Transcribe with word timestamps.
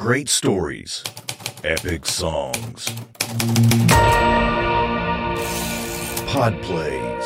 Great 0.00 0.30
stories, 0.30 1.04
epic 1.62 2.06
songs, 2.06 2.88
pod 6.26 6.58
plays. 6.62 7.24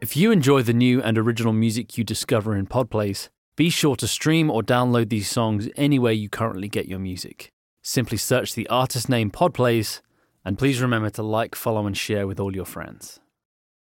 If 0.00 0.16
you 0.16 0.32
enjoy 0.32 0.62
the 0.62 0.72
new 0.72 1.02
and 1.02 1.18
original 1.18 1.52
music 1.52 1.98
you 1.98 2.02
discover 2.02 2.56
in 2.56 2.66
Podplays, 2.66 3.28
be 3.56 3.68
sure 3.68 3.94
to 3.96 4.08
stream 4.08 4.50
or 4.50 4.62
download 4.62 5.10
these 5.10 5.28
songs 5.28 5.68
anywhere 5.76 6.12
you 6.12 6.30
currently 6.30 6.68
get 6.70 6.88
your 6.88 6.98
music. 6.98 7.52
Simply 7.82 8.16
search 8.16 8.54
the 8.54 8.66
artist 8.68 9.10
name 9.10 9.30
Podplays, 9.30 10.00
and 10.46 10.56
please 10.56 10.80
remember 10.80 11.10
to 11.10 11.22
like, 11.22 11.54
follow, 11.54 11.86
and 11.86 11.94
share 11.94 12.26
with 12.26 12.40
all 12.40 12.56
your 12.56 12.64
friends. 12.64 13.20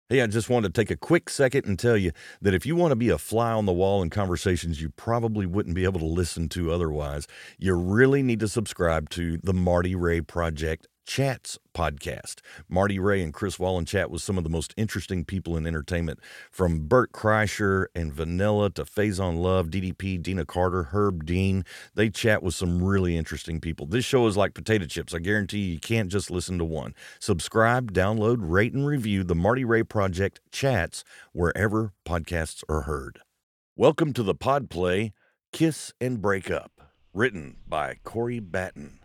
Hey, 0.08 0.20
I 0.20 0.28
just 0.28 0.48
wanted 0.48 0.72
to 0.72 0.80
take 0.80 0.92
a 0.92 0.96
quick 0.96 1.28
second 1.28 1.64
and 1.64 1.76
tell 1.76 1.96
you 1.96 2.12
that 2.40 2.54
if 2.54 2.64
you 2.64 2.76
want 2.76 2.92
to 2.92 2.96
be 2.96 3.08
a 3.08 3.18
fly 3.18 3.50
on 3.50 3.66
the 3.66 3.72
wall 3.72 4.02
in 4.02 4.08
conversations 4.08 4.80
you 4.80 4.90
probably 4.90 5.46
wouldn't 5.46 5.74
be 5.74 5.82
able 5.82 5.98
to 5.98 6.06
listen 6.06 6.48
to 6.50 6.70
otherwise, 6.70 7.26
you 7.58 7.74
really 7.74 8.22
need 8.22 8.38
to 8.38 8.46
subscribe 8.46 9.10
to 9.10 9.36
the 9.38 9.52
Marty 9.52 9.96
Ray 9.96 10.20
Project 10.20 10.86
Chats 11.06 11.58
podcast. 11.72 12.40
Marty 12.68 12.98
Ray 12.98 13.22
and 13.22 13.32
Chris 13.32 13.58
Wallen 13.58 13.86
chat 13.86 14.10
with 14.10 14.20
some 14.22 14.36
of 14.36 14.44
the 14.44 14.50
most 14.50 14.74
interesting 14.76 15.24
people 15.24 15.56
in 15.56 15.66
entertainment, 15.66 16.18
from 16.50 16.88
Bert 16.88 17.12
Kreischer 17.12 17.86
and 17.94 18.12
Vanilla 18.12 18.70
to 18.70 18.84
Faizon 18.84 19.40
Love, 19.40 19.68
DDP, 19.68 20.20
Deana 20.20 20.44
Carter, 20.44 20.84
Herb 20.84 21.24
Dean. 21.24 21.64
They 21.94 22.10
chat 22.10 22.42
with 22.42 22.54
some 22.54 22.82
really 22.82 23.16
interesting 23.16 23.60
people. 23.60 23.86
This 23.86 24.04
show 24.04 24.26
is 24.26 24.36
like 24.36 24.52
potato 24.52 24.86
chips. 24.86 25.14
I 25.14 25.20
guarantee 25.20 25.58
you, 25.60 25.74
you 25.74 25.80
can't 25.80 26.10
just 26.10 26.30
listen 26.30 26.58
to 26.58 26.64
one. 26.64 26.94
Subscribe, 27.20 27.92
download, 27.92 28.38
rate, 28.40 28.74
and 28.74 28.86
review 28.86 29.22
the 29.22 29.36
Marty 29.36 29.64
Ray 29.64 29.84
Project 29.84 30.40
Chats 30.50 31.04
wherever 31.32 31.92
podcasts 32.04 32.64
are 32.68 32.82
heard. 32.82 33.20
Welcome 33.76 34.12
to 34.14 34.24
the 34.24 34.34
pod 34.34 34.68
play 34.70 35.12
Kiss 35.52 35.92
and 36.00 36.20
Break 36.20 36.50
Up, 36.50 36.72
written 37.14 37.58
by 37.66 37.96
Corey 38.02 38.40
Batten. 38.40 38.98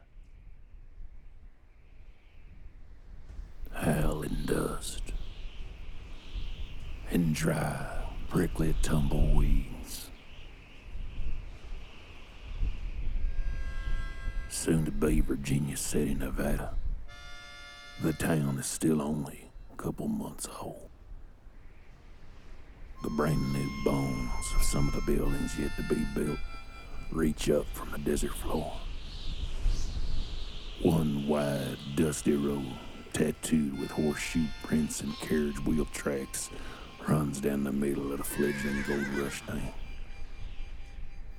And 3.83 4.45
dust, 4.45 5.01
and 7.09 7.33
dry, 7.33 8.05
prickly 8.29 8.75
tumbleweeds. 8.83 10.11
Soon 14.49 14.85
to 14.85 14.91
be 14.91 15.21
Virginia 15.21 15.75
City, 15.75 16.13
Nevada. 16.13 16.75
The 18.03 18.13
town 18.13 18.59
is 18.59 18.67
still 18.67 19.01
only 19.01 19.49
a 19.73 19.75
couple 19.77 20.07
months 20.07 20.47
old. 20.59 20.89
The 23.01 23.09
brand 23.09 23.53
new 23.53 23.69
bones 23.83 24.29
of 24.55 24.61
some 24.63 24.87
of 24.87 24.93
the 24.93 25.11
buildings 25.11 25.57
yet 25.59 25.71
to 25.77 25.95
be 25.95 26.05
built 26.13 26.37
reach 27.11 27.49
up 27.49 27.65
from 27.73 27.91
the 27.91 27.97
desert 27.97 28.33
floor. 28.33 28.73
One 30.83 31.27
wide, 31.27 31.77
dusty 31.95 32.35
road 32.35 32.77
tattooed 33.13 33.79
with 33.79 33.91
horseshoe 33.91 34.45
prints 34.63 35.01
and 35.01 35.13
carriage 35.17 35.63
wheel 35.65 35.85
tracks, 35.93 36.49
runs 37.07 37.39
down 37.39 37.63
the 37.63 37.71
middle 37.71 38.11
of 38.11 38.19
the 38.19 38.23
fledgling 38.23 38.83
gold 38.87 39.07
rush 39.17 39.41
town. 39.45 39.73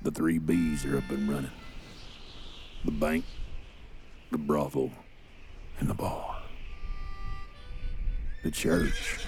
The 0.01 0.11
three 0.11 0.37
B's 0.37 0.85
are 0.85 0.97
up 0.97 1.09
and 1.09 1.29
running. 1.29 1.51
The 2.85 2.91
bank, 2.91 3.25
the 4.31 4.37
brothel, 4.37 4.91
and 5.79 5.89
the 5.89 5.93
bar. 5.93 6.41
The 8.43 8.51
church, 8.51 9.19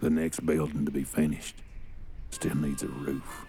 the 0.00 0.08
next 0.08 0.46
building 0.46 0.86
to 0.86 0.90
be 0.90 1.04
finished, 1.04 1.56
still 2.30 2.56
needs 2.56 2.82
a 2.82 2.88
roof. 2.88 3.46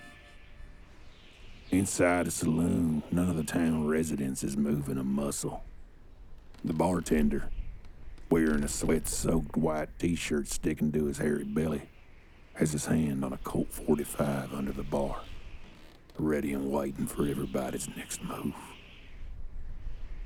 Inside 1.72 2.28
the 2.28 2.32
saloon, 2.32 3.02
none 3.12 3.30
of 3.30 3.38
the 3.38 3.44
town 3.44 3.88
residents 3.88 4.44
is 4.44 4.58
moving 4.58 4.98
a 4.98 5.04
muscle. 5.04 5.64
The 6.66 6.73
bartender, 6.73 7.50
wearing 8.34 8.64
a 8.64 8.67
sweat-soaked 8.67 9.56
white 9.56 9.89
t-shirt 10.00 10.48
sticking 10.48 10.92
to 10.92 11.06
his 11.06 11.20
hairy 11.20 11.44
belly, 11.44 11.83
has 12.55 12.71
his 12.71 12.88
hand 12.88 13.23
on 13.23 13.32
a 13.32 13.38
Colt 13.38 13.71
45 13.71 14.55
under 14.55 14.71
the 14.71 14.82
bar, 14.82 15.21
ready 16.17 16.52
and 16.52 16.71
waiting 16.71 17.05
for 17.05 17.27
everybody's 17.27 17.88
next 17.95 18.23
move. 18.23 18.55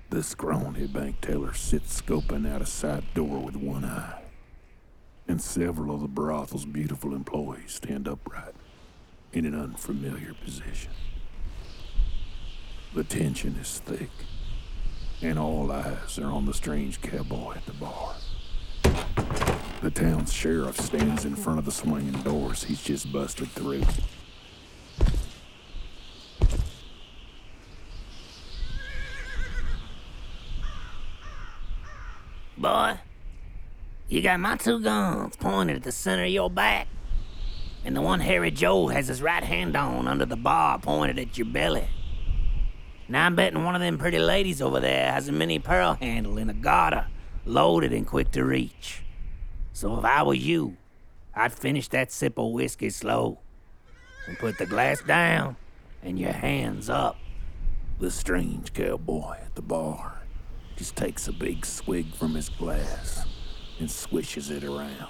The 0.09 0.23
scrawny 0.23 0.87
bank 0.87 1.19
teller 1.19 1.53
sits 1.53 2.01
scoping 2.01 2.49
out 2.49 2.61
a 2.61 2.65
side 2.65 3.03
door 3.13 3.39
with 3.39 3.57
one 3.57 3.83
eye, 3.83 4.21
and 5.27 5.41
several 5.41 5.93
of 5.93 5.99
the 5.99 6.07
brothel's 6.07 6.63
beautiful 6.65 7.13
employees 7.13 7.73
stand 7.73 8.07
upright 8.07 8.55
in 9.33 9.45
an 9.45 9.53
unfamiliar 9.53 10.33
position. 10.45 10.93
The 12.95 13.03
tension 13.03 13.57
is 13.57 13.79
thick 13.79 14.11
and 15.21 15.39
all 15.39 15.71
eyes 15.71 16.19
are 16.19 16.31
on 16.31 16.45
the 16.45 16.53
strange 16.53 17.01
cowboy 17.01 17.55
at 17.55 17.65
the 17.65 17.73
bar. 17.73 18.15
The 19.81 19.91
town's 19.91 20.33
sheriff 20.33 20.79
stands 20.79 21.25
in 21.25 21.35
front 21.35 21.59
of 21.59 21.65
the 21.65 21.71
swinging 21.71 22.21
doors 22.21 22.63
he's 22.63 22.83
just 22.83 23.11
busted 23.11 23.47
through. 23.49 23.83
Boy, 32.57 32.97
you 34.09 34.21
got 34.21 34.39
my 34.39 34.57
two 34.57 34.79
guns 34.79 35.35
pointed 35.35 35.77
at 35.77 35.83
the 35.83 35.91
center 35.91 36.23
of 36.23 36.31
your 36.31 36.49
back, 36.49 36.87
and 37.85 37.95
the 37.95 38.01
one 38.01 38.19
Harry 38.19 38.49
Joe 38.49 38.87
has 38.87 39.07
his 39.07 39.21
right 39.21 39.43
hand 39.43 39.75
on 39.75 40.07
under 40.07 40.25
the 40.25 40.35
bar 40.35 40.79
pointed 40.79 41.19
at 41.19 41.37
your 41.37 41.45
belly. 41.45 41.87
Now 43.09 43.25
I'm 43.25 43.35
betting 43.35 43.63
one 43.63 43.73
of 43.73 43.79
them 43.79 43.97
pretty 43.97 44.19
ladies 44.19 44.61
over 44.61 44.81
there 44.81 45.11
has 45.11 45.29
a 45.29 45.31
mini 45.31 45.59
pearl 45.59 45.93
handle 45.93 46.37
in 46.37 46.49
a 46.49 46.53
garter, 46.53 47.07
loaded 47.45 47.93
and 47.93 48.05
quick 48.05 48.31
to 48.31 48.43
reach. 48.43 49.03
So 49.71 49.97
if 49.97 50.03
I 50.03 50.23
were 50.23 50.33
you, 50.33 50.75
I'd 51.33 51.53
finish 51.53 51.87
that 51.89 52.11
sip 52.11 52.37
of 52.37 52.51
whiskey 52.51 52.89
slow 52.89 53.39
and 54.27 54.37
put 54.37 54.57
the 54.57 54.65
glass 54.65 55.01
down 55.01 55.55
and 56.03 56.19
your 56.19 56.33
hands 56.33 56.89
up. 56.89 57.17
The 57.99 58.11
strange 58.11 58.73
cowboy 58.73 59.37
at 59.37 59.55
the 59.55 59.61
bar 59.61 60.21
just 60.75 60.97
takes 60.97 61.29
a 61.29 61.33
big 61.33 61.65
swig 61.65 62.13
from 62.13 62.35
his 62.35 62.49
glass 62.49 63.25
and 63.79 63.89
swishes 63.89 64.51
it 64.51 64.65
around 64.65 65.07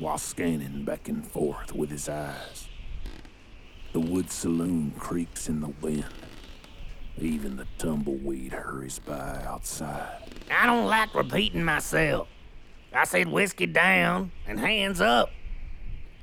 while 0.00 0.18
scanning 0.18 0.84
back 0.84 1.08
and 1.08 1.24
forth 1.24 1.72
with 1.72 1.90
his 1.90 2.08
eyes. 2.08 2.68
The 3.92 4.00
wood 4.00 4.30
saloon 4.30 4.92
creaks 4.98 5.48
in 5.48 5.60
the 5.60 5.72
wind 5.80 6.04
even 7.18 7.56
the 7.56 7.66
tumbleweed 7.78 8.52
hurries 8.52 8.98
by 8.98 9.42
outside. 9.44 10.18
I 10.50 10.66
don't 10.66 10.86
like 10.86 11.14
repeating 11.14 11.64
myself. 11.64 12.28
I 12.92 13.04
said 13.04 13.28
whiskey 13.28 13.66
down 13.66 14.32
and 14.46 14.58
hands 14.58 15.00
up. 15.00 15.30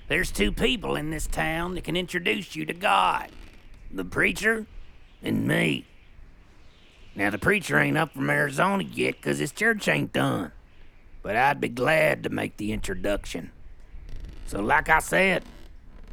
There's 0.07 0.31
two 0.31 0.51
people 0.51 0.95
in 0.95 1.11
this 1.11 1.27
town 1.27 1.75
that 1.75 1.83
can 1.83 1.95
introduce 1.95 2.55
you 2.55 2.65
to 2.65 2.73
God 2.73 3.29
the 3.91 4.05
preacher 4.05 4.67
and 5.23 5.47
me. 5.47 5.85
Now, 7.15 7.31
the 7.31 7.39
preacher 7.39 7.79
ain't 7.79 7.97
up 7.97 8.13
from 8.13 8.29
Arizona 8.29 8.83
yet 8.83 9.15
because 9.15 9.39
his 9.39 9.51
church 9.51 9.87
ain't 9.87 10.13
done, 10.13 10.51
but 11.23 11.35
I'd 11.35 11.59
be 11.59 11.69
glad 11.69 12.23
to 12.23 12.29
make 12.29 12.57
the 12.57 12.71
introduction. 12.71 13.51
So, 14.45 14.61
like 14.61 14.89
I 14.89 14.99
said, 14.99 15.43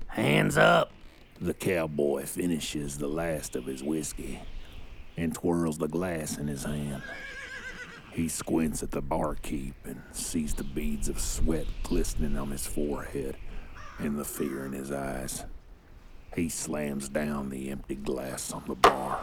hands 0.09 0.57
up. 0.57 0.91
The 1.39 1.53
cowboy 1.53 2.25
finishes 2.25 2.97
the 2.97 3.09
last 3.09 3.57
of 3.57 3.67
his 3.67 3.83
whiskey 3.83 4.41
and 5.17 5.35
twirls 5.35 5.79
the 5.79 5.89
glass 5.89 6.39
in 6.39 6.49
his 6.49 6.65
hand. 6.65 7.03
He 8.13 8.29
squints 8.29 8.83
at 8.83 8.91
the 8.91 9.03
barkeep 9.03 9.75
and 9.85 10.01
sees 10.13 10.55
the 10.55 10.65
beads 10.65 11.09
of 11.09 11.21
sweat 11.21 11.67
glistening 11.83 12.39
on 12.39 12.51
his 12.51 12.67
forehead 12.67 13.37
and 13.99 14.19
the 14.19 14.25
fear 14.25 14.65
in 14.65 14.73
his 14.73 14.91
eyes. 14.91 15.45
He 16.35 16.49
slams 16.49 17.09
down 17.09 17.51
the 17.51 17.71
empty 17.71 17.95
glass 17.95 18.53
on 18.53 18.63
the 18.67 18.75
bar 18.75 19.21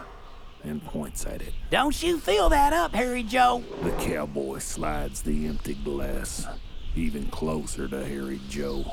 and 0.64 0.84
points 0.86 1.26
at 1.26 1.42
it. 1.42 1.54
Don't 1.70 2.02
you 2.02 2.20
fill 2.20 2.50
that 2.50 2.74
up, 2.74 2.94
Harry 2.94 3.24
Joe. 3.24 3.64
The 3.84 3.92
cowboy 3.92 4.60
slides 4.60 5.22
the 5.22 5.48
empty 5.48 5.74
glass 5.76 6.48
even 6.96 7.28
closer 7.28 7.88
to 7.88 8.06
Harry 8.06 8.40
Joe, 8.50 8.86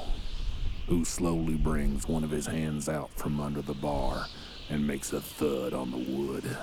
who 0.87 1.05
slowly 1.05 1.55
brings 1.55 2.09
one 2.09 2.25
of 2.25 2.31
his 2.31 2.47
hands 2.47 2.89
out 2.89 3.11
from 3.15 3.39
under 3.41 3.63
the 3.63 3.75
bar 3.75 4.27
and 4.69 4.87
makes 4.87 5.13
a 5.13 5.21
thud 5.21 5.73
on 5.73 5.91
the 5.91 5.99
wood. 5.99 6.57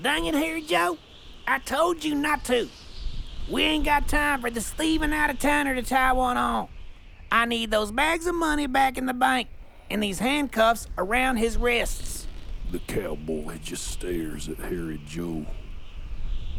Dang 0.00 0.26
it, 0.26 0.34
Harry 0.34 0.62
Joe. 0.62 0.96
I 1.46 1.58
told 1.58 2.04
you 2.04 2.14
not 2.14 2.44
to. 2.44 2.68
We 3.50 3.62
ain't 3.62 3.84
got 3.84 4.06
time 4.06 4.40
for 4.40 4.50
the 4.50 4.60
thieving 4.60 5.12
out 5.12 5.30
of 5.30 5.38
towner 5.38 5.74
to 5.74 5.82
tie 5.82 6.12
one 6.12 6.36
on. 6.36 6.68
I 7.32 7.46
need 7.46 7.70
those 7.70 7.90
bags 7.90 8.26
of 8.26 8.34
money 8.34 8.66
back 8.66 8.96
in 8.96 9.06
the 9.06 9.14
bank 9.14 9.48
and 9.90 10.02
these 10.02 10.20
handcuffs 10.20 10.86
around 10.96 11.38
his 11.38 11.56
wrists. 11.56 12.26
The 12.70 12.78
cowboy 12.80 13.58
just 13.58 13.88
stares 13.88 14.48
at 14.48 14.58
Harry 14.58 15.00
Joe 15.06 15.46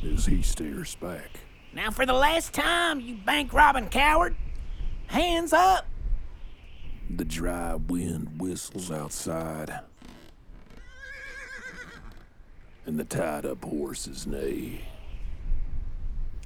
as 0.03 0.25
he 0.25 0.41
stares 0.41 0.95
back. 0.95 1.39
Now, 1.74 1.91
for 1.91 2.06
the 2.06 2.13
last 2.13 2.53
time, 2.53 3.00
you 3.00 3.15
bank 3.15 3.53
robbing 3.53 3.89
coward, 3.89 4.36
hands 5.07 5.53
up. 5.53 5.86
The 7.09 7.25
dry 7.25 7.75
wind 7.75 8.39
whistles 8.39 8.91
outside 8.91 9.80
and 12.89 13.00
the 13.00 13.03
tied 13.03 13.45
up 13.45 13.63
horses 13.63 14.25
neigh. 14.25 14.81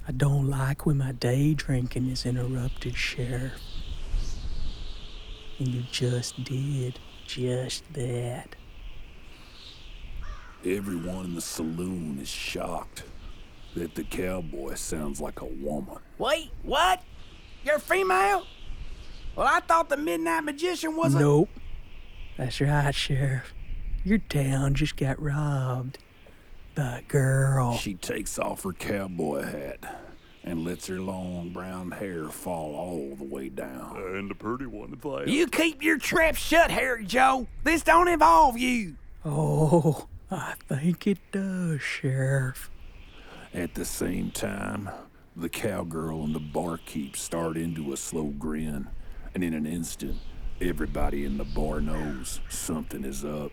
I 0.06 0.12
don't 0.12 0.50
like 0.50 0.84
when 0.84 0.98
my 0.98 1.12
day 1.12 1.54
drinking 1.54 2.10
is 2.10 2.26
interrupted, 2.26 2.94
Sheriff. 2.94 3.58
And 5.58 5.68
you 5.68 5.84
just 5.90 6.44
did 6.44 6.98
just 7.26 7.90
that. 7.94 8.56
Everyone 10.66 11.24
in 11.24 11.34
the 11.34 11.40
saloon 11.40 12.18
is 12.20 12.28
shocked 12.28 13.04
that 13.74 13.94
the 13.94 14.04
cowboy 14.04 14.74
sounds 14.74 15.22
like 15.22 15.40
a 15.40 15.46
woman. 15.46 15.96
Wait, 16.18 16.50
what? 16.62 17.02
You're 17.64 17.78
female? 17.78 18.44
Well, 19.34 19.48
I 19.50 19.60
thought 19.60 19.88
the 19.88 19.96
Midnight 19.96 20.44
Magician 20.44 20.94
was 20.94 21.14
a. 21.14 21.20
Nope. 21.20 21.48
That's 22.36 22.60
right, 22.60 22.94
Sheriff. 22.94 23.54
Your 24.04 24.18
town 24.18 24.74
just 24.74 24.98
got 24.98 25.20
robbed. 25.22 25.96
The 26.74 27.02
girl. 27.06 27.76
She 27.76 27.94
takes 27.94 28.38
off 28.38 28.64
her 28.64 28.72
cowboy 28.72 29.42
hat 29.42 30.02
and 30.42 30.64
lets 30.64 30.88
her 30.88 31.00
long 31.00 31.50
brown 31.50 31.92
hair 31.92 32.28
fall 32.28 32.74
all 32.74 33.14
the 33.16 33.24
way 33.24 33.48
down. 33.48 33.96
And 33.96 34.30
the 34.30 34.34
pretty 34.34 34.66
one 34.66 34.92
at 34.92 35.04
last. 35.04 35.28
You 35.28 35.46
keep 35.46 35.82
your 35.82 35.98
trap 35.98 36.34
shut, 36.34 36.70
Harry 36.70 37.04
Joe. 37.04 37.46
This 37.62 37.82
don't 37.82 38.08
involve 38.08 38.58
you. 38.58 38.96
Oh, 39.24 40.08
I 40.30 40.54
think 40.68 41.06
it 41.06 41.18
does, 41.30 41.80
Sheriff. 41.80 42.70
At 43.54 43.74
the 43.74 43.84
same 43.84 44.32
time, 44.32 44.90
the 45.36 45.48
cowgirl 45.48 46.24
and 46.24 46.34
the 46.34 46.40
barkeep 46.40 47.16
start 47.16 47.56
into 47.56 47.92
a 47.92 47.96
slow 47.96 48.26
grin, 48.26 48.88
and 49.32 49.44
in 49.44 49.54
an 49.54 49.64
instant, 49.64 50.16
everybody 50.60 51.24
in 51.24 51.38
the 51.38 51.44
bar 51.44 51.80
knows 51.80 52.40
something 52.48 53.04
is 53.04 53.24
up. 53.24 53.52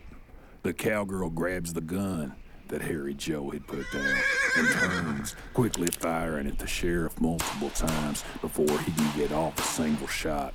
The 0.62 0.74
cowgirl 0.74 1.30
grabs 1.30 1.72
the 1.72 1.80
gun 1.80 2.34
that 2.68 2.82
Harry 2.82 3.14
Joe 3.14 3.50
had 3.50 3.66
put 3.66 3.84
down 3.92 4.16
and 4.56 4.68
turns, 4.68 5.36
quickly 5.54 5.88
firing 5.88 6.46
at 6.46 6.58
the 6.58 6.66
sheriff 6.66 7.20
multiple 7.20 7.70
times 7.70 8.24
before 8.40 8.78
he 8.80 8.92
can 8.92 9.16
get 9.16 9.32
off 9.32 9.58
a 9.58 9.62
single 9.62 10.06
shot. 10.06 10.54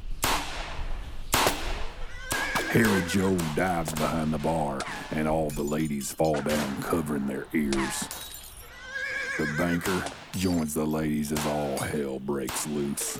Harry 2.70 3.04
Joe 3.08 3.38
dives 3.56 3.94
behind 3.94 4.34
the 4.34 4.38
bar, 4.40 4.80
and 5.12 5.28
all 5.28 5.50
the 5.50 5.64
ladies 5.64 6.12
fall 6.12 6.42
down, 6.42 6.82
covering 6.82 7.26
their 7.26 7.48
ears. 7.54 8.08
The 9.38 9.48
banker 9.58 10.04
joins 10.34 10.74
the 10.74 10.86
ladies 10.86 11.32
as 11.32 11.46
all 11.46 11.78
hell 11.78 12.20
breaks 12.20 12.68
loose. 12.68 13.20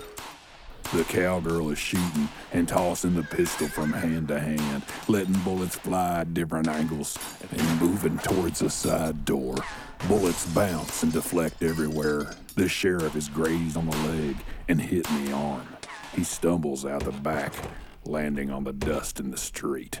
The 0.94 1.04
cowgirl 1.04 1.68
is 1.70 1.78
shooting 1.78 2.30
and 2.50 2.66
tossing 2.66 3.14
the 3.14 3.22
pistol 3.22 3.68
from 3.68 3.92
hand 3.92 4.28
to 4.28 4.40
hand, 4.40 4.82
letting 5.06 5.38
bullets 5.40 5.76
fly 5.76 6.20
at 6.20 6.32
different 6.32 6.66
angles 6.66 7.18
and 7.50 7.80
moving 7.80 8.16
towards 8.18 8.62
a 8.62 8.70
side 8.70 9.26
door. 9.26 9.56
Bullets 10.08 10.46
bounce 10.46 11.02
and 11.02 11.12
deflect 11.12 11.62
everywhere. 11.62 12.34
The 12.54 12.70
sheriff 12.70 13.16
is 13.16 13.28
grazed 13.28 13.76
on 13.76 13.90
the 13.90 13.96
leg 14.08 14.36
and 14.68 14.80
hit 14.80 15.06
in 15.10 15.26
the 15.26 15.32
arm. 15.32 15.68
He 16.14 16.24
stumbles 16.24 16.86
out 16.86 17.04
the 17.04 17.12
back, 17.12 17.52
landing 18.06 18.50
on 18.50 18.64
the 18.64 18.72
dust 18.72 19.20
in 19.20 19.30
the 19.30 19.36
street. 19.36 20.00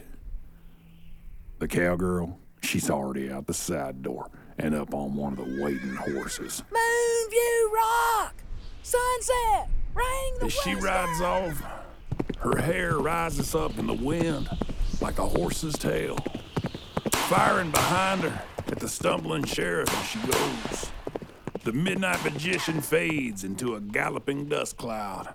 The 1.58 1.68
cowgirl, 1.68 2.38
she's 2.62 2.88
already 2.88 3.30
out 3.30 3.46
the 3.46 3.52
side 3.52 4.02
door 4.02 4.30
and 4.58 4.74
up 4.74 4.94
on 4.94 5.14
one 5.14 5.34
of 5.34 5.38
the 5.38 5.62
waiting 5.62 5.96
horses. 5.96 6.62
Moonview 6.72 7.72
Rock! 7.74 8.34
Sunset! 8.82 9.68
As 10.42 10.52
she 10.52 10.74
rides 10.74 11.20
off, 11.20 11.62
her 12.38 12.56
hair 12.56 12.98
rises 12.98 13.54
up 13.54 13.78
in 13.78 13.86
the 13.86 13.94
wind 13.94 14.48
like 15.00 15.18
a 15.18 15.26
horse's 15.26 15.74
tail, 15.74 16.16
firing 17.12 17.70
behind 17.70 18.22
her 18.22 18.42
at 18.68 18.78
the 18.78 18.88
stumbling 18.88 19.44
sheriff 19.44 19.88
as 19.90 20.06
she 20.06 20.18
goes. 20.20 20.90
The 21.64 21.72
midnight 21.72 22.24
magician 22.24 22.80
fades 22.80 23.44
into 23.44 23.74
a 23.74 23.80
galloping 23.80 24.46
dust 24.46 24.76
cloud. 24.76 25.34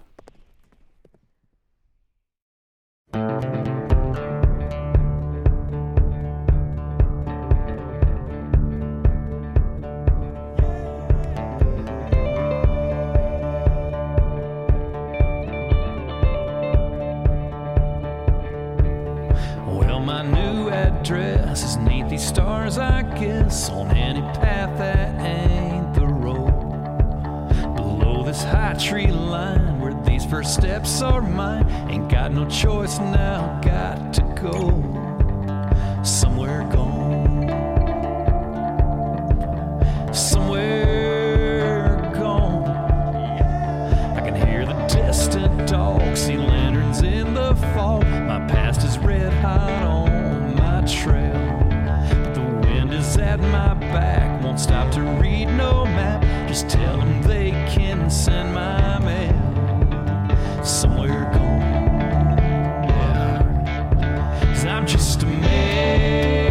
Is 21.62 21.78
neath 21.78 22.10
these 22.10 22.26
stars, 22.26 22.80
I 22.80 23.04
guess, 23.04 23.70
on 23.70 23.92
any 23.92 24.22
path 24.22 24.76
that 24.80 25.14
ain't 25.24 25.94
the 25.94 26.08
road. 26.08 27.76
Below 27.76 28.24
this 28.24 28.42
high 28.44 28.74
tree 28.74 29.12
line, 29.12 29.80
where 29.80 29.94
these 30.04 30.26
first 30.26 30.56
steps 30.56 31.04
are 31.04 31.22
mine, 31.22 31.70
ain't 31.92 32.10
got 32.10 32.32
no 32.32 32.50
choice 32.50 32.98
now, 32.98 33.60
got 33.62 34.14
to 34.16 34.22
go 34.42 34.72
somewhere 36.04 36.64
gone. 36.72 37.44
Somewhere 40.12 40.83
my 53.52 53.74
back, 53.74 54.44
won't 54.44 54.60
stop 54.60 54.92
to 54.94 55.02
read 55.02 55.46
no 55.46 55.86
map. 55.86 56.22
Just 56.48 56.70
tell 56.70 56.98
them 56.98 57.22
they 57.24 57.52
can 57.68 58.10
send 58.10 58.54
my 58.54 59.00
mail 59.00 60.64
somewhere 60.64 61.30
gone. 61.34 61.62
Yeah. 62.90 64.46
Cause 64.54 64.66
I'm 64.66 64.86
just 64.88 65.24
a 65.24 65.26
man 65.26 66.43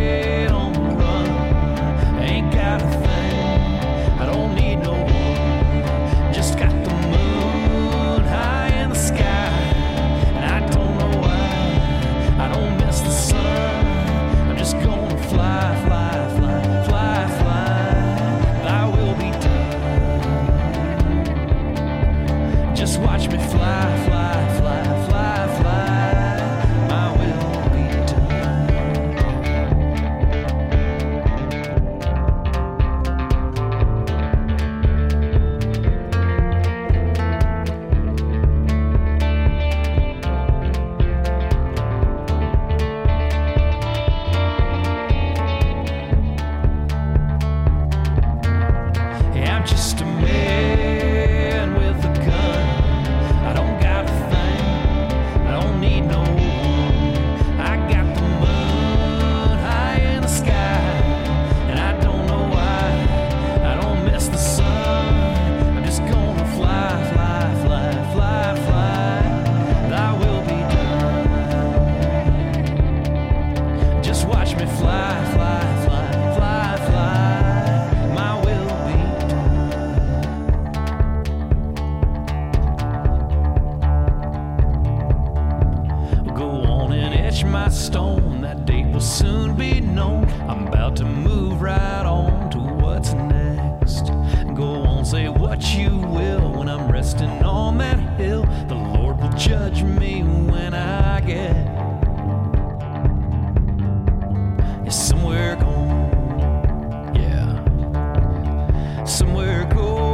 somewhere 109.12 109.66
gold. 109.66 110.08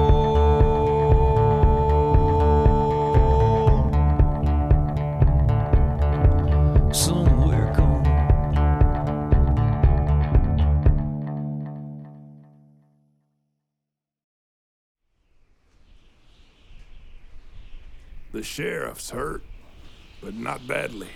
Somewhere 6.92 7.72
gold. 7.76 8.04
The 18.32 18.42
sheriff's 18.42 19.10
hurt, 19.10 19.44
but 20.20 20.34
not 20.34 20.66
badly. 20.66 21.06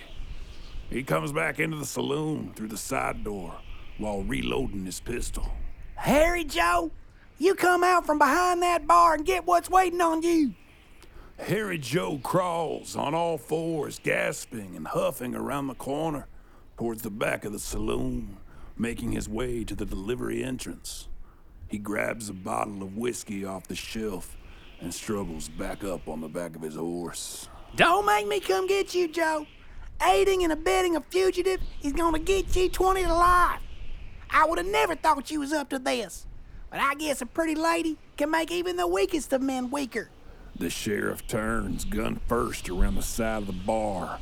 He 0.89 1.03
comes 1.03 1.33
back 1.33 1.59
into 1.59 1.79
the 1.79 1.85
saloon 1.85 2.53
through 2.55 2.69
the 2.69 2.77
side 2.77 3.25
door 3.25 3.55
while 3.99 4.23
reloading 4.23 4.85
his 4.85 5.01
pistol. 5.01 5.51
Harry 5.97 6.45
Joe, 6.45 6.93
you 7.43 7.57
come 7.57 7.83
out 7.83 8.07
from 8.07 8.19
behind 8.19 8.63
that 8.63 8.87
bar 8.87 9.15
and 9.15 9.27
get 9.27 9.45
what's 9.45 9.69
waiting 9.69 10.01
on 10.01 10.23
you. 10.23 10.55
Harry 11.39 11.77
Joe 11.77 12.21
crawls 12.23 12.95
on 12.95 13.15
all 13.15 13.37
fours, 13.37 13.99
gasping 13.99 14.77
and 14.77 14.87
huffing 14.87 15.35
around 15.35 15.67
the 15.67 15.75
corner 15.75 16.29
towards 16.77 17.03
the 17.03 17.11
back 17.11 17.45
of 17.45 17.53
the 17.53 17.59
saloon, 17.59 18.37
making 18.79 19.11
his 19.11 19.29
way 19.29 19.65
to 19.65 19.75
the 19.75 19.85
delivery 19.85 20.45
entrance. 20.45 21.09
He 21.67 21.79
grabs 21.79 22.29
a 22.29 22.33
bottle 22.33 22.81
of 22.83 22.97
whiskey 22.97 23.45
off 23.45 23.67
the 23.67 23.75
shelf 23.75 24.37
and 24.81 24.95
struggles 24.95 25.49
back 25.49 25.83
up 25.83 26.09
on 26.09 26.21
the 26.21 26.29
back 26.29 26.55
of 26.55 26.63
his 26.63 26.77
horse. 26.77 27.49
Don't 27.75 28.07
make 28.07 28.29
me 28.29 28.39
come 28.39 28.69
get 28.69 28.95
you, 28.95 29.09
Joe. 29.09 29.47
Aiding 30.07 30.45
and 30.45 30.53
abetting 30.53 30.95
a 30.95 31.01
fugitive 31.01 31.61
is 31.83 31.93
gonna 31.93 32.21
get 32.21 32.55
you 32.55 32.69
20 32.69 33.03
to 33.03 33.13
life. 33.13 33.61
I 34.31 34.47
would 34.47 34.59
have 34.59 34.67
never 34.67 34.95
thought 34.95 35.31
you 35.31 35.41
was 35.41 35.53
up 35.53 35.69
to 35.71 35.81
this. 35.81 36.27
But 36.73 36.81
I 36.81 36.95
guess 36.95 37.21
a 37.21 37.27
pretty 37.27 37.55
lady 37.55 37.99
can 38.17 38.31
make 38.31 38.51
even 38.51 38.77
the 38.77 38.87
weakest 38.87 39.35
of 39.35 39.43
men 39.43 39.71
weaker. 39.71 40.09
The 40.59 40.71
sheriff 40.71 41.27
turns, 41.27 41.85
gun 41.85 42.19
first, 42.27 42.71
around 42.71 42.95
the 42.95 43.03
side 43.03 43.43
of 43.43 43.47
the 43.47 43.53
bar, 43.53 44.19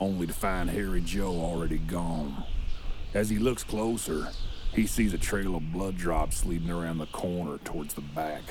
only 0.00 0.26
to 0.26 0.32
find 0.32 0.68
Harry 0.68 1.00
Joe 1.00 1.30
already 1.30 1.78
gone. 1.78 2.42
As 3.14 3.30
he 3.30 3.38
looks 3.38 3.62
closer, 3.62 4.30
he 4.72 4.84
sees 4.84 5.14
a 5.14 5.18
trail 5.18 5.54
of 5.54 5.72
blood 5.72 5.96
drops 5.96 6.44
leading 6.44 6.70
around 6.70 6.98
the 6.98 7.06
corner 7.06 7.58
towards 7.58 7.94
the 7.94 8.00
back. 8.00 8.42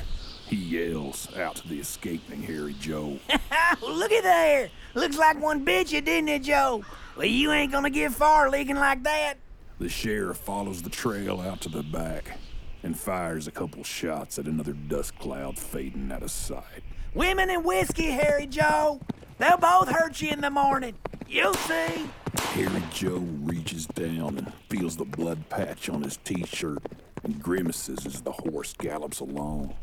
He 0.48 0.55
yells 0.55 1.27
out 1.36 1.58
to 1.58 1.67
the 1.67 1.81
escaping 1.81 2.43
Harry 2.43 2.75
Joe. 2.79 3.20
Look 3.81 4.13
at 4.13 4.24
there. 4.24 4.70
Looks 4.96 5.17
like 5.17 5.41
one 5.41 5.65
bit 5.65 5.91
you, 5.91 6.00
didn't 6.00 6.29
it, 6.29 6.43
Joe? 6.43 6.86
Well, 7.17 7.25
you 7.25 7.51
ain't 7.51 7.74
gonna 7.74 7.89
get 7.89 8.13
far 8.13 8.50
leaking 8.50 8.77
like 8.77 9.03
that. 9.03 9.34
The 9.77 9.89
sheriff 9.89 10.38
follows 10.38 10.84
the 10.84 10.89
trail 10.89 11.41
out 11.41 11.60
to 11.62 11.70
the 11.70 11.84
back 11.84 12.38
and 12.83 12.97
fires 12.97 13.47
a 13.47 13.51
couple 13.51 13.83
shots 13.83 14.39
at 14.39 14.45
another 14.45 14.73
dust 14.73 15.17
cloud 15.19 15.57
fading 15.57 16.11
out 16.11 16.23
of 16.23 16.31
sight. 16.31 16.83
Women 17.13 17.50
and 17.50 17.63
whiskey, 17.63 18.11
Harry 18.11 18.47
Joe. 18.47 19.00
They'll 19.38 19.57
both 19.57 19.89
hurt 19.89 20.21
you 20.21 20.29
in 20.29 20.41
the 20.41 20.50
morning. 20.50 20.95
You'll 21.27 21.53
see. 21.53 22.09
Harry 22.38 22.83
Joe 22.91 23.23
reaches 23.41 23.85
down 23.88 24.38
and 24.38 24.53
feels 24.69 24.97
the 24.97 25.05
blood 25.05 25.50
patch 25.50 25.89
on 25.89 26.03
his 26.03 26.17
t-shirt 26.17 26.83
and 27.23 27.41
grimaces 27.41 28.05
as 28.05 28.21
the 28.21 28.31
horse 28.31 28.73
gallops 28.73 29.19
along. 29.19 29.75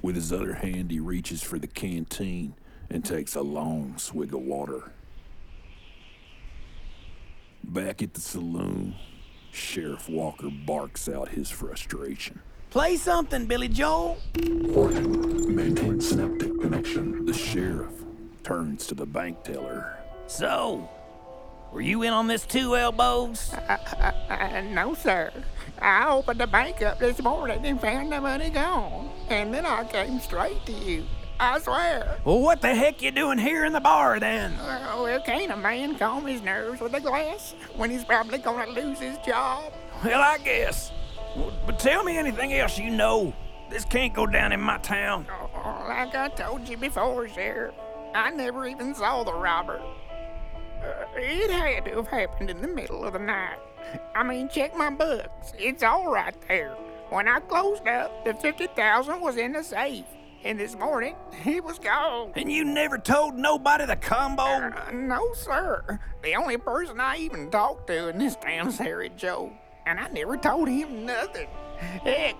With 0.00 0.16
his 0.16 0.32
other 0.32 0.54
hand, 0.54 0.90
he 0.90 1.00
reaches 1.00 1.42
for 1.42 1.58
the 1.58 1.66
canteen 1.66 2.54
and 2.90 3.04
takes 3.04 3.34
a 3.34 3.42
long 3.42 3.96
swig 3.98 4.34
of 4.34 4.40
water. 4.40 4.90
Back 7.64 8.02
at 8.02 8.14
the 8.14 8.20
saloon, 8.20 8.96
Sheriff 9.52 10.08
Walker 10.08 10.48
barks 10.48 11.08
out 11.10 11.28
his 11.28 11.50
frustration. 11.50 12.40
Play 12.70 12.96
something, 12.96 13.44
Billy 13.44 13.68
Joel. 13.68 14.16
Warning, 14.48 15.54
maintain 15.54 16.00
synaptic 16.00 16.58
connection. 16.58 17.26
The 17.26 17.34
sheriff 17.34 17.92
turns 18.42 18.86
to 18.86 18.94
the 18.94 19.04
bank 19.04 19.44
teller. 19.44 19.98
So, 20.26 20.88
were 21.70 21.82
you 21.82 22.02
in 22.02 22.14
on 22.14 22.28
this 22.28 22.46
too 22.46 22.76
elbows? 22.76 23.52
Uh, 23.52 23.76
uh, 23.98 24.12
uh, 24.30 24.32
uh, 24.32 24.60
no, 24.62 24.94
sir. 24.94 25.30
I 25.78 26.08
opened 26.08 26.40
the 26.40 26.46
bank 26.46 26.80
up 26.80 26.98
this 26.98 27.20
morning 27.22 27.66
and 27.66 27.78
found 27.78 28.10
the 28.10 28.22
money 28.22 28.48
gone. 28.48 29.10
And 29.28 29.52
then 29.52 29.66
I 29.66 29.84
came 29.84 30.18
straight 30.20 30.64
to 30.64 30.72
you. 30.72 31.04
I 31.42 31.58
swear. 31.58 32.18
Well, 32.24 32.38
what 32.38 32.60
the 32.60 32.72
heck 32.72 33.02
you 33.02 33.10
doing 33.10 33.36
here 33.36 33.64
in 33.64 33.72
the 33.72 33.80
bar 33.80 34.20
then? 34.20 34.56
Well, 34.58 35.20
can't 35.22 35.50
a 35.50 35.56
man 35.56 35.98
calm 35.98 36.24
his 36.24 36.40
nerves 36.40 36.80
with 36.80 36.94
a 36.94 37.00
glass 37.00 37.56
when 37.74 37.90
he's 37.90 38.04
probably 38.04 38.38
gonna 38.38 38.70
lose 38.70 39.00
his 39.00 39.18
job? 39.26 39.72
Well, 40.04 40.20
I 40.20 40.38
guess. 40.38 40.92
But 41.66 41.80
tell 41.80 42.04
me 42.04 42.16
anything 42.16 42.52
else 42.52 42.78
you 42.78 42.90
know. 42.90 43.34
This 43.70 43.84
can't 43.84 44.14
go 44.14 44.24
down 44.24 44.52
in 44.52 44.60
my 44.60 44.78
town. 44.78 45.26
Oh, 45.52 45.84
like 45.88 46.14
I 46.14 46.28
told 46.28 46.68
you 46.68 46.76
before, 46.76 47.28
Sheriff, 47.28 47.74
I 48.14 48.30
never 48.30 48.64
even 48.68 48.94
saw 48.94 49.24
the 49.24 49.34
robber. 49.34 49.82
Uh, 50.80 51.06
it 51.16 51.50
had 51.50 51.86
to 51.86 51.96
have 51.96 52.06
happened 52.06 52.50
in 52.50 52.62
the 52.62 52.68
middle 52.68 53.04
of 53.04 53.14
the 53.14 53.18
night. 53.18 53.58
I 54.14 54.22
mean, 54.22 54.48
check 54.48 54.76
my 54.76 54.90
books. 54.90 55.54
It's 55.58 55.82
all 55.82 56.08
right 56.08 56.36
there. 56.46 56.76
When 57.10 57.26
I 57.26 57.40
closed 57.40 57.88
up, 57.88 58.24
the 58.24 58.32
50000 58.32 59.20
was 59.20 59.36
in 59.38 59.54
the 59.54 59.64
safe. 59.64 60.04
And 60.44 60.58
this 60.58 60.74
morning, 60.74 61.14
he 61.44 61.60
was 61.60 61.78
gone. 61.78 62.32
And 62.34 62.50
you 62.50 62.64
never 62.64 62.98
told 62.98 63.36
nobody 63.36 63.86
the 63.86 63.94
combo? 63.94 64.42
Uh, 64.42 64.90
no, 64.92 65.32
sir. 65.34 66.00
The 66.24 66.34
only 66.34 66.56
person 66.56 67.00
I 67.00 67.18
even 67.18 67.48
talked 67.48 67.86
to 67.86 68.08
in 68.08 68.18
this 68.18 68.34
town's 68.34 68.76
Harry 68.78 69.12
Joe. 69.16 69.52
And 69.86 70.00
I 70.00 70.08
never 70.08 70.36
told 70.36 70.68
him 70.68 71.06
nothing. 71.06 71.46
Heck, 72.02 72.34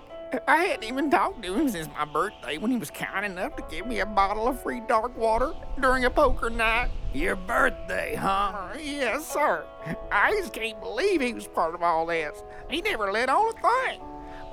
I 0.47 0.65
hadn't 0.65 0.83
even 0.83 1.09
talked 1.09 1.43
to 1.43 1.53
him 1.53 1.69
since 1.69 1.87
my 1.97 2.03
birthday 2.03 2.57
when 2.57 2.71
he 2.71 2.77
was 2.77 2.91
kind 2.91 3.25
enough 3.25 3.55
to 3.55 3.63
give 3.69 3.87
me 3.87 4.01
a 4.01 4.05
bottle 4.05 4.49
of 4.49 4.61
free 4.61 4.81
dark 4.85 5.15
water 5.17 5.53
during 5.79 6.03
a 6.03 6.09
poker 6.09 6.49
night. 6.49 6.89
Your 7.13 7.37
birthday, 7.37 8.15
huh? 8.15 8.51
Uh, 8.53 8.77
yes, 8.81 9.25
sir. 9.25 9.63
I 10.11 10.31
just 10.31 10.51
can't 10.51 10.81
believe 10.81 11.21
he 11.21 11.33
was 11.33 11.47
part 11.47 11.73
of 11.73 11.81
all 11.83 12.05
this. 12.05 12.43
He 12.69 12.81
never 12.81 13.13
let 13.13 13.29
on 13.29 13.53
a 13.55 13.87
thing. 13.87 14.01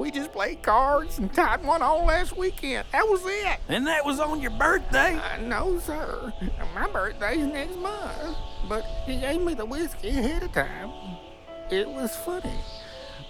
We 0.00 0.10
just 0.10 0.32
played 0.32 0.62
cards 0.62 1.18
and 1.18 1.30
tied 1.30 1.62
one 1.62 1.82
on 1.82 2.06
last 2.06 2.34
weekend. 2.34 2.86
That 2.90 3.06
was 3.06 3.20
it. 3.26 3.60
And 3.68 3.86
that 3.86 4.02
was 4.02 4.18
on 4.18 4.40
your 4.40 4.50
birthday? 4.52 5.14
Uh, 5.14 5.36
no, 5.42 5.78
sir. 5.78 6.32
My 6.74 6.88
birthday's 6.88 7.44
next 7.44 7.76
month. 7.76 8.34
But 8.66 8.86
he 9.04 9.20
gave 9.20 9.42
me 9.42 9.52
the 9.52 9.66
whiskey 9.66 10.08
ahead 10.08 10.42
of 10.42 10.52
time. 10.52 10.90
It 11.70 11.86
was 11.86 12.16
funny. 12.16 12.54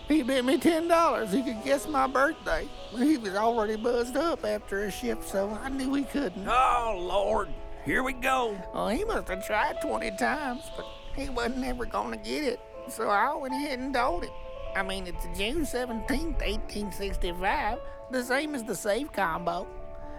He 0.07 0.23
bet 0.23 0.45
me 0.45 0.59
ten 0.59 0.87
dollars 0.87 1.33
he 1.33 1.43
could 1.43 1.61
guess 1.65 1.89
my 1.89 2.07
birthday. 2.07 2.69
He 2.97 3.17
was 3.17 3.35
already 3.35 3.75
buzzed 3.75 4.17
up 4.17 4.45
after 4.45 4.85
a 4.85 4.93
shift, 4.93 5.29
so 5.29 5.51
I 5.65 5.71
knew 5.71 5.93
he 5.95 6.05
couldn't. 6.05 6.47
Oh, 6.47 6.97
Lord. 7.01 7.49
Here 7.85 8.05
we 8.05 8.13
go. 8.13 8.57
Well, 8.73 8.91
he 8.91 9.05
must 9.05 9.27
have 9.27 9.45
tried 9.45 9.81
20 9.83 10.13
times, 10.13 10.71
but 10.77 10.87
he 11.17 11.31
wasn't 11.31 11.65
ever 11.65 11.85
gonna 11.85 12.17
get 12.17 12.45
it. 12.45 12.61
So 12.89 13.09
I 13.09 13.35
went 13.35 13.55
ahead 13.55 13.81
and 13.81 13.93
told 13.93 14.23
him. 14.23 14.31
I 14.75 14.83
mean, 14.83 15.07
it's 15.07 15.25
June 15.39 15.63
17th, 15.63 16.41
1865, 16.41 17.79
the 18.11 18.25
same 18.25 18.55
as 18.55 18.65
the 18.65 18.75
safe 18.75 19.13
combo. 19.13 19.67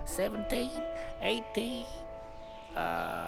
17, 0.06 0.70
18, 1.22 1.86
uh, 2.76 3.28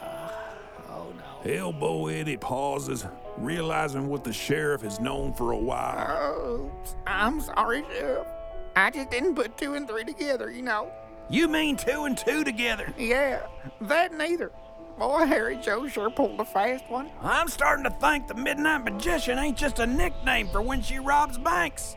oh 0.89 1.13
no. 1.45 1.51
Elbow 1.51 2.07
Eddie 2.07 2.37
pauses, 2.37 3.05
realizing 3.37 4.07
what 4.07 4.23
the 4.23 4.33
sheriff 4.33 4.81
has 4.81 4.99
known 4.99 5.33
for 5.33 5.51
a 5.51 5.57
while. 5.57 6.07
Oh, 6.09 6.71
I'm 7.05 7.41
sorry, 7.41 7.83
Sheriff. 7.93 8.27
I 8.75 8.89
just 8.89 9.11
didn't 9.11 9.35
put 9.35 9.57
two 9.57 9.75
and 9.75 9.87
three 9.87 10.03
together, 10.03 10.49
you 10.49 10.63
know. 10.63 10.91
You 11.29 11.47
mean 11.47 11.77
two 11.77 12.05
and 12.05 12.17
two 12.17 12.43
together? 12.43 12.93
Yeah, 12.97 13.45
that 13.81 14.13
neither. 14.13 14.51
Boy, 14.97 15.25
Harry 15.25 15.57
Joe 15.57 15.87
sure 15.87 16.09
pulled 16.09 16.39
a 16.39 16.45
fast 16.45 16.89
one. 16.89 17.09
I'm 17.21 17.47
starting 17.47 17.83
to 17.85 17.89
think 17.89 18.27
the 18.27 18.35
Midnight 18.35 18.83
Magician 18.83 19.39
ain't 19.39 19.57
just 19.57 19.79
a 19.79 19.87
nickname 19.87 20.47
for 20.49 20.61
when 20.61 20.81
she 20.81 20.99
robs 20.99 21.37
banks. 21.37 21.95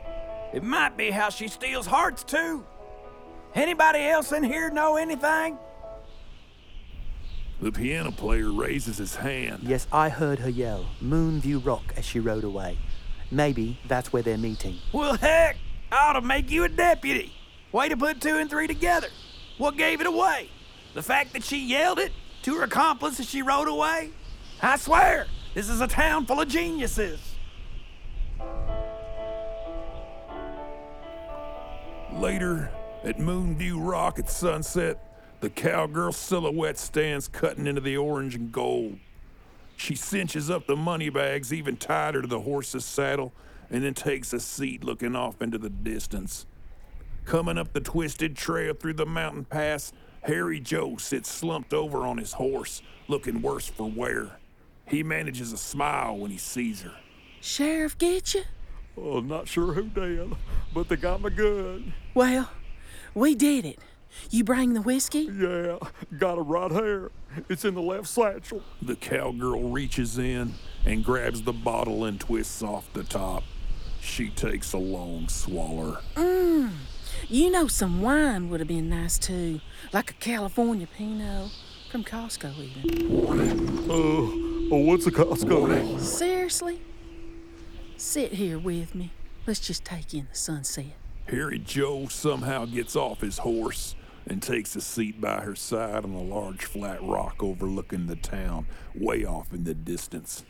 It 0.53 0.63
might 0.63 0.97
be 0.97 1.11
how 1.11 1.29
she 1.29 1.47
steals 1.47 1.85
hearts, 1.85 2.23
too. 2.23 2.65
Anybody 3.53 3.99
else 3.99 4.31
in 4.31 4.43
here 4.43 4.69
know 4.71 4.97
anything? 4.97 5.57
The 7.61 7.71
piano 7.71 8.11
player 8.11 8.51
raises 8.51 8.97
his 8.97 9.15
hand. 9.15 9.59
Yes, 9.63 9.87
I 9.91 10.09
heard 10.09 10.39
her 10.39 10.49
yell, 10.49 10.85
Moonview 11.01 11.65
Rock, 11.65 11.93
as 11.95 12.05
she 12.05 12.19
rode 12.19 12.43
away. 12.43 12.77
Maybe 13.31 13.79
that's 13.87 14.13
where 14.13 14.23
they're 14.23 14.37
meeting. 14.37 14.77
Well, 14.93 15.17
heck, 15.17 15.57
I 15.91 16.09
ought 16.09 16.13
to 16.13 16.21
make 16.21 16.49
you 16.49 16.63
a 16.63 16.69
deputy. 16.69 17.33
Way 17.71 17.89
to 17.89 17.97
put 17.97 18.21
two 18.21 18.37
and 18.37 18.49
three 18.49 18.67
together. 18.67 19.07
What 19.57 19.75
gave 19.75 20.01
it 20.01 20.07
away? 20.07 20.49
The 20.93 21.01
fact 21.01 21.33
that 21.33 21.43
she 21.43 21.57
yelled 21.57 21.99
it 21.99 22.11
to 22.47 22.55
her 22.55 22.63
accomplice 22.63 23.19
as 23.19 23.29
she 23.29 23.41
rode 23.41 23.67
away? 23.67 24.09
I 24.61 24.77
swear, 24.77 25.27
this 25.53 25.67
is 25.67 25.81
a 25.81 25.87
town 25.87 26.25
full 26.25 26.39
of 26.39 26.47
geniuses. 26.47 27.19
Later, 32.13 32.71
at 33.03 33.17
Moonview 33.17 33.75
Rock 33.77 34.17
at 34.17 34.29
sunset, 34.29 34.97
the 35.41 35.49
cowgirl 35.49 36.13
silhouette 36.13 36.77
stands 36.77 37.27
cutting 37.27 37.67
into 37.67 37.81
the 37.81 37.97
orange 37.97 38.35
and 38.35 38.49
gold. 38.49 38.97
She 39.75 39.95
cinches 39.95 40.49
up 40.49 40.67
the 40.67 40.77
money 40.77 41.09
bags 41.09 41.51
even 41.51 41.75
tighter 41.75 42.21
to 42.21 42.27
the 42.29 42.39
horse's 42.39 42.85
saddle 42.85 43.33
and 43.69 43.83
then 43.83 43.93
takes 43.93 44.31
a 44.31 44.39
seat 44.39 44.85
looking 44.85 45.17
off 45.17 45.41
into 45.41 45.57
the 45.57 45.69
distance. 45.69 46.45
Coming 47.25 47.57
up 47.57 47.73
the 47.73 47.81
twisted 47.81 48.37
trail 48.37 48.73
through 48.73 48.93
the 48.93 49.05
mountain 49.05 49.43
pass, 49.43 49.91
Harry 50.27 50.59
Joe 50.59 50.97
sits 50.97 51.31
slumped 51.31 51.73
over 51.73 51.99
on 51.99 52.17
his 52.17 52.33
horse, 52.33 52.81
looking 53.07 53.41
worse 53.41 53.69
for 53.69 53.89
wear. 53.89 54.31
He 54.85 55.01
manages 55.01 55.53
a 55.53 55.57
smile 55.57 56.17
when 56.17 56.31
he 56.31 56.37
sees 56.37 56.81
her. 56.81 56.91
Sheriff 57.39 57.97
get 57.97 58.33
you? 58.33 58.43
Oh, 58.97 59.21
not 59.21 59.47
sure 59.47 59.71
who 59.71 59.83
did, 59.83 60.35
but 60.73 60.89
they 60.89 60.97
got 60.97 61.21
my 61.21 61.29
gun. 61.29 61.93
Well, 62.13 62.49
we 63.13 63.35
did 63.35 63.63
it. 63.63 63.79
You 64.29 64.43
bring 64.43 64.73
the 64.73 64.81
whiskey? 64.81 65.29
Yeah, 65.33 65.77
got 66.17 66.37
it 66.37 66.41
right 66.41 66.71
here. 66.71 67.11
It's 67.47 67.63
in 67.63 67.73
the 67.73 67.81
left 67.81 68.07
satchel. 68.07 68.63
The 68.81 68.97
cowgirl 68.97 69.69
reaches 69.69 70.17
in 70.17 70.55
and 70.85 71.05
grabs 71.05 71.43
the 71.43 71.53
bottle 71.53 72.03
and 72.03 72.19
twists 72.19 72.61
off 72.61 72.91
the 72.91 73.03
top. 73.03 73.43
She 74.01 74.29
takes 74.29 74.73
a 74.73 74.77
long 74.77 75.29
swaller. 75.29 76.01
Mmm. 76.15 76.71
You 77.29 77.51
know 77.51 77.67
some 77.67 78.01
wine 78.01 78.49
would 78.49 78.59
have 78.59 78.67
been 78.67 78.89
nice 78.89 79.17
too. 79.17 79.61
Like 79.91 80.11
a 80.11 80.13
California 80.13 80.87
Pinot. 80.87 81.51
From 81.89 82.03
Costco 82.03 82.53
even. 82.57 83.87
Oh, 83.89 84.69
oh 84.71 84.77
what's 84.79 85.07
a 85.07 85.11
Costco? 85.11 85.69
Name? 85.69 85.99
Seriously? 85.99 86.81
Sit 87.95 88.33
here 88.33 88.59
with 88.59 88.93
me. 88.93 89.11
Let's 89.45 89.61
just 89.61 89.85
take 89.85 90.13
in 90.13 90.27
the 90.29 90.37
sunset. 90.37 90.85
Harry 91.29 91.59
Joe 91.59 92.07
somehow 92.07 92.65
gets 92.65 92.95
off 92.95 93.21
his 93.21 93.37
horse 93.37 93.95
and 94.25 94.41
takes 94.41 94.75
a 94.75 94.81
seat 94.81 95.21
by 95.21 95.41
her 95.41 95.55
side 95.55 96.03
on 96.03 96.11
a 96.11 96.21
large 96.21 96.65
flat 96.65 97.01
rock 97.01 97.41
overlooking 97.41 98.07
the 98.07 98.17
town, 98.17 98.67
way 98.93 99.23
off 99.23 99.53
in 99.53 99.63
the 99.63 99.73
distance. 99.73 100.43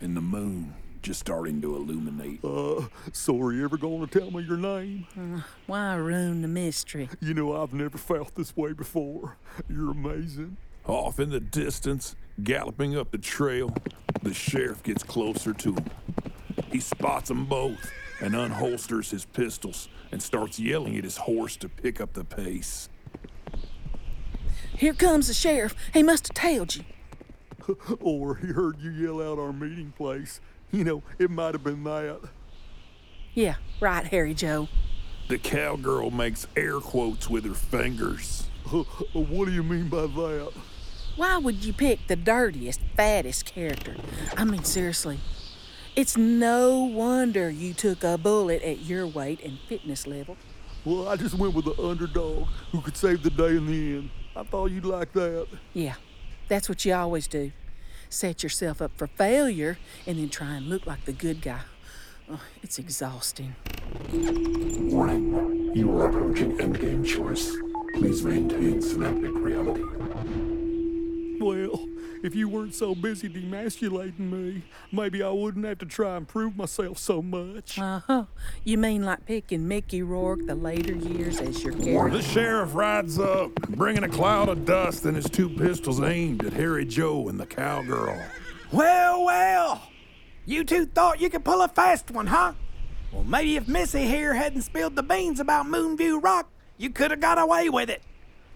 And 0.00 0.16
the 0.16 0.22
moon 0.22 0.74
just 1.02 1.20
starting 1.20 1.60
to 1.62 1.76
illuminate. 1.76 2.44
Uh, 2.44 2.86
so 3.12 3.40
are 3.40 3.52
you 3.52 3.64
ever 3.64 3.76
going 3.76 4.06
to 4.06 4.18
tell 4.18 4.30
me 4.30 4.42
your 4.42 4.56
name? 4.56 5.06
Uh, 5.18 5.42
why 5.66 5.94
ruin 5.94 6.42
the 6.42 6.48
mystery? 6.48 7.08
You 7.20 7.34
know, 7.34 7.60
I've 7.60 7.72
never 7.72 7.98
felt 7.98 8.34
this 8.34 8.56
way 8.56 8.72
before. 8.72 9.36
You're 9.68 9.92
amazing. 9.92 10.56
Off 10.86 11.20
in 11.20 11.30
the 11.30 11.40
distance, 11.40 12.16
galloping 12.42 12.96
up 12.96 13.10
the 13.10 13.18
trail, 13.18 13.74
the 14.22 14.34
sheriff 14.34 14.82
gets 14.82 15.02
closer 15.02 15.52
to 15.52 15.74
him. 15.74 15.84
He 16.70 16.80
spots 16.80 17.28
them 17.28 17.46
both 17.46 17.90
and 18.20 18.34
unholsters 18.34 19.10
his 19.10 19.24
pistols 19.24 19.88
and 20.12 20.22
starts 20.22 20.58
yelling 20.58 20.96
at 20.96 21.04
his 21.04 21.16
horse 21.16 21.56
to 21.56 21.68
pick 21.68 22.00
up 22.00 22.12
the 22.12 22.24
pace. 22.24 22.88
Here 24.76 24.94
comes 24.94 25.28
the 25.28 25.34
sheriff. 25.34 25.74
He 25.92 26.02
must 26.02 26.28
have 26.28 26.34
tailed 26.34 26.76
you. 26.76 26.84
or 28.00 28.36
he 28.36 28.48
heard 28.48 28.80
you 28.80 28.90
yell 28.90 29.20
out 29.20 29.38
our 29.38 29.52
meeting 29.52 29.92
place. 29.96 30.40
You 30.72 30.84
know, 30.84 31.02
it 31.18 31.30
might 31.30 31.54
have 31.54 31.64
been 31.64 31.82
that. 31.84 32.20
Yeah, 33.34 33.56
right, 33.80 34.06
Harry 34.06 34.34
Joe. 34.34 34.68
The 35.28 35.38
cowgirl 35.38 36.10
makes 36.10 36.46
air 36.56 36.78
quotes 36.80 37.28
with 37.28 37.44
her 37.44 37.54
fingers. 37.54 38.46
what 39.12 39.46
do 39.46 39.52
you 39.52 39.62
mean 39.62 39.88
by 39.88 40.02
that? 40.02 40.52
Why 41.16 41.38
would 41.38 41.64
you 41.64 41.72
pick 41.72 42.06
the 42.06 42.16
dirtiest, 42.16 42.80
fattest 42.96 43.44
character? 43.46 43.96
I 44.36 44.44
mean, 44.44 44.64
seriously. 44.64 45.18
It's 45.96 46.16
no 46.16 46.84
wonder 46.84 47.50
you 47.50 47.74
took 47.74 48.04
a 48.04 48.16
bullet 48.16 48.62
at 48.62 48.80
your 48.82 49.06
weight 49.06 49.40
and 49.42 49.58
fitness 49.68 50.06
level. 50.06 50.36
Well, 50.84 51.08
I 51.08 51.16
just 51.16 51.34
went 51.34 51.52
with 51.54 51.64
the 51.64 51.82
underdog 51.82 52.46
who 52.70 52.80
could 52.80 52.96
save 52.96 53.22
the 53.22 53.30
day 53.30 53.56
in 53.56 53.66
the 53.66 53.98
end. 53.98 54.10
I 54.36 54.44
thought 54.44 54.70
you'd 54.70 54.84
like 54.84 55.12
that. 55.12 55.48
Yeah, 55.74 55.94
that's 56.48 56.68
what 56.68 56.84
you 56.84 56.94
always 56.94 57.26
do. 57.26 57.50
Set 58.12 58.42
yourself 58.42 58.82
up 58.82 58.90
for 58.96 59.06
failure 59.06 59.78
and 60.04 60.18
then 60.18 60.28
try 60.28 60.56
and 60.56 60.66
look 60.66 60.84
like 60.84 61.04
the 61.04 61.12
good 61.12 61.40
guy. 61.40 61.60
Oh, 62.28 62.40
it's 62.60 62.76
exhausting. 62.76 63.54
Warning. 64.12 65.70
You 65.76 65.96
are 65.96 66.08
approaching 66.08 66.58
endgame 66.58 67.06
choice. 67.06 67.56
Please 67.94 68.24
maintain 68.24 68.82
synaptic 68.82 69.30
reality. 69.34 69.84
Well, 71.40 71.88
if 72.22 72.34
you 72.34 72.50
weren't 72.50 72.74
so 72.74 72.94
busy 72.94 73.26
demasculating 73.26 74.30
me, 74.30 74.62
maybe 74.92 75.22
I 75.22 75.30
wouldn't 75.30 75.64
have 75.64 75.78
to 75.78 75.86
try 75.86 76.18
and 76.18 76.28
prove 76.28 76.54
myself 76.54 76.98
so 76.98 77.22
much. 77.22 77.78
Uh 77.78 78.00
huh. 78.00 78.24
You 78.62 78.76
mean 78.76 79.06
like 79.06 79.24
picking 79.24 79.66
Mickey 79.66 80.02
Rourke 80.02 80.44
the 80.44 80.54
later 80.54 80.94
years 80.94 81.40
as 81.40 81.64
your 81.64 81.72
character? 81.72 82.18
The 82.18 82.22
sheriff 82.22 82.74
rides 82.74 83.18
up, 83.18 83.54
bringing 83.70 84.04
a 84.04 84.08
cloud 84.08 84.50
of 84.50 84.66
dust 84.66 85.06
and 85.06 85.16
his 85.16 85.30
two 85.30 85.48
pistols 85.48 86.02
aimed 86.02 86.44
at 86.44 86.52
Harry 86.52 86.84
Joe 86.84 87.26
and 87.30 87.40
the 87.40 87.46
cowgirl. 87.46 88.22
Well, 88.70 89.24
well. 89.24 89.82
You 90.44 90.64
two 90.64 90.84
thought 90.84 91.22
you 91.22 91.30
could 91.30 91.44
pull 91.44 91.62
a 91.62 91.68
fast 91.68 92.10
one, 92.10 92.26
huh? 92.26 92.52
Well, 93.12 93.24
maybe 93.24 93.56
if 93.56 93.66
Missy 93.66 94.04
here 94.04 94.34
hadn't 94.34 94.62
spilled 94.62 94.94
the 94.94 95.02
beans 95.02 95.40
about 95.40 95.64
Moonview 95.64 96.22
Rock, 96.22 96.50
you 96.76 96.90
could 96.90 97.10
have 97.10 97.20
got 97.20 97.38
away 97.38 97.70
with 97.70 97.88
it. 97.88 98.02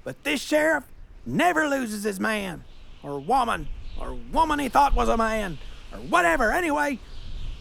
But 0.04 0.22
this 0.22 0.42
sheriff 0.42 0.84
never 1.24 1.66
loses 1.66 2.04
his 2.04 2.20
man 2.20 2.62
or 3.04 3.20
woman, 3.20 3.68
or 4.00 4.14
woman 4.32 4.58
he 4.58 4.68
thought 4.68 4.94
was 4.94 5.08
a 5.08 5.16
man, 5.16 5.58
or 5.92 5.98
whatever. 5.98 6.50
Anyway, 6.50 6.98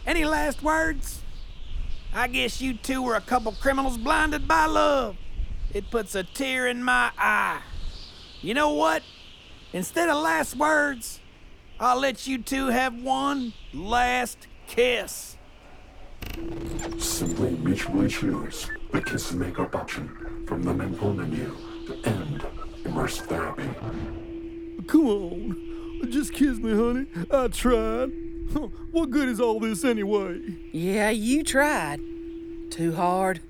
any 0.06 0.24
last 0.24 0.62
words? 0.62 1.20
I 2.12 2.28
guess 2.28 2.60
you 2.60 2.74
two 2.74 3.02
were 3.02 3.14
a 3.14 3.20
couple 3.20 3.52
criminals 3.52 3.98
blinded 3.98 4.48
by 4.48 4.66
love. 4.66 5.16
It 5.72 5.90
puts 5.90 6.14
a 6.14 6.22
tear 6.22 6.66
in 6.66 6.82
my 6.82 7.10
eye. 7.18 7.60
You 8.40 8.54
know 8.54 8.72
what? 8.72 9.02
Instead 9.72 10.08
of 10.08 10.22
last 10.22 10.56
words, 10.56 11.20
I'll 11.80 11.98
let 11.98 12.26
you 12.26 12.38
two 12.38 12.68
have 12.68 13.02
one 13.02 13.52
last 13.72 14.46
kiss. 14.68 15.36
Simply 16.98 17.50
mutually 17.50 18.08
choose 18.08 18.70
the 18.92 19.02
kiss 19.02 19.32
and 19.32 19.40
makeup 19.40 19.74
option 19.74 20.44
from 20.46 20.62
the 20.62 20.72
mental 20.72 21.12
menu 21.12 21.56
to 21.86 22.08
end 22.08 22.46
immersive 22.84 23.26
therapy. 23.26 23.68
Come 24.86 25.06
on. 25.06 26.10
Just 26.10 26.32
kiss 26.32 26.58
me, 26.58 26.74
honey. 26.74 27.06
I 27.30 27.48
tried. 27.48 28.10
What 28.92 29.10
good 29.10 29.28
is 29.28 29.40
all 29.40 29.58
this 29.58 29.84
anyway? 29.84 30.40
Yeah, 30.72 31.10
you 31.10 31.42
tried. 31.42 32.00
Too 32.70 32.94
hard. 32.94 33.40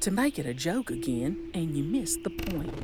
To 0.00 0.10
make 0.10 0.38
it 0.38 0.46
a 0.46 0.54
joke 0.54 0.90
again, 0.90 1.50
and 1.52 1.76
you 1.76 1.84
missed 1.84 2.22
the 2.22 2.30
point. 2.30 2.74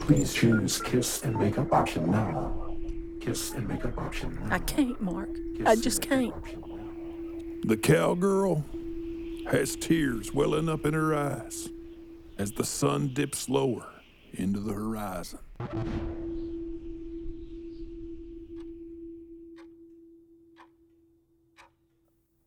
Please 0.00 0.32
choose 0.32 0.80
kiss 0.80 1.22
and 1.22 1.38
makeup 1.38 1.72
option 1.72 2.10
now. 2.10 2.76
Kiss 3.20 3.52
and 3.52 3.68
makeup 3.68 3.96
option 3.98 4.38
now. 4.42 4.54
I 4.54 4.58
can't, 4.58 5.00
Mark. 5.00 5.34
Kiss 5.56 5.66
I 5.66 5.76
just 5.76 6.02
can't. 6.02 6.34
The 7.66 7.76
cowgirl 7.76 8.64
has 9.50 9.76
tears 9.76 10.32
welling 10.32 10.68
up 10.68 10.84
in 10.84 10.94
her 10.94 11.14
eyes 11.14 11.68
as 12.38 12.52
the 12.52 12.64
sun 12.64 13.14
dips 13.14 13.48
lower 13.48 13.86
into 14.32 14.60
the 14.60 14.72
horizon. 14.72 15.38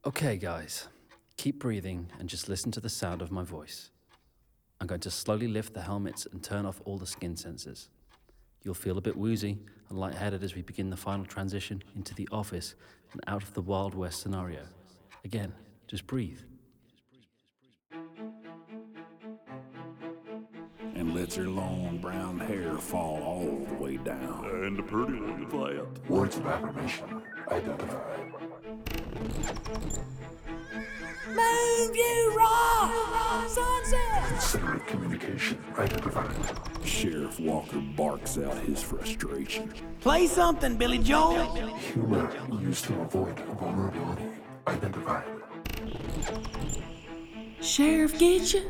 Okay, 0.07 0.37
guys, 0.37 0.87
keep 1.35 1.59
breathing 1.59 2.09
and 2.17 2.29
just 2.29 2.47
listen 2.47 2.71
to 2.71 2.79
the 2.79 2.87
sound 2.87 3.21
of 3.21 3.29
my 3.29 3.43
voice. 3.43 3.89
I'm 4.79 4.87
going 4.87 5.01
to 5.01 5.11
slowly 5.11 5.49
lift 5.49 5.73
the 5.73 5.81
helmets 5.81 6.25
and 6.31 6.41
turn 6.41 6.65
off 6.65 6.81
all 6.85 6.97
the 6.97 7.05
skin 7.05 7.35
sensors. 7.35 7.89
You'll 8.63 8.73
feel 8.73 8.97
a 8.97 9.01
bit 9.01 9.17
woozy 9.17 9.57
and 9.89 9.99
lightheaded 9.99 10.45
as 10.45 10.55
we 10.55 10.61
begin 10.61 10.89
the 10.89 10.95
final 10.95 11.25
transition 11.25 11.83
into 11.93 12.15
the 12.15 12.25
office 12.31 12.75
and 13.11 13.21
out 13.27 13.43
of 13.43 13.53
the 13.53 13.61
Wild 13.61 13.95
West 13.95 14.21
scenario. 14.21 14.61
Again, 15.25 15.51
just 15.87 16.07
breathe. 16.07 16.39
And 20.95 21.13
lets 21.13 21.35
her 21.35 21.49
long 21.49 21.97
brown 21.97 22.39
hair 22.39 22.77
fall 22.77 23.21
all 23.23 23.65
the 23.67 23.75
way 23.75 23.97
down. 23.97 24.45
And 24.63 24.79
a 24.79 24.83
pretty 24.83 25.19
one 25.19 25.43
at 25.43 25.49
that. 25.49 26.09
Words 26.09 26.37
of 26.37 26.47
affirmation 26.47 27.23
identified. 27.51 28.36
Moonview 31.27 32.35
Rock! 32.35 33.47
Sunset! 33.47 34.27
Considerate 34.27 34.87
communication 34.87 35.63
identified. 35.77 36.35
Sheriff 36.83 37.39
Walker 37.39 37.79
barks 37.95 38.37
out 38.37 38.57
his 38.59 38.81
frustration. 38.81 39.73
Play 40.01 40.27
something, 40.27 40.77
Billy 40.77 40.97
Joel. 40.99 41.53
Humor 41.75 42.31
used 42.61 42.85
to 42.85 43.01
avoid 43.01 43.39
vulnerability 43.39 44.23
identified. 44.67 45.23
Sheriff 47.61 48.17
get 48.17 48.53
you? 48.53 48.63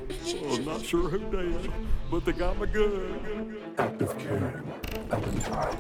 Oh, 0.44 0.56
I'm 0.56 0.66
not 0.66 0.82
sure 0.84 1.10
who 1.10 1.20
did, 1.32 1.72
but 2.10 2.26
they 2.26 2.32
got 2.32 2.58
my 2.58 2.66
gun. 2.66 3.58
Active 3.78 4.18
caring 4.18 4.64
identified. 5.12 5.78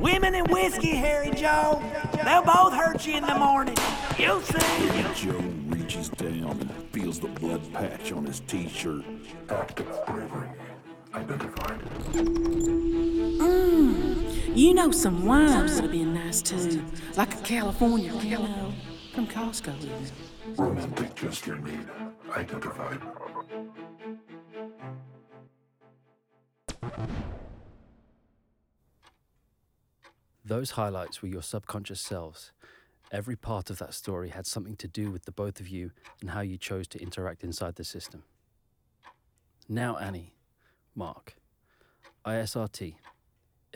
Women 0.00 0.34
and 0.34 0.48
whiskey, 0.48 0.96
Harry 0.96 1.30
Joe. 1.30 1.82
They'll 2.24 2.42
both 2.42 2.74
hurt 2.74 3.06
you 3.06 3.14
in 3.16 3.24
the 3.24 3.34
morning. 3.34 3.76
You'll 4.18 4.40
see. 4.40 5.04
Joe 5.14 5.42
reaches 5.68 6.08
down 6.10 6.60
and 6.60 6.70
feels 6.92 7.18
the 7.20 7.28
blood 7.28 7.72
patch 7.72 8.12
on 8.12 8.24
his 8.26 8.40
t-shirt. 8.40 9.04
Active 9.48 9.86
bravery 10.06 10.48
identified. 11.14 11.80
Mmm. 13.38 13.56
You 14.56 14.74
know 14.74 14.90
some 14.90 15.24
wines 15.24 15.74
would 15.76 15.84
have 15.84 15.92
been 15.92 16.14
nice 16.14 16.42
too. 16.42 16.82
Like 17.16 17.34
a 17.34 17.38
California 17.38 18.12
Pinot 18.20 18.74
from 19.14 19.26
Costco. 19.26 19.74
Romantic 20.56 21.14
gesture 21.14 21.58
need 21.58 21.86
identified. 22.30 23.00
Those 30.44 30.70
highlights 30.72 31.20
were 31.20 31.28
your 31.28 31.42
subconscious 31.42 32.00
selves. 32.00 32.52
Every 33.12 33.36
part 33.36 33.68
of 33.68 33.78
that 33.78 33.92
story 33.92 34.30
had 34.30 34.46
something 34.46 34.76
to 34.76 34.88
do 34.88 35.10
with 35.10 35.24
the 35.24 35.32
both 35.32 35.60
of 35.60 35.68
you 35.68 35.90
and 36.20 36.30
how 36.30 36.40
you 36.40 36.56
chose 36.56 36.88
to 36.88 37.02
interact 37.02 37.44
inside 37.44 37.76
the 37.76 37.84
system. 37.84 38.22
Now, 39.68 39.98
Annie, 39.98 40.34
Mark, 40.94 41.36
ISRT, 42.24 42.94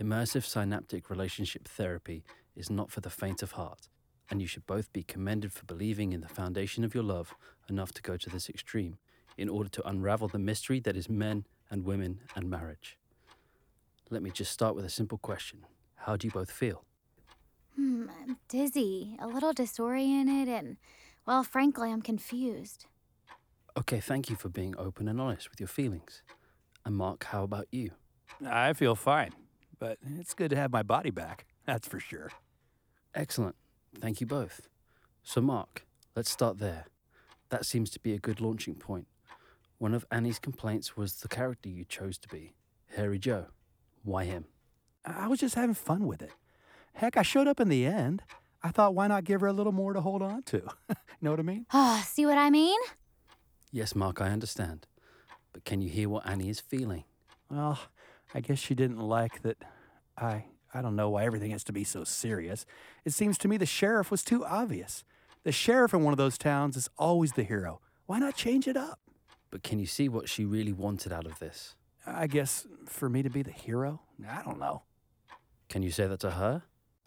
immersive 0.01 0.45
synaptic 0.45 1.11
relationship 1.11 1.69
therapy, 1.69 2.25
is 2.57 2.71
not 2.71 2.91
for 2.91 3.01
the 3.01 3.11
faint 3.11 3.43
of 3.43 3.53
heart, 3.53 3.89
and 4.33 4.41
you 4.41 4.49
should 4.49 4.67
both 4.67 4.91
be 4.95 5.03
commended 5.03 5.53
for 5.53 5.67
believing 5.67 6.15
in 6.15 6.23
the 6.23 6.29
foundation 6.29 6.85
of 6.85 6.95
your 6.95 7.05
love 7.05 7.35
enough 7.69 7.93
to 7.93 8.01
go 8.01 8.17
to 8.17 8.31
this 8.31 8.49
extreme 8.49 8.97
in 9.37 9.47
order 9.47 9.69
to 9.69 9.87
unravel 9.87 10.27
the 10.27 10.39
mystery 10.39 10.81
that 10.81 10.97
is 10.97 11.07
men 11.07 11.45
and 11.71 11.85
women 11.85 12.21
and 12.35 12.49
marriage. 12.49 12.97
Let 14.09 14.23
me 14.23 14.31
just 14.31 14.51
start 14.51 14.75
with 14.75 14.87
a 14.87 14.91
simple 14.91 15.19
question 15.19 15.67
How 15.97 16.17
do 16.17 16.27
you 16.27 16.31
both 16.31 16.51
feel? 16.51 16.83
Hmm, 17.77 18.07
I'm 18.23 18.39
dizzy, 18.49 19.19
a 19.21 19.27
little 19.27 19.53
disoriented, 19.53 20.49
and, 20.49 20.79
well, 21.27 21.43
frankly, 21.43 21.93
I'm 21.93 22.01
confused. 22.01 22.87
Okay, 23.77 24.01
thank 24.01 24.31
you 24.31 24.37
for 24.37 24.49
being 24.49 24.75
open 24.79 25.09
and 25.09 25.21
honest 25.21 25.51
with 25.51 25.61
your 25.61 25.69
feelings. 25.69 26.23
And 26.87 26.97
Mark, 26.97 27.25
how 27.25 27.43
about 27.43 27.67
you? 27.71 27.91
I 28.47 28.73
feel 28.73 28.95
fine, 28.95 29.33
but 29.79 29.99
it's 30.19 30.33
good 30.33 30.49
to 30.53 30.57
have 30.57 30.73
my 30.73 30.83
body 30.83 31.11
back, 31.11 31.45
that's 31.67 31.87
for 31.87 32.01
sure. 32.01 32.31
Excellent. 33.15 33.57
Thank 34.01 34.21
you 34.21 34.27
both. 34.27 34.69
So, 35.23 35.41
Mark, 35.41 35.87
let's 36.17 36.31
start 36.31 36.59
there. 36.59 36.87
That 37.51 37.67
seems 37.67 37.91
to 37.91 38.01
be 38.01 38.15
a 38.15 38.19
good 38.19 38.41
launching 38.41 38.75
point. 38.75 39.07
One 39.79 39.95
of 39.95 40.07
Annie's 40.11 40.39
complaints 40.39 40.97
was 40.97 41.17
the 41.17 41.29
character 41.29 41.69
you 41.69 41.85
chose 41.85 42.19
to 42.19 42.29
be, 42.29 42.55
Harry 42.97 43.19
Joe. 43.19 43.47
Why 44.05 44.25
him? 44.25 44.47
I 45.05 45.29
was 45.29 45.41
just 45.41 45.55
having 45.55 45.75
fun 45.75 46.07
with 46.07 46.23
it. 46.23 46.33
Heck, 46.95 47.17
I 47.17 47.23
showed 47.23 47.49
up 47.49 47.61
in 47.61 47.69
the 47.69 47.87
end. 47.87 48.23
I 48.63 48.71
thought, 48.71 48.95
why 48.95 49.09
not 49.09 49.25
give 49.25 49.41
her 49.41 49.49
a 49.49 49.53
little 49.53 49.73
more 49.73 49.93
to 49.93 50.01
hold 50.01 50.23
on 50.23 50.43
to? 50.45 50.63
know 51.21 51.31
what 51.31 51.41
I 51.41 51.45
mean? 51.45 51.67
Ah, 51.73 52.05
see 52.07 52.27
what 52.27 52.39
I 52.39 52.51
mean? 52.51 52.79
Yes, 53.71 53.95
Mark, 53.95 54.21
I 54.21 54.29
understand. 54.31 54.87
But 55.53 55.65
can 55.65 55.81
you 55.81 55.89
hear 55.89 56.09
what 56.09 56.29
Annie 56.29 56.49
is 56.49 56.61
feeling? 56.61 57.05
Well, 57.51 57.79
I 58.35 58.41
guess 58.41 58.59
she 58.59 58.75
didn't 58.75 59.01
like 59.01 59.43
that 59.43 59.63
I 60.17 60.45
I 60.75 60.83
don't 60.83 60.97
know 60.97 61.11
why 61.11 61.25
everything 61.25 61.51
has 61.51 61.65
to 61.65 61.73
be 61.73 61.85
so 61.85 62.05
serious. 62.05 62.65
It 63.05 63.13
seems 63.13 63.39
to 63.39 63.49
me 63.49 63.57
the 63.57 63.67
sheriff 63.67 64.11
was 64.11 64.23
too 64.23 64.45
obvious. 64.45 65.05
The 65.45 65.53
sheriff 65.53 65.93
in 65.93 66.03
one 66.03 66.13
of 66.13 66.19
those 66.19 66.39
towns 66.39 66.77
is 66.77 66.89
always 66.97 67.33
the 67.33 67.43
hero. 67.43 67.81
Why 68.07 68.19
not 68.19 68.37
change 68.37 68.69
it 68.69 68.77
up? 68.77 69.01
But 69.51 69.63
can 69.63 69.79
you 69.79 69.87
see 69.87 70.09
what 70.09 70.29
she 70.29 70.45
really 70.45 70.73
wanted 70.73 71.13
out 71.13 71.27
of 71.27 71.39
this? 71.39 71.75
I 72.07 72.27
guess 72.27 72.67
for 72.87 73.09
me 73.09 73.23
to 73.23 73.31
be 73.31 73.43
the 73.43 73.51
hero? 73.53 74.01
I 74.29 74.43
don't 74.43 74.59
know. 74.59 74.83
Can 75.69 75.83
you 75.83 75.91
say 75.91 76.07
that 76.07 76.21
to 76.21 76.31
her? 76.31 76.63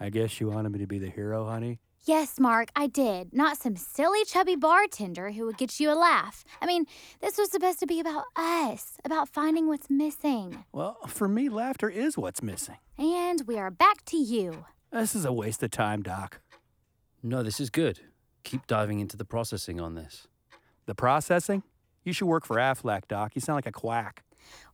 I 0.00 0.10
guess 0.10 0.40
you 0.40 0.48
wanted 0.48 0.70
me 0.70 0.78
to 0.80 0.86
be 0.86 0.98
the 0.98 1.10
hero, 1.10 1.46
honey. 1.46 1.80
Yes, 2.06 2.38
Mark, 2.38 2.68
I 2.76 2.86
did. 2.86 3.32
Not 3.32 3.56
some 3.56 3.76
silly, 3.76 4.26
chubby 4.26 4.56
bartender 4.56 5.30
who 5.30 5.46
would 5.46 5.56
get 5.56 5.80
you 5.80 5.90
a 5.90 5.94
laugh. 5.94 6.44
I 6.60 6.66
mean, 6.66 6.84
this 7.20 7.38
was 7.38 7.50
supposed 7.50 7.80
to 7.80 7.86
be 7.86 7.98
about 7.98 8.24
us, 8.36 8.98
about 9.06 9.30
finding 9.30 9.68
what's 9.68 9.88
missing. 9.88 10.66
Well, 10.70 10.98
for 11.06 11.28
me, 11.28 11.48
laughter 11.48 11.88
is 11.88 12.18
what's 12.18 12.42
missing. 12.42 12.76
And 12.98 13.44
we 13.46 13.56
are 13.56 13.70
back 13.70 14.04
to 14.06 14.18
you. 14.18 14.66
This 14.92 15.14
is 15.14 15.24
a 15.24 15.32
waste 15.32 15.62
of 15.62 15.70
time, 15.70 16.02
Doc. 16.02 16.42
No, 17.22 17.42
this 17.42 17.58
is 17.58 17.70
good. 17.70 18.00
Keep 18.42 18.66
diving 18.66 19.00
into 19.00 19.16
the 19.16 19.24
processing 19.24 19.80
on 19.80 19.94
this. 19.94 20.28
The 20.84 20.94
processing? 20.94 21.62
You 22.04 22.12
should 22.12 22.28
work 22.28 22.44
for 22.44 22.56
Aflac, 22.56 23.08
Doc. 23.08 23.32
You 23.34 23.40
sound 23.40 23.56
like 23.56 23.66
a 23.66 23.72
quack. 23.72 24.23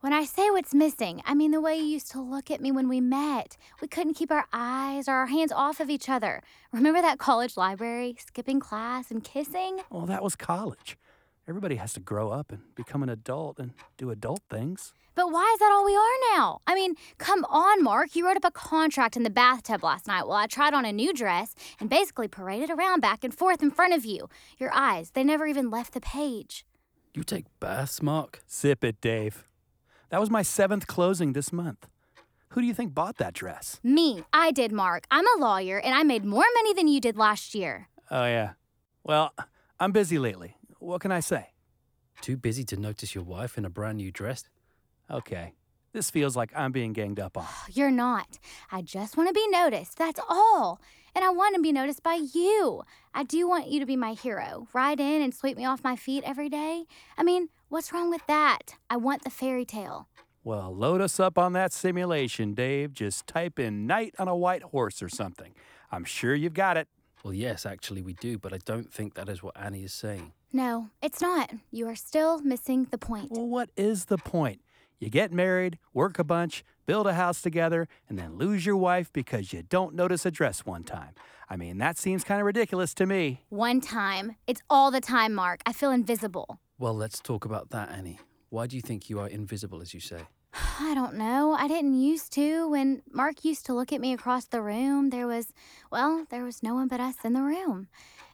When 0.01 0.13
I 0.13 0.25
say 0.25 0.51
what's 0.51 0.75
missing, 0.75 1.23
I 1.25 1.35
mean 1.35 1.51
the 1.51 1.61
way 1.61 1.77
you 1.77 1.85
used 1.85 2.11
to 2.13 2.21
look 2.21 2.51
at 2.51 2.61
me 2.61 2.73
when 2.73 2.89
we 2.89 3.01
met. 3.01 3.57
We 3.81 3.89
couldn't 3.89 4.15
keep 4.15 4.31
our 4.31 4.47
eyes 4.53 5.09
or 5.09 5.13
our 5.13 5.27
hands 5.27 5.53
off 5.53 5.81
of 5.81 5.91
each 5.91 6.09
other. 6.09 6.43
Remember 6.73 7.03
that 7.03 7.19
college 7.19 7.57
library, 7.57 8.17
skipping 8.19 8.61
class 8.61 9.11
and 9.11 9.23
kissing? 9.23 9.81
Well, 9.91 10.07
that 10.07 10.23
was 10.23 10.37
college. 10.37 10.97
Everybody 11.49 11.77
has 11.77 11.93
to 11.95 12.01
grow 12.01 12.31
up 12.31 12.53
and 12.53 12.75
become 12.75 13.03
an 13.03 13.09
adult 13.09 13.59
and 13.59 13.73
do 13.97 14.11
adult 14.11 14.43
things. 14.49 14.93
But 15.17 15.33
why 15.33 15.51
is 15.53 15.59
that 15.59 15.73
all 15.73 15.85
we 15.85 15.97
are 15.97 16.37
now? 16.39 16.61
I 16.67 16.75
mean, 16.75 16.95
come 17.19 17.45
on, 17.47 17.83
Mark. 17.83 18.15
You 18.15 18.27
wrote 18.27 18.37
up 18.37 18.45
a 18.45 18.51
contract 18.51 19.17
in 19.17 19.23
the 19.25 19.31
bathtub 19.31 19.83
last 19.83 20.07
night 20.07 20.27
while 20.27 20.37
I 20.37 20.47
tried 20.47 20.75
on 20.75 20.85
a 20.85 20.93
new 20.93 21.13
dress 21.13 21.55
and 21.81 21.91
basically 21.91 22.29
paraded 22.29 22.71
around 22.71 23.01
back 23.01 23.25
and 23.25 23.35
forth 23.35 23.63
in 23.63 23.71
front 23.71 23.93
of 23.93 24.05
you. 24.05 24.29
Your 24.59 24.71
eyes, 24.73 25.11
they 25.11 25.25
never 25.25 25.47
even 25.47 25.71
left 25.71 25.93
the 25.93 26.01
page. 26.01 26.65
You 27.13 27.25
take 27.25 27.47
baths, 27.59 28.01
Mark? 28.01 28.41
Sip 28.47 28.85
it, 28.85 29.01
Dave. 29.01 29.45
That 30.11 30.21
was 30.21 30.31
my 30.31 30.43
seventh 30.43 30.87
closing 30.87 31.33
this 31.33 31.53
month. 31.53 31.87
Who 32.51 32.61
do 32.61 32.67
you 32.67 32.75
think 32.75 32.95
bought 32.95 33.19
that 33.19 33.33
dress? 33.33 33.79
Me. 33.85 34.25
I 34.33 34.51
did, 34.51 34.73
Mark. 34.73 35.05
I'm 35.11 35.25
a 35.37 35.41
lawyer 35.41 35.81
and 35.81 35.95
I 35.95 36.03
made 36.03 36.25
more 36.25 36.45
money 36.57 36.75
than 36.75 36.89
you 36.89 37.01
did 37.01 37.17
last 37.17 37.55
year. 37.55 37.89
Oh, 38.11 38.25
yeah. 38.27 38.53
Well, 39.05 39.33
I'm 39.79 39.93
busy 39.93 40.19
lately. 40.19 40.57
What 40.81 41.01
can 41.01 41.13
I 41.13 41.21
say? 41.21 41.51
Too 42.21 42.37
busy 42.37 42.65
to 42.65 42.77
notice 42.77 43.15
your 43.15 43.23
wife 43.23 43.57
in 43.57 43.65
a 43.65 43.71
brand 43.71 43.99
new 43.99 44.11
dress? 44.11 44.45
Okay. 45.09 45.55
This 45.93 46.11
feels 46.11 46.37
like 46.37 46.51
I'm 46.57 46.73
being 46.73 46.93
ganged 46.93 47.21
up 47.21 47.37
on. 47.37 47.47
You're 47.73 47.93
not. 47.93 48.39
I 48.73 48.83
just 48.83 49.17
want 49.17 49.29
to 49.29 49.33
be 49.33 49.47
noticed. 49.49 49.97
That's 49.97 50.21
all. 50.29 50.81
And 51.15 51.25
I 51.25 51.31
want 51.31 51.55
to 51.55 51.63
be 51.63 51.73
noticed 51.73 52.03
by 52.03 52.21
you. 52.35 52.83
I 53.15 53.23
do 53.23 53.49
want 53.49 53.69
you 53.69 53.79
to 53.79 53.87
be 53.87 53.97
my 53.97 54.13
hero. 54.15 54.67
Ride 54.73 54.99
in 54.99 55.23
and 55.23 55.35
sweep 55.35 55.57
me 55.57 55.65
off 55.65 55.85
my 55.85 55.95
feet 55.95 56.25
every 56.25 56.49
day. 56.49 56.85
I 57.17 57.23
mean, 57.23 57.49
what's 57.71 57.93
wrong 57.93 58.11
with 58.11 58.27
that? 58.27 58.75
I 58.91 58.97
want 58.97 59.25
the 59.25 59.31
fairy 59.31 59.65
tale. 59.65 60.09
Well, 60.45 60.75
load 60.75 61.01
us 61.01 61.19
up 61.19 61.39
on 61.39 61.53
that 61.55 61.73
simulation, 61.73 62.53
Dave. 62.55 62.93
Just 62.93 63.27
type 63.27 63.59
in 63.59 63.87
Knight 63.87 64.15
on 64.19 64.29
a 64.29 64.37
White 64.37 64.63
Horse 64.65 65.03
or 65.03 65.09
something. 65.09 65.55
I'm 65.91 66.05
sure 66.05 66.35
you've 66.35 66.55
got 66.55 66.77
it. 66.77 66.89
Well, 67.23 67.35
yes, 67.35 67.65
actually, 67.67 68.03
we 68.03 68.15
do, 68.15 68.39
but 68.39 68.53
I 68.53 68.59
don't 68.65 68.93
think 68.93 69.15
that 69.15 69.29
is 69.29 69.43
what 69.43 69.57
Annie 69.57 69.85
is 69.85 69.93
saying. 69.93 70.33
No, 70.53 70.91
it's 71.03 71.21
not. 71.21 71.51
You 71.71 71.87
are 71.89 71.95
still 71.95 72.41
missing 72.41 72.87
the 72.91 72.99
point. 72.99 73.31
Well, 73.31 73.47
what 73.47 73.71
is 73.77 74.07
the 74.07 74.19
point? 74.19 74.63
You 74.99 75.09
get 75.09 75.33
married, 75.33 75.79
work 75.95 76.19
a 76.19 76.25
bunch, 76.25 76.65
build 76.87 77.07
a 77.07 77.15
house 77.15 77.41
together, 77.41 77.89
and 78.09 78.19
then 78.19 78.37
lose 78.37 78.67
your 78.67 78.77
wife 78.77 79.13
because 79.13 79.53
you 79.53 79.63
don't 79.63 79.95
notice 79.95 80.27
a 80.27 80.31
dress 80.31 80.67
one 80.67 80.83
time. 80.83 81.15
I 81.49 81.57
mean, 81.57 81.79
that 81.79 81.99
seems 81.99 82.25
kind 82.25 82.41
of 82.41 82.47
ridiculous 82.47 82.95
to 82.95 83.07
me. 83.07 83.45
One 83.49 83.81
time. 83.81 84.37
It's 84.47 84.63
all 84.71 84.91
the 84.91 85.01
time, 85.01 85.35
Mark. 85.35 85.61
I 85.67 85.73
feel 85.73 85.91
invisible. 85.91 86.61
Well, 86.81 86.95
let's 86.95 87.21
talk 87.21 87.45
about 87.45 87.69
that, 87.73 87.91
Annie. 87.91 88.19
Why 88.49 88.67
do 88.67 88.75
you 88.75 88.81
think 88.81 89.11
you 89.11 89.21
are 89.21 89.29
invisible, 89.29 89.83
as 89.83 89.93
you 89.93 90.01
say? 90.01 90.23
I 90.81 90.95
don't 90.95 91.13
know. 91.13 91.53
I 91.53 91.69
didn't 91.69 92.01
used 92.01 92.33
to. 92.33 92.71
When 92.71 93.03
Mark 93.13 93.45
used 93.45 93.67
to 93.67 93.75
look 93.75 93.93
at 93.93 94.01
me 94.01 94.15
across 94.15 94.47
the 94.47 94.63
room, 94.63 95.11
there 95.11 95.27
was, 95.27 95.53
well, 95.93 96.25
there 96.31 96.43
was 96.43 96.63
no 96.63 96.75
one 96.75 96.89
but 96.89 96.99
us 96.99 97.17
in 97.23 97.35
the 97.35 97.43
room. 97.43 97.89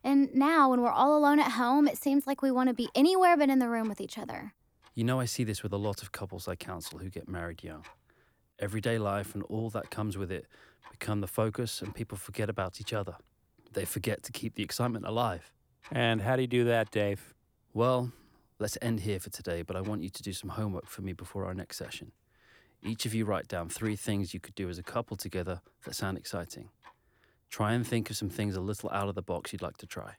And 0.04 0.32
now, 0.32 0.70
when 0.70 0.80
we're 0.80 0.92
all 0.92 1.18
alone 1.18 1.40
at 1.40 1.50
home, 1.50 1.88
it 1.88 1.98
seems 1.98 2.24
like 2.24 2.40
we 2.40 2.52
want 2.52 2.68
to 2.68 2.72
be 2.72 2.88
anywhere 2.94 3.36
but 3.36 3.50
in 3.50 3.58
the 3.58 3.68
room 3.68 3.88
with 3.88 4.00
each 4.00 4.16
other. 4.16 4.54
You 4.94 5.02
know, 5.02 5.18
I 5.18 5.24
see 5.24 5.42
this 5.42 5.64
with 5.64 5.72
a 5.72 5.76
lot 5.76 6.00
of 6.00 6.12
couples 6.12 6.46
I 6.46 6.54
counsel 6.54 7.00
who 7.00 7.10
get 7.10 7.28
married 7.28 7.64
young. 7.64 7.84
Everyday 8.60 8.98
life 8.98 9.34
and 9.34 9.42
all 9.48 9.70
that 9.70 9.90
comes 9.90 10.16
with 10.16 10.30
it 10.30 10.46
become 10.92 11.20
the 11.20 11.26
focus, 11.26 11.82
and 11.82 11.92
people 11.92 12.16
forget 12.16 12.48
about 12.48 12.80
each 12.80 12.92
other. 12.92 13.16
They 13.72 13.84
forget 13.84 14.22
to 14.22 14.30
keep 14.30 14.54
the 14.54 14.62
excitement 14.62 15.04
alive. 15.04 15.52
And 15.90 16.22
how 16.22 16.36
do 16.36 16.42
you 16.42 16.48
do 16.48 16.64
that, 16.66 16.92
Dave? 16.92 17.34
Well, 17.74 18.12
let's 18.58 18.78
end 18.80 19.00
here 19.00 19.20
for 19.20 19.30
today, 19.30 19.62
but 19.62 19.76
I 19.76 19.80
want 19.80 20.02
you 20.02 20.10
to 20.10 20.22
do 20.22 20.32
some 20.32 20.50
homework 20.50 20.86
for 20.86 21.02
me 21.02 21.12
before 21.12 21.44
our 21.44 21.54
next 21.54 21.76
session. 21.76 22.12
Each 22.82 23.06
of 23.06 23.14
you 23.14 23.24
write 23.24 23.48
down 23.48 23.68
three 23.68 23.96
things 23.96 24.34
you 24.34 24.40
could 24.40 24.54
do 24.54 24.68
as 24.68 24.78
a 24.78 24.82
couple 24.82 25.16
together 25.16 25.60
that 25.84 25.94
sound 25.94 26.18
exciting. 26.18 26.70
Try 27.50 27.72
and 27.72 27.86
think 27.86 28.10
of 28.10 28.16
some 28.16 28.30
things 28.30 28.56
a 28.56 28.60
little 28.60 28.90
out 28.90 29.08
of 29.08 29.14
the 29.14 29.22
box 29.22 29.52
you'd 29.52 29.62
like 29.62 29.78
to 29.78 29.86
try. 29.86 30.16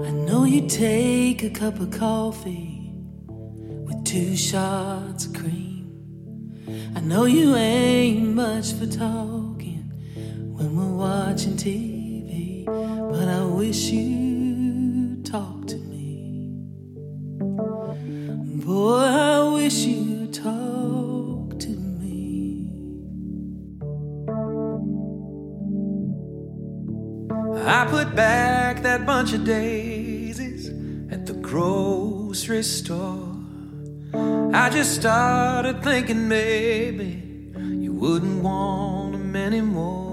I 0.00 0.10
a 1.42 1.50
cup 1.50 1.78
of 1.78 1.90
coffee 1.92 2.90
with 3.28 4.04
two 4.04 4.36
shots 4.36 5.26
of 5.26 5.34
cream. 5.34 5.86
I 6.96 7.00
know 7.00 7.26
you 7.26 7.54
ain't 7.54 8.34
much 8.34 8.72
for 8.72 8.86
talking 8.86 9.92
when 10.56 10.74
we're 10.74 10.96
watching 10.96 11.52
TV, 11.54 12.64
but 12.64 13.28
I 13.28 13.44
wish 13.44 13.90
you'd 13.90 15.24
talk 15.24 15.66
to 15.68 15.76
me. 15.76 16.56
Boy, 18.64 18.98
I 18.98 19.52
wish 19.54 19.84
you'd 19.84 20.34
talk 20.34 21.56
to 21.60 21.68
me. 21.68 22.72
I 27.64 27.86
put 27.88 28.16
back 28.16 28.82
that 28.82 29.06
bunch 29.06 29.34
of 29.34 29.44
the 29.44 29.87
grocery 32.58 32.62
store. 32.62 33.36
I 34.52 34.70
just 34.70 34.94
started 34.94 35.82
thinking 35.82 36.28
maybe 36.28 37.22
you 37.56 37.92
wouldn't 37.92 38.42
want 38.42 39.14
him 39.14 39.36
anymore. 39.36 40.07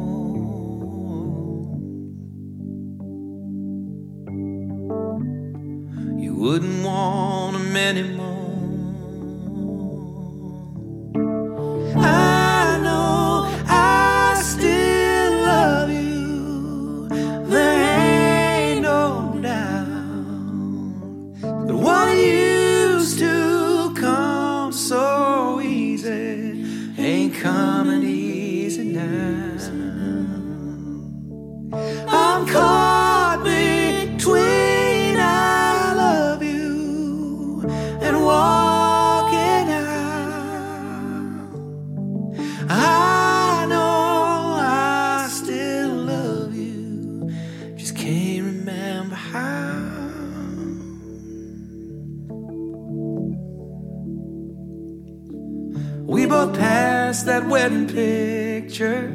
We 56.15 56.25
both 56.25 56.58
passed 56.58 57.25
that 57.25 57.45
wedding 57.45 57.88
picture 57.89 59.10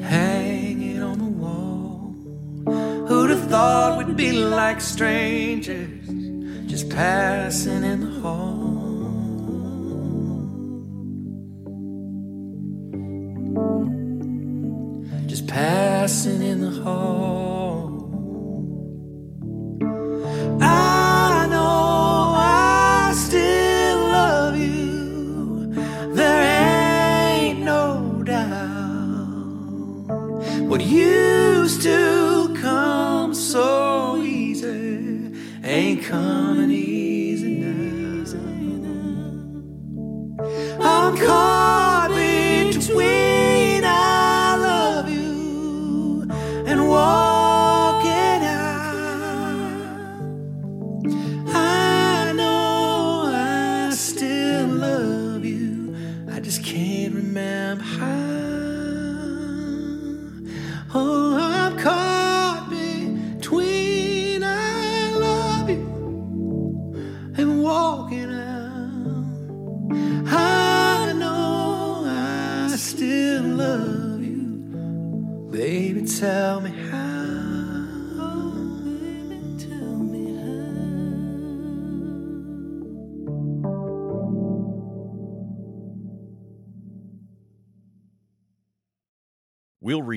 hanging 0.00 1.02
on 1.02 1.18
the 1.18 1.32
wall. 1.42 2.14
Who'd 3.06 3.28
have 3.28 3.50
thought 3.50 3.98
we'd 3.98 4.16
be 4.16 4.32
like 4.32 4.80
strangers, 4.80 6.08
just 6.66 6.88
passing 6.88 7.84
in 7.84 8.00
the 8.00 8.20
hall? 8.22 8.64
Just 15.26 15.46
passing 15.46 16.40
in 16.40 16.62
the 16.62 16.70
hall. 16.82 17.33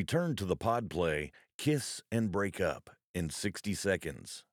Return 0.08 0.38
to 0.38 0.46
the 0.46 0.56
pod 0.56 0.89
play 0.89 1.34
Kiss 1.58 2.02
and 2.10 2.32
Break 2.32 2.62
Up 2.62 2.91
in 3.13 3.30
60 3.30 3.74
seconds. 3.74 4.46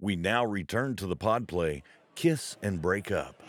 We 0.00 0.16
now 0.16 0.44
return 0.44 0.96
to 0.96 1.06
the 1.06 1.14
pod 1.14 1.46
play 1.46 1.84
Kiss 2.16 2.56
and 2.60 2.82
Break 2.82 3.12
Up. 3.12 3.40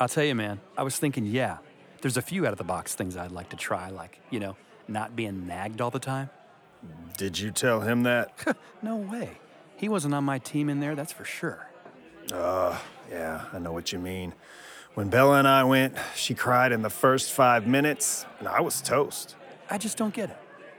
I'll 0.00 0.08
tell 0.08 0.24
you, 0.24 0.34
man, 0.34 0.58
I 0.76 0.82
was 0.82 0.98
thinking, 0.98 1.26
yeah, 1.26 1.58
there's 2.00 2.16
a 2.16 2.22
few 2.22 2.44
out 2.44 2.50
of 2.50 2.58
the 2.58 2.64
box 2.64 2.96
things 2.96 3.16
I'd 3.16 3.30
like 3.30 3.50
to 3.50 3.56
try, 3.56 3.88
like, 3.90 4.18
you 4.30 4.40
know, 4.40 4.56
not 4.88 5.14
being 5.14 5.46
nagged 5.46 5.80
all 5.80 5.92
the 5.92 6.00
time. 6.00 6.30
Did 7.16 7.38
you 7.38 7.52
tell 7.52 7.82
him 7.82 8.02
that? 8.02 8.56
no 8.82 8.96
way. 8.96 9.38
He 9.76 9.88
wasn't 9.88 10.12
on 10.12 10.24
my 10.24 10.40
team 10.40 10.68
in 10.68 10.80
there, 10.80 10.96
that's 10.96 11.12
for 11.12 11.24
sure. 11.24 11.68
Uh, 12.32 12.76
yeah, 13.08 13.44
I 13.52 13.60
know 13.60 13.72
what 13.72 13.92
you 13.92 14.00
mean. 14.00 14.34
When 14.94 15.08
Bella 15.08 15.40
and 15.40 15.48
I 15.48 15.64
went, 15.64 15.96
she 16.14 16.34
cried 16.34 16.70
in 16.70 16.82
the 16.82 16.90
first 16.90 17.32
five 17.32 17.66
minutes, 17.66 18.26
and 18.38 18.46
I 18.46 18.60
was 18.60 18.80
toast. 18.80 19.34
I 19.68 19.76
just 19.76 19.96
don't 19.96 20.14
get 20.14 20.30
it. 20.30 20.36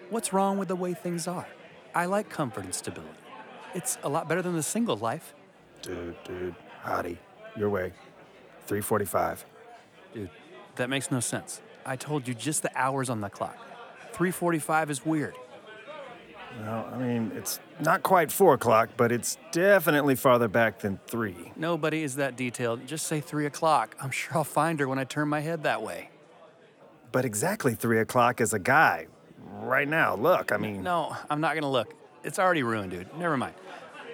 What's 0.09 0.31
wrong 0.31 0.57
with 0.57 0.69
the 0.69 0.75
way 0.75 0.93
things 0.93 1.27
are? 1.27 1.47
I 1.93 2.05
like 2.05 2.29
comfort 2.29 2.63
and 2.63 2.73
stability. 2.73 3.11
It's 3.73 3.97
a 4.03 4.09
lot 4.09 4.29
better 4.29 4.41
than 4.41 4.55
the 4.55 4.63
single 4.63 4.95
life. 4.95 5.33
Dude, 5.81 6.15
dude, 6.23 6.55
hottie, 6.81 7.17
your 7.57 7.69
way. 7.69 7.91
345. 8.67 9.45
Dude, 10.13 10.29
that 10.77 10.89
makes 10.89 11.11
no 11.11 11.19
sense. 11.19 11.61
I 11.85 11.97
told 11.97 12.25
you 12.25 12.33
just 12.33 12.63
the 12.63 12.71
hours 12.73 13.09
on 13.09 13.19
the 13.19 13.29
clock. 13.29 13.57
345 14.13 14.91
is 14.91 15.05
weird. 15.05 15.35
Well, 16.61 16.89
I 16.93 16.97
mean, 16.97 17.31
it's 17.35 17.59
not 17.79 18.01
quite 18.03 18.31
four 18.31 18.53
o'clock, 18.53 18.89
but 18.95 19.11
it's 19.11 19.37
definitely 19.51 20.15
farther 20.15 20.47
back 20.47 20.79
than 20.79 20.99
three. 21.07 21.51
Nobody 21.55 22.03
is 22.03 22.15
that 22.15 22.35
detailed. 22.35 22.87
Just 22.87 23.07
say 23.07 23.19
3 23.19 23.45
o'clock. 23.45 23.95
I'm 24.01 24.11
sure 24.11 24.37
I'll 24.37 24.43
find 24.43 24.79
her 24.79 24.87
when 24.87 24.97
I 24.97 25.03
turn 25.03 25.27
my 25.27 25.41
head 25.41 25.63
that 25.63 25.81
way. 25.81 26.09
But 27.11 27.25
exactly 27.25 27.75
three 27.75 27.99
o'clock 27.99 28.41
is 28.41 28.53
a 28.53 28.59
guy. 28.59 29.07
Right 29.61 29.87
now, 29.87 30.15
look, 30.15 30.51
I 30.51 30.57
mean. 30.57 30.83
No, 30.83 31.15
I'm 31.29 31.39
not 31.39 31.55
gonna 31.55 31.71
look. 31.71 31.93
It's 32.23 32.39
already 32.39 32.63
ruined, 32.63 32.91
dude. 32.91 33.07
Never 33.17 33.37
mind. 33.37 33.53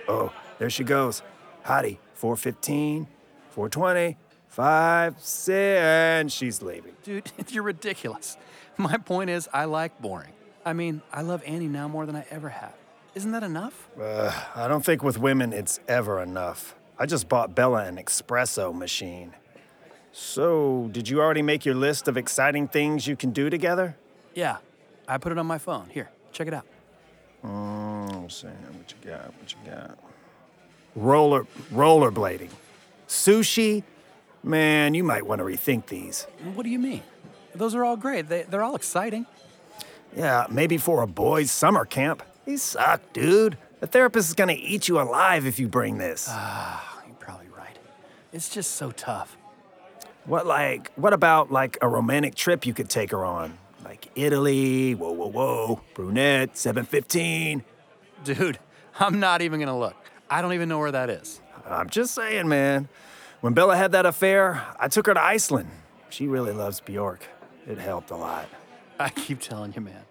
Oh, 0.07 0.31
there 0.59 0.69
she 0.69 0.83
goes. 0.83 1.23
Hottie, 1.65 1.97
415, 2.13 3.07
420, 3.49 4.17
5, 4.47 5.15
6, 5.19 5.57
and 5.57 6.31
she's 6.31 6.61
leaving. 6.61 6.93
Dude, 7.03 7.31
you're 7.49 7.63
ridiculous. 7.63 8.37
My 8.77 8.97
point 8.97 9.29
is, 9.29 9.49
I 9.53 9.65
like 9.65 9.99
boring. 10.01 10.33
I 10.65 10.73
mean, 10.73 11.01
I 11.11 11.21
love 11.21 11.41
Annie 11.45 11.67
now 11.67 11.87
more 11.87 12.05
than 12.05 12.15
I 12.15 12.25
ever 12.29 12.49
have. 12.49 12.73
Isn't 13.15 13.31
that 13.31 13.43
enough? 13.43 13.89
Uh, 13.99 14.31
I 14.55 14.67
don't 14.67 14.85
think 14.85 15.03
with 15.03 15.17
women 15.17 15.53
it's 15.53 15.79
ever 15.87 16.21
enough. 16.21 16.75
I 16.97 17.05
just 17.05 17.27
bought 17.27 17.55
Bella 17.55 17.85
an 17.85 17.97
espresso 17.97 18.73
machine. 18.73 19.33
So, 20.13 20.89
did 20.91 21.09
you 21.09 21.21
already 21.21 21.41
make 21.41 21.65
your 21.65 21.75
list 21.75 22.07
of 22.07 22.17
exciting 22.17 22.67
things 22.67 23.07
you 23.07 23.15
can 23.15 23.31
do 23.31 23.49
together? 23.49 23.95
Yeah, 24.33 24.57
I 25.07 25.17
put 25.17 25.31
it 25.31 25.37
on 25.37 25.45
my 25.45 25.57
phone. 25.57 25.87
Here, 25.89 26.09
check 26.31 26.47
it 26.47 26.53
out. 26.53 26.65
Oh, 27.43 28.19
let's 28.21 28.41
see 28.41 28.47
what 28.47 28.91
you 28.91 29.09
got. 29.09 29.33
What 29.39 29.51
you 29.51 29.71
got? 29.71 29.97
Roller 30.95 31.47
rollerblading, 31.73 32.49
sushi. 33.07 33.83
Man, 34.43 34.93
you 34.93 35.03
might 35.03 35.25
want 35.25 35.39
to 35.39 35.45
rethink 35.45 35.87
these. 35.87 36.23
What 36.55 36.63
do 36.63 36.69
you 36.69 36.79
mean? 36.79 37.03
Those 37.55 37.75
are 37.75 37.83
all 37.83 37.95
great. 37.97 38.27
They, 38.27 38.43
they're 38.43 38.63
all 38.63 38.75
exciting. 38.75 39.25
Yeah, 40.15 40.45
maybe 40.49 40.77
for 40.77 41.01
a 41.01 41.07
boys' 41.07 41.51
summer 41.51 41.85
camp. 41.85 42.23
These 42.45 42.61
suck, 42.61 43.01
dude. 43.13 43.57
The 43.79 43.87
therapist 43.87 44.29
is 44.29 44.35
gonna 44.35 44.57
eat 44.57 44.87
you 44.87 44.99
alive 44.99 45.45
if 45.45 45.59
you 45.59 45.67
bring 45.67 45.97
this. 45.97 46.27
Ah, 46.29 47.01
you're 47.07 47.15
probably 47.15 47.47
right. 47.47 47.77
It's 48.33 48.49
just 48.49 48.71
so 48.71 48.91
tough. 48.91 49.37
What 50.25 50.45
like? 50.45 50.91
What 50.95 51.13
about 51.13 51.51
like 51.51 51.77
a 51.81 51.87
romantic 51.87 52.35
trip 52.35 52.65
you 52.65 52.73
could 52.73 52.89
take 52.89 53.11
her 53.11 53.25
on? 53.25 53.57
Like 53.83 54.09
Italy? 54.15 54.93
Whoa, 54.93 55.11
whoa, 55.11 55.27
whoa! 55.27 55.81
Brunette, 55.93 56.57
seven 56.57 56.85
fifteen. 56.85 57.63
Dude, 58.23 58.59
I'm 58.99 59.19
not 59.19 59.41
even 59.41 59.59
gonna 59.59 59.79
look. 59.79 59.95
I 60.29 60.41
don't 60.41 60.53
even 60.53 60.69
know 60.69 60.79
where 60.79 60.91
that 60.91 61.09
is. 61.09 61.41
I'm 61.65 61.89
just 61.89 62.13
saying, 62.13 62.47
man. 62.47 62.87
When 63.39 63.53
Bella 63.53 63.75
had 63.75 63.93
that 63.93 64.05
affair, 64.05 64.63
I 64.79 64.87
took 64.87 65.07
her 65.07 65.13
to 65.15 65.21
Iceland. 65.21 65.69
She 66.09 66.27
really 66.27 66.51
loves 66.51 66.79
Bjork. 66.79 67.25
It 67.67 67.79
helped 67.79 68.11
a 68.11 68.15
lot. 68.15 68.47
I 69.01 69.09
keep 69.09 69.39
telling 69.39 69.73
you, 69.73 69.81
man. 69.81 70.03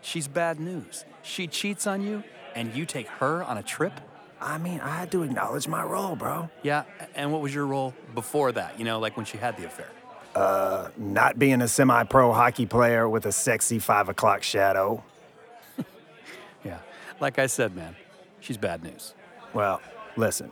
She's 0.00 0.28
bad 0.28 0.58
news. 0.60 1.04
She 1.22 1.46
cheats 1.46 1.86
on 1.86 2.02
you, 2.02 2.22
and 2.54 2.74
you 2.74 2.86
take 2.86 3.06
her 3.08 3.42
on 3.42 3.58
a 3.58 3.62
trip? 3.62 3.92
I 4.40 4.58
mean, 4.58 4.80
I 4.80 4.90
had 4.90 5.10
to 5.12 5.22
acknowledge 5.22 5.66
my 5.66 5.82
role, 5.82 6.14
bro. 6.14 6.48
Yeah, 6.62 6.84
and 7.14 7.32
what 7.32 7.42
was 7.42 7.54
your 7.54 7.66
role 7.66 7.94
before 8.14 8.52
that? 8.52 8.78
You 8.78 8.84
know, 8.84 9.00
like 9.00 9.16
when 9.16 9.26
she 9.26 9.36
had 9.36 9.56
the 9.56 9.66
affair? 9.66 9.90
Uh, 10.34 10.88
not 10.96 11.38
being 11.38 11.60
a 11.62 11.68
semi 11.68 12.04
pro 12.04 12.32
hockey 12.32 12.66
player 12.66 13.08
with 13.08 13.26
a 13.26 13.32
sexy 13.32 13.78
five 13.78 14.08
o'clock 14.08 14.42
shadow. 14.42 15.02
Yeah, 16.64 16.78
like 17.20 17.38
I 17.38 17.46
said, 17.46 17.76
man, 17.76 17.94
she's 18.40 18.56
bad 18.56 18.82
news. 18.82 19.14
Well, 19.54 19.80
listen. 20.16 20.50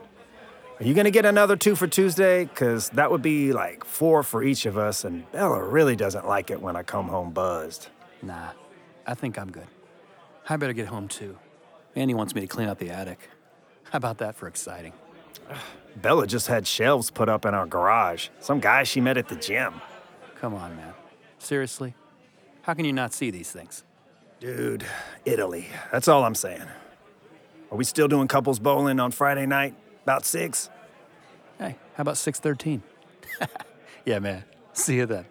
Are 0.79 0.83
you 0.83 0.93
gonna 0.93 1.09
get 1.09 1.25
another 1.25 1.55
two 1.55 1.75
for 1.75 1.87
Tuesday? 1.87 2.45
Cause 2.53 2.89
that 2.89 3.09
would 3.09 3.23
be 3.23 3.51
like 3.51 3.83
four 3.83 4.21
for 4.21 4.43
each 4.43 4.67
of 4.67 4.77
us, 4.77 5.03
and 5.05 5.29
Bella 5.31 5.63
really 5.63 5.95
doesn't 5.95 6.27
like 6.27 6.51
it 6.51 6.61
when 6.61 6.75
I 6.75 6.83
come 6.83 7.07
home 7.07 7.31
buzzed. 7.31 7.87
Nah, 8.21 8.51
I 9.07 9.15
think 9.15 9.39
I'm 9.39 9.51
good. 9.51 9.65
I 10.47 10.55
better 10.57 10.73
get 10.73 10.87
home 10.87 11.07
too. 11.07 11.35
Annie 11.95 12.13
wants 12.13 12.35
me 12.35 12.41
to 12.41 12.47
clean 12.47 12.69
out 12.69 12.77
the 12.77 12.91
attic. 12.91 13.27
How 13.85 13.97
about 13.97 14.19
that 14.19 14.35
for 14.35 14.47
exciting? 14.47 14.93
Bella 15.95 16.27
just 16.27 16.45
had 16.45 16.67
shelves 16.67 17.09
put 17.09 17.27
up 17.27 17.43
in 17.43 17.55
our 17.55 17.65
garage. 17.65 18.27
Some 18.39 18.59
guy 18.59 18.83
she 18.83 19.01
met 19.01 19.17
at 19.17 19.29
the 19.29 19.35
gym. 19.35 19.81
Come 20.39 20.53
on, 20.53 20.75
man. 20.75 20.93
Seriously? 21.39 21.95
How 22.61 22.75
can 22.75 22.85
you 22.85 22.93
not 22.93 23.15
see 23.15 23.31
these 23.31 23.49
things? 23.51 23.83
Dude, 24.39 24.85
Italy. 25.25 25.69
That's 25.91 26.07
all 26.07 26.23
I'm 26.23 26.35
saying. 26.35 26.67
Are 27.71 27.77
we 27.77 27.83
still 27.83 28.07
doing 28.07 28.27
couples 28.27 28.59
bowling 28.59 28.99
on 28.99 29.09
Friday 29.09 29.47
night? 29.47 29.73
About 30.07 30.23
six? 30.23 30.69
Hey, 31.59 31.75
how 31.95 32.01
about 32.01 32.15
613? 32.15 32.81
yeah, 34.05 34.19
man. 34.19 34.45
See 34.71 34.95
you 34.95 35.05
then. 35.05 35.25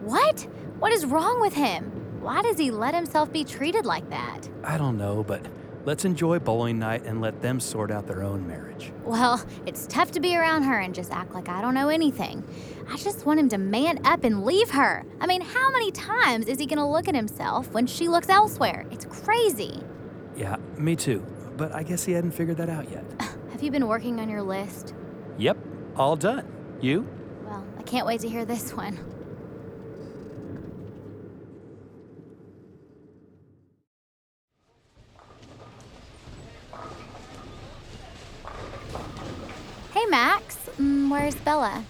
What? 0.00 0.40
What 0.80 0.90
is 0.90 1.06
wrong 1.06 1.40
with 1.40 1.54
him? 1.54 1.84
Why 2.20 2.42
does 2.42 2.58
he 2.58 2.72
let 2.72 2.96
himself 2.96 3.32
be 3.32 3.44
treated 3.44 3.86
like 3.86 4.10
that? 4.10 4.48
I 4.64 4.76
don't 4.76 4.98
know, 4.98 5.22
but 5.22 5.46
let's 5.84 6.04
enjoy 6.04 6.38
bowling 6.38 6.78
night 6.78 7.02
and 7.04 7.20
let 7.20 7.40
them 7.42 7.60
sort 7.60 7.90
out 7.90 8.06
their 8.06 8.22
own 8.22 8.46
marriage. 8.46 8.92
Well, 9.04 9.44
it's 9.66 9.86
tough 9.86 10.10
to 10.12 10.20
be 10.20 10.36
around 10.36 10.62
her 10.64 10.78
and 10.78 10.94
just 10.94 11.10
act 11.12 11.34
like 11.34 11.48
I 11.48 11.60
don't 11.60 11.74
know 11.74 11.88
anything. 11.88 12.42
I 12.88 12.96
just 12.96 13.26
want 13.26 13.40
him 13.40 13.48
to 13.50 13.58
man 13.58 14.04
up 14.04 14.24
and 14.24 14.44
leave 14.44 14.70
her. 14.70 15.04
I 15.20 15.26
mean, 15.26 15.40
how 15.40 15.70
many 15.70 15.90
times 15.90 16.46
is 16.46 16.58
he 16.58 16.66
gonna 16.66 16.90
look 16.90 17.08
at 17.08 17.14
himself 17.14 17.70
when 17.72 17.86
she 17.86 18.08
looks 18.08 18.28
elsewhere? 18.28 18.86
It's 18.90 19.04
crazy. 19.04 19.82
Yeah, 20.36 20.56
me 20.76 20.96
too. 20.96 21.24
But 21.56 21.72
I 21.72 21.82
guess 21.82 22.04
he 22.04 22.12
hadn't 22.12 22.32
figured 22.32 22.56
that 22.56 22.68
out 22.68 22.90
yet. 22.90 23.04
Have 23.52 23.62
you 23.62 23.70
been 23.70 23.86
working 23.86 24.18
on 24.20 24.28
your 24.28 24.42
list? 24.42 24.94
yep, 25.38 25.56
all 25.96 26.16
done. 26.16 26.46
You? 26.80 27.06
Well, 27.44 27.64
I 27.78 27.82
can't 27.82 28.06
wait 28.06 28.20
to 28.22 28.28
hear 28.28 28.44
this 28.44 28.72
one. 28.72 28.98
Max. 40.14 40.56
Mm, 40.78 41.10
where's 41.10 41.34
Bella? 41.34 41.84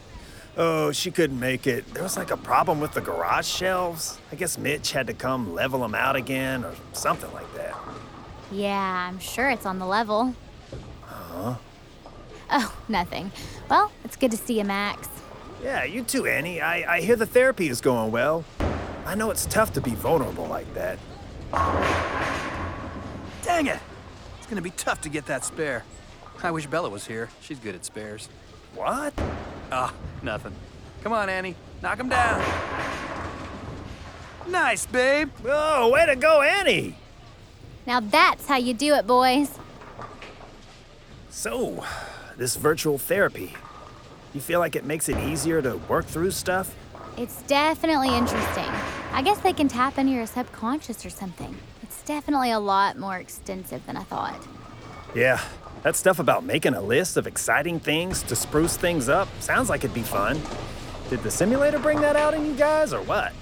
Oh, 0.56 0.92
she 0.92 1.10
couldn't 1.10 1.38
make 1.38 1.66
it. 1.66 1.92
There 1.92 2.02
was 2.02 2.16
like 2.16 2.30
a 2.30 2.38
problem 2.38 2.80
with 2.80 2.92
the 2.92 3.02
garage 3.02 3.46
shelves. 3.46 4.18
I 4.32 4.36
guess 4.36 4.56
Mitch 4.56 4.92
had 4.92 5.08
to 5.08 5.12
come 5.12 5.52
level 5.52 5.80
them 5.80 5.94
out 5.94 6.16
again 6.16 6.64
or 6.64 6.74
something 6.94 7.30
like 7.34 7.52
that. 7.54 7.76
Yeah, 8.50 9.08
I'm 9.10 9.18
sure 9.18 9.50
it's 9.50 9.66
on 9.66 9.78
the 9.78 9.84
level. 9.84 10.34
Huh? 11.02 11.56
Oh, 12.50 12.74
nothing. 12.88 13.30
Well, 13.68 13.92
it's 14.04 14.16
good 14.16 14.30
to 14.30 14.38
see 14.38 14.56
you, 14.56 14.64
Max. 14.64 15.06
Yeah, 15.62 15.84
you 15.84 16.02
too, 16.02 16.24
Annie. 16.24 16.62
I, 16.62 16.94
I 16.96 17.00
hear 17.02 17.16
the 17.16 17.26
therapy 17.26 17.68
is 17.68 17.82
going 17.82 18.10
well. 18.10 18.42
I 19.04 19.16
know 19.16 19.30
it's 19.32 19.44
tough 19.44 19.74
to 19.74 19.82
be 19.82 19.90
vulnerable 19.90 20.46
like 20.46 20.72
that. 20.72 20.98
Dang 23.42 23.66
it! 23.66 23.80
It's 24.38 24.46
gonna 24.46 24.62
be 24.62 24.70
tough 24.70 25.02
to 25.02 25.10
get 25.10 25.26
that 25.26 25.44
spare. 25.44 25.84
I 26.42 26.50
wish 26.50 26.66
Bella 26.66 26.90
was 26.90 27.06
here. 27.06 27.30
She's 27.40 27.58
good 27.58 27.74
at 27.74 27.84
spares. 27.84 28.28
What? 28.74 29.14
Ah, 29.70 29.92
nothing. 30.22 30.52
Come 31.02 31.12
on, 31.12 31.28
Annie. 31.28 31.54
Knock 31.82 31.98
him 31.98 32.08
down. 32.08 32.42
Nice, 34.48 34.86
babe. 34.86 35.30
Oh, 35.46 35.90
way 35.90 36.06
to 36.06 36.16
go, 36.16 36.42
Annie. 36.42 36.96
Now 37.86 38.00
that's 38.00 38.46
how 38.46 38.56
you 38.56 38.74
do 38.74 38.94
it, 38.94 39.06
boys. 39.06 39.58
So, 41.30 41.84
this 42.36 42.56
virtual 42.56 42.98
therapy, 42.98 43.54
you 44.32 44.40
feel 44.40 44.60
like 44.60 44.76
it 44.76 44.84
makes 44.84 45.08
it 45.08 45.18
easier 45.18 45.60
to 45.62 45.76
work 45.88 46.06
through 46.06 46.30
stuff? 46.30 46.74
It's 47.16 47.42
definitely 47.42 48.14
interesting. 48.16 48.70
I 49.12 49.22
guess 49.22 49.38
they 49.38 49.52
can 49.52 49.68
tap 49.68 49.98
into 49.98 50.12
your 50.12 50.26
subconscious 50.26 51.04
or 51.06 51.10
something. 51.10 51.56
It's 51.82 52.02
definitely 52.02 52.50
a 52.50 52.58
lot 52.58 52.98
more 52.98 53.16
extensive 53.18 53.84
than 53.86 53.96
I 53.96 54.02
thought. 54.02 54.46
Yeah, 55.14 55.40
that 55.84 55.94
stuff 55.94 56.18
about 56.18 56.44
making 56.44 56.74
a 56.74 56.80
list 56.80 57.16
of 57.16 57.26
exciting 57.26 57.78
things 57.78 58.22
to 58.24 58.34
spruce 58.34 58.76
things 58.76 59.08
up 59.08 59.28
sounds 59.38 59.68
like 59.68 59.84
it'd 59.84 59.94
be 59.94 60.02
fun. 60.02 60.40
Did 61.10 61.22
the 61.22 61.30
simulator 61.30 61.78
bring 61.78 62.00
that 62.00 62.16
out 62.16 62.32
in 62.32 62.46
you 62.46 62.54
guys, 62.54 62.94
or 62.94 63.02
what? 63.02 63.32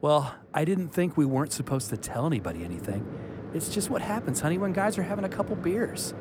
Well, 0.00 0.34
I 0.52 0.64
didn't 0.64 0.88
think 0.88 1.16
we 1.16 1.24
weren't 1.24 1.52
supposed 1.52 1.88
to 1.90 1.96
tell 1.96 2.26
anybody 2.26 2.64
anything. 2.64 3.06
It's 3.54 3.68
just 3.68 3.88
what 3.88 4.02
happens, 4.02 4.40
honey, 4.40 4.58
when 4.58 4.72
guys 4.72 4.98
are 4.98 5.04
having 5.04 5.24
a 5.24 5.28
couple 5.28 5.54
beers. 5.54 6.14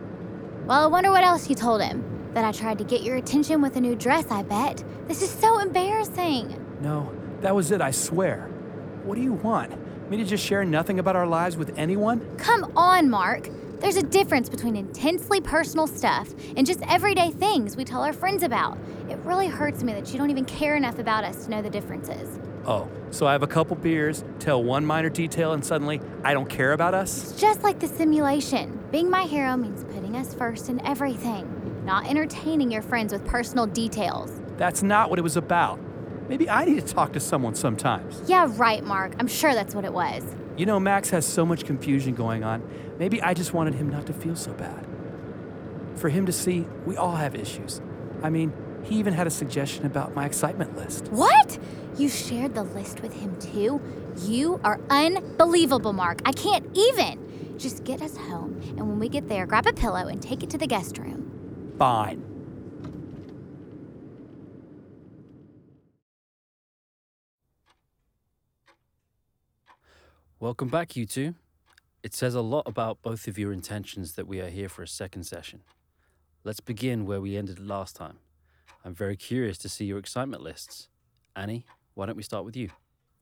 Well, 0.68 0.84
I 0.84 0.86
wonder 0.86 1.10
what 1.10 1.24
else 1.24 1.50
you 1.50 1.56
told 1.56 1.82
him. 1.82 2.04
That 2.36 2.46
I 2.46 2.52
tried 2.52 2.78
to 2.78 2.84
get 2.84 3.02
your 3.02 3.16
attention 3.16 3.60
with 3.64 3.76
a 3.78 3.82
new 3.82 3.96
dress, 3.96 4.30
I 4.30 4.44
bet. 4.44 4.84
This 5.08 5.24
is 5.24 5.32
so 5.32 5.58
embarrassing. 5.58 6.64
No, 6.82 7.12
that 7.42 7.56
was 7.56 7.72
it, 7.72 7.82
I 7.82 7.90
swear. 7.90 8.51
What 9.04 9.16
do 9.16 9.22
you 9.22 9.34
want? 9.34 9.72
Me 10.12 10.18
to 10.18 10.24
just 10.24 10.46
share 10.46 10.64
nothing 10.64 11.00
about 11.00 11.16
our 11.16 11.26
lives 11.26 11.58
with 11.58 11.74
anyone? 11.76 12.20
Come 12.38 12.72
on, 12.76 13.10
Mark. 13.10 13.50
There's 13.80 13.98
a 13.98 14.04
difference 14.04 14.48
between 14.48 14.76
intensely 14.76 15.42
personal 15.42 15.88
stuff 15.88 16.32
and 16.56 16.68
just 16.68 16.82
everyday 16.88 17.32
things 17.32 17.76
we 17.76 17.84
tell 17.84 18.04
our 18.04 18.14
friends 18.14 18.44
about. 18.44 18.78
It 19.10 19.18
really 19.24 19.48
hurts 19.48 19.82
me 19.82 19.92
that 19.94 20.12
you 20.12 20.20
don't 20.20 20.30
even 20.30 20.46
care 20.46 20.76
enough 20.76 21.00
about 21.00 21.24
us 21.24 21.46
to 21.46 21.52
know 21.52 21.64
the 21.64 21.70
differences. 21.70 22.40
Oh, 22.68 22.88
so 23.10 23.26
I 23.26 23.32
have 23.32 23.42
a 23.42 23.48
couple 23.48 23.76
beers, 23.76 24.24
tell 24.38 24.64
one 24.64 24.86
minor 24.86 25.10
detail, 25.10 25.54
and 25.54 25.66
suddenly 25.66 26.00
I 26.24 26.34
don't 26.34 26.48
care 26.48 26.74
about 26.74 26.94
us? 26.94 27.32
It's 27.32 27.42
just 27.42 27.64
like 27.64 27.80
the 27.80 27.88
simulation. 27.88 28.80
Being 28.92 29.10
my 29.10 29.24
hero 29.24 29.58
means 29.58 29.84
putting 29.86 30.16
us 30.16 30.36
first 30.36 30.70
in 30.70 30.80
everything, 30.86 31.82
not 31.86 32.06
entertaining 32.06 32.72
your 32.72 32.84
friends 32.84 33.12
with 33.12 33.26
personal 33.26 33.66
details. 33.66 34.32
That's 34.58 34.84
not 34.84 35.10
what 35.10 35.18
it 35.18 35.24
was 35.24 35.38
about. 35.38 35.80
Maybe 36.32 36.50
I 36.50 36.64
need 36.64 36.80
to 36.80 36.94
talk 36.94 37.12
to 37.12 37.20
someone 37.20 37.56
sometimes. 37.56 38.22
Yeah, 38.26 38.48
right, 38.52 38.82
Mark. 38.82 39.16
I'm 39.20 39.28
sure 39.28 39.54
that's 39.54 39.76
what 39.76 39.84
it 39.84 39.92
was. 39.92 40.24
You 40.56 40.66
know, 40.66 40.80
Max 40.80 41.10
has 41.10 41.26
so 41.26 41.46
much 41.46 41.66
confusion 41.66 42.16
going 42.16 42.42
on. 42.42 42.64
Maybe 42.98 43.22
I 43.22 43.34
just 43.34 43.54
wanted 43.54 43.74
him 43.74 43.90
not 43.90 44.06
to 44.06 44.14
feel 44.14 44.38
so 44.38 44.54
bad. 44.54 44.88
For 45.96 46.08
him 46.08 46.26
to 46.28 46.32
see 46.32 46.66
we 46.86 46.96
all 46.96 47.18
have 47.18 47.36
issues. 47.36 47.82
I 48.24 48.30
mean, 48.30 48.54
he 48.82 48.96
even 48.96 49.14
had 49.14 49.28
a 49.28 49.30
suggestion 49.30 49.86
about 49.86 50.16
my 50.16 50.26
excitement 50.26 50.78
list. 50.78 51.10
What? 51.10 51.60
You 51.98 52.08
shared 52.08 52.56
the 52.56 52.64
list 52.64 53.02
with 53.02 53.14
him 53.14 53.38
too? 53.38 53.82
You 54.26 54.62
are 54.64 54.80
unbelievable, 54.90 55.92
Mark. 55.92 56.22
I 56.24 56.32
can't 56.32 56.66
even. 56.74 57.58
Just 57.58 57.84
get 57.84 58.02
us 58.02 58.16
home, 58.16 58.58
and 58.78 58.88
when 58.88 59.00
we 59.00 59.10
get 59.10 59.28
there, 59.28 59.46
grab 59.46 59.68
a 59.68 59.74
pillow 59.74 60.08
and 60.08 60.22
take 60.22 60.44
it 60.44 60.50
to 60.52 60.58
the 60.58 60.66
guest 60.66 60.98
room. 60.98 61.74
Fine. 61.78 62.31
Welcome 70.42 70.70
back, 70.70 70.96
you 70.96 71.06
two. 71.06 71.36
It 72.02 72.16
says 72.16 72.34
a 72.34 72.42
lot 72.42 72.64
about 72.66 73.04
both 73.04 73.28
of 73.28 73.38
your 73.38 73.54
intentions 73.54 74.14
that 74.14 74.26
we 74.26 74.42
are 74.42 74.50
here 74.50 74.70
for 74.70 74.82
a 74.82 74.88
second 74.88 75.26
session. 75.26 75.62
Let's 76.44 76.60
begin 76.60 77.06
where 77.06 77.22
we 77.22 77.38
ended 77.38 77.60
last 77.60 77.96
time. 77.96 78.18
I'm 78.84 78.96
very 78.96 79.16
curious 79.16 79.60
to 79.60 79.70
see 79.70 79.86
your 79.86 80.00
excitement 80.00 80.42
lists. 80.42 80.90
Annie, 81.36 81.64
why 81.94 82.08
don't 82.08 82.16
we 82.16 82.24
start 82.24 82.44
with 82.44 82.58
you? 82.58 82.70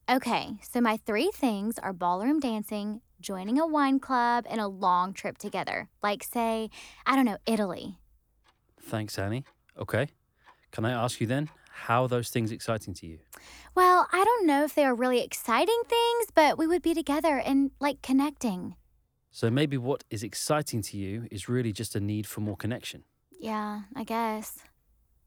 Okay, 0.09 0.59
so 0.61 0.79
my 0.79 0.95
three 0.95 1.29
things 1.33 1.77
are 1.77 1.91
ballroom 1.91 2.39
dancing, 2.39 3.01
joining 3.19 3.59
a 3.59 3.67
wine 3.67 3.99
club, 3.99 4.45
and 4.49 4.61
a 4.61 4.67
long 4.69 5.11
trip 5.11 5.37
together. 5.37 5.89
Like, 6.01 6.23
say, 6.23 6.69
I 7.05 7.17
don't 7.17 7.25
know, 7.25 7.39
Italy. 7.45 7.97
Thanks, 8.81 9.19
Annie. 9.19 9.43
Okay. 9.77 10.07
Can 10.71 10.85
I 10.85 10.91
ask 10.91 11.19
you 11.19 11.27
then, 11.27 11.49
how 11.79 12.03
are 12.03 12.07
those 12.07 12.29
things 12.29 12.51
exciting 12.51 12.93
to 12.95 13.07
you? 13.07 13.19
Well, 13.75 14.07
I 14.11 14.23
don't 14.23 14.45
know 14.45 14.63
if 14.63 14.75
they 14.75 14.85
are 14.85 14.95
really 14.95 15.21
exciting 15.21 15.81
things, 15.87 16.27
but 16.33 16.57
we 16.57 16.67
would 16.67 16.81
be 16.81 16.93
together 16.93 17.37
and 17.37 17.71
like 17.79 18.01
connecting. 18.01 18.75
So 19.31 19.49
maybe 19.49 19.77
what 19.77 20.03
is 20.09 20.23
exciting 20.23 20.81
to 20.83 20.97
you 20.97 21.27
is 21.31 21.47
really 21.47 21.71
just 21.71 21.95
a 21.95 21.99
need 21.99 22.25
for 22.27 22.41
more 22.41 22.57
connection. 22.57 23.03
Yeah, 23.39 23.81
I 23.95 24.03
guess. 24.03 24.59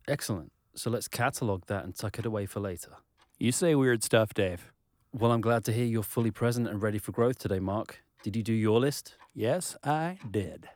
Excellent. 0.09 0.53
So 0.74 0.90
let's 0.90 1.09
catalogue 1.09 1.64
that 1.66 1.84
and 1.84 1.94
tuck 1.94 2.18
it 2.18 2.26
away 2.26 2.46
for 2.46 2.61
later. 2.61 2.92
You 3.38 3.53
say 3.53 3.74
weird 3.74 4.03
stuff, 4.03 4.34
Dave. 4.34 4.72
Well, 5.12 5.32
I'm 5.32 5.40
glad 5.40 5.64
to 5.64 5.72
hear 5.72 5.84
you're 5.84 6.03
fully 6.03 6.30
present 6.30 6.68
and 6.68 6.82
ready 6.82 6.98
for 6.98 7.12
growth 7.12 7.38
today, 7.38 7.61
Mark. 7.61 8.03
Did 8.22 8.36
you 8.36 8.42
do 8.42 8.53
your 8.53 8.80
list? 8.80 9.16
Yes, 9.34 9.76
I 9.84 10.18
did. 10.30 10.68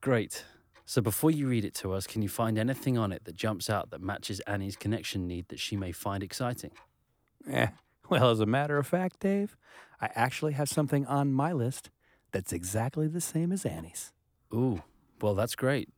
Great. 0.00 0.44
So 0.88 1.02
before 1.02 1.30
you 1.30 1.46
read 1.48 1.66
it 1.66 1.74
to 1.74 1.92
us, 1.92 2.06
can 2.06 2.22
you 2.22 2.30
find 2.30 2.56
anything 2.56 2.96
on 2.96 3.12
it 3.12 3.24
that 3.24 3.36
jumps 3.36 3.68
out 3.68 3.90
that 3.90 4.00
matches 4.00 4.40
Annie's 4.46 4.74
connection 4.74 5.28
need 5.28 5.48
that 5.48 5.60
she 5.60 5.76
may 5.76 5.92
find 5.92 6.22
exciting? 6.22 6.70
Eh, 7.46 7.66
well, 8.08 8.30
as 8.30 8.40
a 8.40 8.46
matter 8.46 8.78
of 8.78 8.86
fact, 8.86 9.20
Dave, 9.20 9.54
I 10.00 10.08
actually 10.14 10.54
have 10.54 10.70
something 10.70 11.04
on 11.04 11.30
my 11.30 11.52
list 11.52 11.90
that's 12.32 12.54
exactly 12.54 13.06
the 13.06 13.20
same 13.20 13.52
as 13.52 13.66
Annie's. 13.66 14.14
Ooh, 14.54 14.82
well, 15.20 15.34
that's 15.34 15.54
great. 15.54 15.90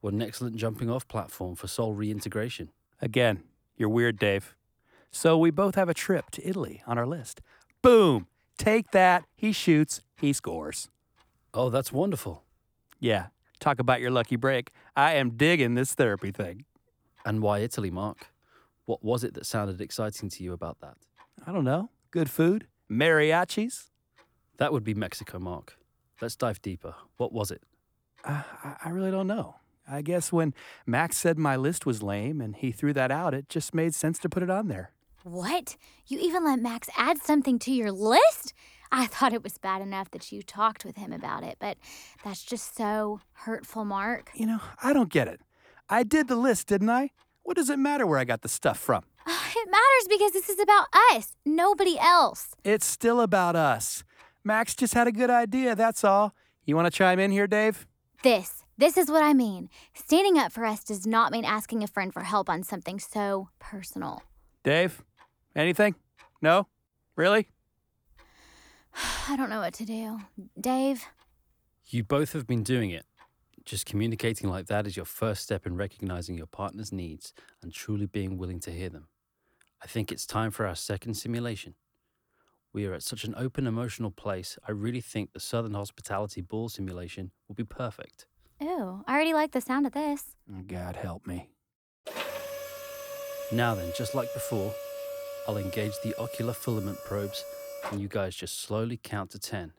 What 0.00 0.14
an 0.14 0.22
excellent 0.22 0.54
jumping 0.54 0.88
off 0.88 1.08
platform 1.08 1.56
for 1.56 1.66
soul 1.66 1.94
reintegration. 1.94 2.70
Again, 3.02 3.42
you're 3.76 3.88
weird, 3.88 4.16
Dave. 4.16 4.54
So 5.10 5.36
we 5.36 5.50
both 5.50 5.74
have 5.74 5.88
a 5.88 5.94
trip 5.94 6.30
to 6.30 6.48
Italy 6.48 6.84
on 6.86 6.98
our 6.98 7.06
list. 7.06 7.40
Boom! 7.82 8.28
Take 8.56 8.92
that. 8.92 9.24
He 9.34 9.50
shoots, 9.50 10.02
he 10.20 10.32
scores. 10.32 10.88
Oh, 11.52 11.68
that's 11.68 11.90
wonderful. 11.90 12.44
Yeah, 13.00 13.26
talk 13.60 13.78
about 13.78 14.00
your 14.00 14.10
lucky 14.10 14.36
break. 14.36 14.70
I 14.96 15.14
am 15.14 15.30
digging 15.36 15.74
this 15.74 15.94
therapy 15.94 16.30
thing. 16.32 16.64
And 17.24 17.42
why 17.42 17.58
Italy, 17.60 17.90
Mark? 17.90 18.28
What 18.86 19.04
was 19.04 19.22
it 19.24 19.34
that 19.34 19.46
sounded 19.46 19.80
exciting 19.80 20.28
to 20.30 20.42
you 20.42 20.52
about 20.52 20.80
that? 20.80 20.96
I 21.46 21.52
don't 21.52 21.64
know. 21.64 21.90
Good 22.10 22.30
food? 22.30 22.66
Mariachis? 22.90 23.90
That 24.56 24.72
would 24.72 24.84
be 24.84 24.94
Mexico, 24.94 25.38
Mark. 25.38 25.76
Let's 26.20 26.36
dive 26.36 26.60
deeper. 26.60 26.94
What 27.16 27.32
was 27.32 27.50
it? 27.50 27.62
Uh, 28.24 28.42
I- 28.64 28.76
I 28.86 28.88
really 28.90 29.10
don't 29.10 29.26
know. 29.26 29.56
I 29.88 30.02
guess 30.02 30.30
when 30.32 30.54
Max 30.86 31.16
said 31.16 31.38
my 31.38 31.56
list 31.56 31.84
was 31.86 32.02
lame 32.02 32.40
and 32.40 32.54
he 32.56 32.70
threw 32.72 32.92
that 32.92 33.10
out, 33.10 33.34
it 33.34 33.48
just 33.48 33.74
made 33.74 33.94
sense 33.94 34.18
to 34.20 34.28
put 34.28 34.42
it 34.42 34.50
on 34.50 34.68
there. 34.68 34.92
What? 35.24 35.76
You 36.06 36.18
even 36.20 36.44
let 36.44 36.60
Max 36.60 36.88
add 36.96 37.18
something 37.18 37.58
to 37.60 37.70
your 37.72 37.90
list? 37.92 38.52
I 38.92 39.06
thought 39.06 39.32
it 39.32 39.42
was 39.42 39.58
bad 39.58 39.82
enough 39.82 40.10
that 40.10 40.32
you 40.32 40.42
talked 40.42 40.84
with 40.84 40.96
him 40.96 41.12
about 41.12 41.44
it, 41.44 41.56
but 41.60 41.76
that's 42.24 42.42
just 42.42 42.76
so 42.76 43.20
hurtful, 43.32 43.84
Mark. 43.84 44.30
You 44.34 44.46
know, 44.46 44.60
I 44.82 44.92
don't 44.92 45.10
get 45.10 45.28
it. 45.28 45.40
I 45.88 46.02
did 46.02 46.28
the 46.28 46.36
list, 46.36 46.66
didn't 46.68 46.90
I? 46.90 47.10
What 47.42 47.56
does 47.56 47.70
it 47.70 47.78
matter 47.78 48.06
where 48.06 48.18
I 48.18 48.24
got 48.24 48.42
the 48.42 48.48
stuff 48.48 48.78
from? 48.78 49.04
It 49.52 49.68
matters 49.68 50.08
because 50.08 50.32
this 50.32 50.48
is 50.48 50.60
about 50.60 50.86
us, 51.12 51.36
nobody 51.44 51.98
else. 51.98 52.54
It's 52.62 52.86
still 52.86 53.20
about 53.20 53.56
us. 53.56 54.04
Max 54.44 54.74
just 54.76 54.94
had 54.94 55.08
a 55.08 55.12
good 55.12 55.28
idea, 55.28 55.74
that's 55.74 56.04
all. 56.04 56.34
You 56.64 56.76
want 56.76 56.86
to 56.86 56.90
chime 56.90 57.18
in 57.18 57.32
here, 57.32 57.48
Dave? 57.48 57.86
This, 58.22 58.64
this 58.78 58.96
is 58.96 59.10
what 59.10 59.24
I 59.24 59.34
mean. 59.34 59.68
Standing 59.92 60.38
up 60.38 60.52
for 60.52 60.64
us 60.64 60.84
does 60.84 61.04
not 61.04 61.32
mean 61.32 61.44
asking 61.44 61.82
a 61.82 61.88
friend 61.88 62.12
for 62.12 62.22
help 62.22 62.48
on 62.48 62.62
something 62.62 62.98
so 63.00 63.48
personal. 63.58 64.22
Dave? 64.62 65.02
Anything? 65.54 65.96
No? 66.40 66.68
Really? 67.16 67.48
I 69.28 69.36
don't 69.36 69.50
know 69.50 69.60
what 69.60 69.74
to 69.74 69.84
do. 69.84 70.20
Dave? 70.60 71.04
You 71.86 72.04
both 72.04 72.32
have 72.32 72.46
been 72.46 72.62
doing 72.62 72.90
it. 72.90 73.04
Just 73.64 73.86
communicating 73.86 74.48
like 74.48 74.66
that 74.66 74.86
is 74.86 74.96
your 74.96 75.04
first 75.04 75.42
step 75.42 75.66
in 75.66 75.76
recognizing 75.76 76.36
your 76.36 76.46
partner's 76.46 76.92
needs 76.92 77.32
and 77.62 77.72
truly 77.72 78.06
being 78.06 78.38
willing 78.38 78.60
to 78.60 78.70
hear 78.70 78.88
them. 78.88 79.08
I 79.82 79.86
think 79.86 80.10
it's 80.10 80.26
time 80.26 80.50
for 80.50 80.66
our 80.66 80.74
second 80.74 81.14
simulation. 81.14 81.74
We 82.72 82.86
are 82.86 82.94
at 82.94 83.02
such 83.02 83.24
an 83.24 83.34
open 83.36 83.66
emotional 83.66 84.10
place, 84.10 84.56
I 84.66 84.70
really 84.70 85.00
think 85.00 85.32
the 85.32 85.40
Southern 85.40 85.74
Hospitality 85.74 86.40
Ball 86.40 86.68
simulation 86.68 87.32
will 87.48 87.56
be 87.56 87.64
perfect. 87.64 88.26
Ooh, 88.62 89.02
I 89.06 89.14
already 89.14 89.34
like 89.34 89.52
the 89.52 89.60
sound 89.60 89.86
of 89.86 89.92
this. 89.92 90.36
God 90.66 90.96
help 90.96 91.26
me. 91.26 91.48
Now 93.52 93.74
then, 93.74 93.92
just 93.96 94.14
like 94.14 94.32
before, 94.32 94.72
I'll 95.48 95.56
engage 95.56 95.94
the 96.04 96.14
ocular 96.18 96.52
filament 96.52 96.98
probes 97.04 97.44
and 97.90 98.00
you 98.00 98.08
guys 98.08 98.34
just 98.34 98.60
slowly 98.60 98.98
count 99.02 99.30
to 99.30 99.38
10. 99.38 99.72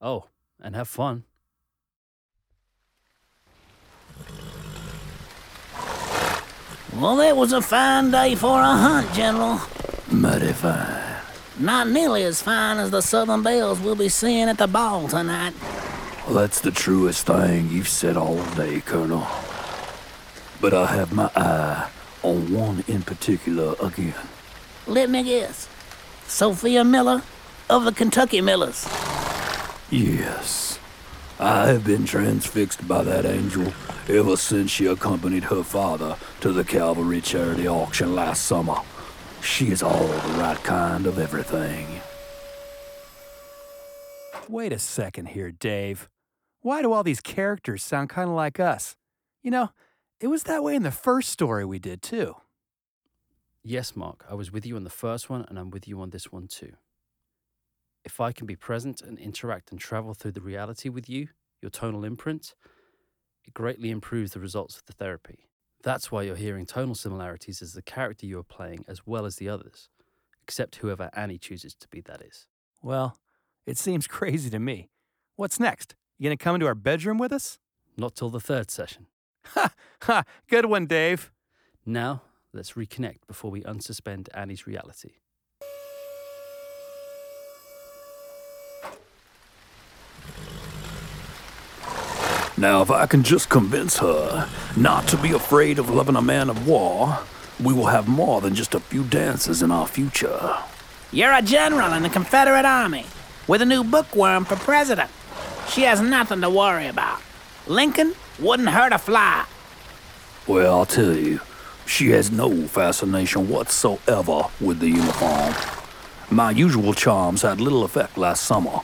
Oh, 0.00 0.26
and 0.60 0.74
have 0.74 0.88
fun. 0.88 1.24
Well, 6.96 7.16
that 7.16 7.36
was 7.36 7.52
a 7.52 7.60
fine 7.60 8.10
day 8.10 8.34
for 8.34 8.60
a 8.60 8.64
hunt, 8.64 9.12
General. 9.12 9.60
Mighty 10.10 10.52
fine. 10.52 11.04
Not 11.58 11.88
nearly 11.88 12.24
as 12.24 12.40
fine 12.42 12.78
as 12.78 12.90
the 12.90 13.00
Southern 13.00 13.42
Belles 13.42 13.80
we'll 13.80 13.94
be 13.94 14.08
seeing 14.08 14.48
at 14.48 14.58
the 14.58 14.66
ball 14.66 15.06
tonight. 15.06 15.54
Well, 16.24 16.34
that's 16.34 16.60
the 16.60 16.70
truest 16.70 17.26
thing 17.26 17.70
you've 17.70 17.88
said 17.88 18.16
all 18.16 18.42
day, 18.54 18.80
Colonel. 18.80 19.26
But 20.60 20.74
I 20.74 20.86
have 20.86 21.12
my 21.12 21.30
eye 21.36 21.88
on 22.22 22.52
one 22.52 22.84
in 22.88 23.02
particular 23.02 23.74
again. 23.80 24.14
Let 24.86 25.08
me 25.08 25.22
guess. 25.22 25.68
Sophia 26.28 26.84
Miller 26.84 27.22
of 27.70 27.84
the 27.84 27.92
Kentucky 27.92 28.40
Millers. 28.40 28.86
Yes. 29.90 30.78
I 31.40 31.68
have 31.68 31.84
been 31.84 32.04
transfixed 32.04 32.86
by 32.86 33.02
that 33.02 33.24
angel 33.24 33.72
ever 34.08 34.36
since 34.36 34.70
she 34.70 34.86
accompanied 34.86 35.44
her 35.44 35.62
father 35.62 36.16
to 36.40 36.52
the 36.52 36.64
cavalry 36.64 37.20
charity 37.20 37.66
auction 37.66 38.14
last 38.14 38.44
summer. 38.44 38.76
She 39.42 39.68
is 39.68 39.82
all 39.82 40.06
the 40.06 40.38
right 40.38 40.62
kind 40.62 41.06
of 41.06 41.18
everything. 41.18 41.86
Wait 44.48 44.72
a 44.72 44.78
second 44.78 45.28
here, 45.28 45.50
Dave. 45.50 46.08
Why 46.60 46.82
do 46.82 46.92
all 46.92 47.04
these 47.04 47.20
characters 47.20 47.82
sound 47.82 48.10
kind 48.10 48.28
of 48.28 48.34
like 48.34 48.60
us? 48.60 48.96
You 49.42 49.50
know, 49.50 49.70
it 50.20 50.26
was 50.26 50.42
that 50.44 50.62
way 50.62 50.74
in 50.74 50.82
the 50.82 50.90
first 50.90 51.30
story 51.30 51.64
we 51.64 51.78
did, 51.78 52.02
too. 52.02 52.36
Yes, 53.70 53.94
Mark, 53.94 54.24
I 54.30 54.32
was 54.32 54.50
with 54.50 54.64
you 54.64 54.76
on 54.76 54.84
the 54.84 54.88
first 54.88 55.28
one 55.28 55.44
and 55.46 55.58
I'm 55.58 55.68
with 55.68 55.86
you 55.86 56.00
on 56.00 56.08
this 56.08 56.32
one 56.32 56.48
too. 56.48 56.72
If 58.02 58.18
I 58.18 58.32
can 58.32 58.46
be 58.46 58.56
present 58.56 59.02
and 59.02 59.18
interact 59.18 59.70
and 59.70 59.78
travel 59.78 60.14
through 60.14 60.32
the 60.32 60.40
reality 60.40 60.88
with 60.88 61.06
you, 61.06 61.28
your 61.60 61.68
tonal 61.68 62.02
imprint, 62.02 62.54
it 63.44 63.52
greatly 63.52 63.90
improves 63.90 64.32
the 64.32 64.40
results 64.40 64.78
of 64.78 64.86
the 64.86 64.94
therapy. 64.94 65.50
That's 65.82 66.10
why 66.10 66.22
you're 66.22 66.34
hearing 66.34 66.64
tonal 66.64 66.94
similarities 66.94 67.60
as 67.60 67.74
the 67.74 67.82
character 67.82 68.24
you 68.24 68.38
are 68.38 68.42
playing 68.42 68.86
as 68.88 69.06
well 69.06 69.26
as 69.26 69.36
the 69.36 69.50
others, 69.50 69.90
except 70.42 70.76
whoever 70.76 71.10
Annie 71.12 71.36
chooses 71.36 71.74
to 71.74 71.88
be, 71.88 72.00
that 72.00 72.22
is. 72.22 72.46
Well, 72.80 73.18
it 73.66 73.76
seems 73.76 74.06
crazy 74.18 74.48
to 74.48 74.58
me. 74.58 74.88
What's 75.36 75.60
next? 75.60 75.94
You 76.16 76.24
gonna 76.24 76.38
come 76.38 76.54
into 76.54 76.66
our 76.66 76.74
bedroom 76.74 77.18
with 77.18 77.34
us? 77.34 77.58
Not 77.98 78.16
till 78.16 78.30
the 78.30 78.40
third 78.40 78.70
session. 78.70 79.08
Ha! 79.48 79.74
Ha! 80.04 80.24
Good 80.48 80.64
one, 80.64 80.86
Dave. 80.86 81.30
Now, 81.84 82.22
let's 82.52 82.72
reconnect 82.72 83.26
before 83.26 83.50
we 83.50 83.62
unsuspend 83.62 84.28
Annie's 84.34 84.66
reality. 84.66 85.12
Now, 92.56 92.82
if 92.82 92.90
I 92.90 93.06
can 93.06 93.22
just 93.22 93.48
convince 93.48 93.98
her 93.98 94.48
not 94.76 95.06
to 95.08 95.16
be 95.16 95.30
afraid 95.30 95.78
of 95.78 95.90
loving 95.90 96.16
a 96.16 96.22
man 96.22 96.50
of 96.50 96.66
war, 96.66 97.20
we 97.62 97.72
will 97.72 97.86
have 97.86 98.08
more 98.08 98.40
than 98.40 98.54
just 98.56 98.74
a 98.74 98.80
few 98.80 99.04
dances 99.04 99.62
in 99.62 99.70
our 99.70 99.86
future. 99.86 100.56
You're 101.12 101.32
a 101.32 101.42
general 101.42 101.92
in 101.92 102.02
the 102.02 102.08
Confederate 102.08 102.64
Army 102.64 103.06
with 103.46 103.62
a 103.62 103.64
new 103.64 103.84
bookworm 103.84 104.44
for 104.44 104.56
president. 104.56 105.10
She 105.68 105.82
has 105.82 106.00
nothing 106.00 106.40
to 106.40 106.50
worry 106.50 106.88
about. 106.88 107.20
Lincoln 107.68 108.14
wouldn't 108.40 108.68
hurt 108.70 108.92
a 108.92 108.98
fly. 108.98 109.46
Well, 110.48 110.78
I'll 110.78 110.86
tell 110.86 111.14
you, 111.14 111.40
she 111.88 112.10
has 112.10 112.30
no 112.30 112.66
fascination 112.66 113.48
whatsoever 113.48 114.42
with 114.60 114.78
the 114.78 114.88
uniform. 114.88 115.54
My 116.30 116.50
usual 116.50 116.92
charms 116.92 117.42
had 117.42 117.60
little 117.60 117.82
effect 117.82 118.18
last 118.18 118.44
summer. 118.44 118.80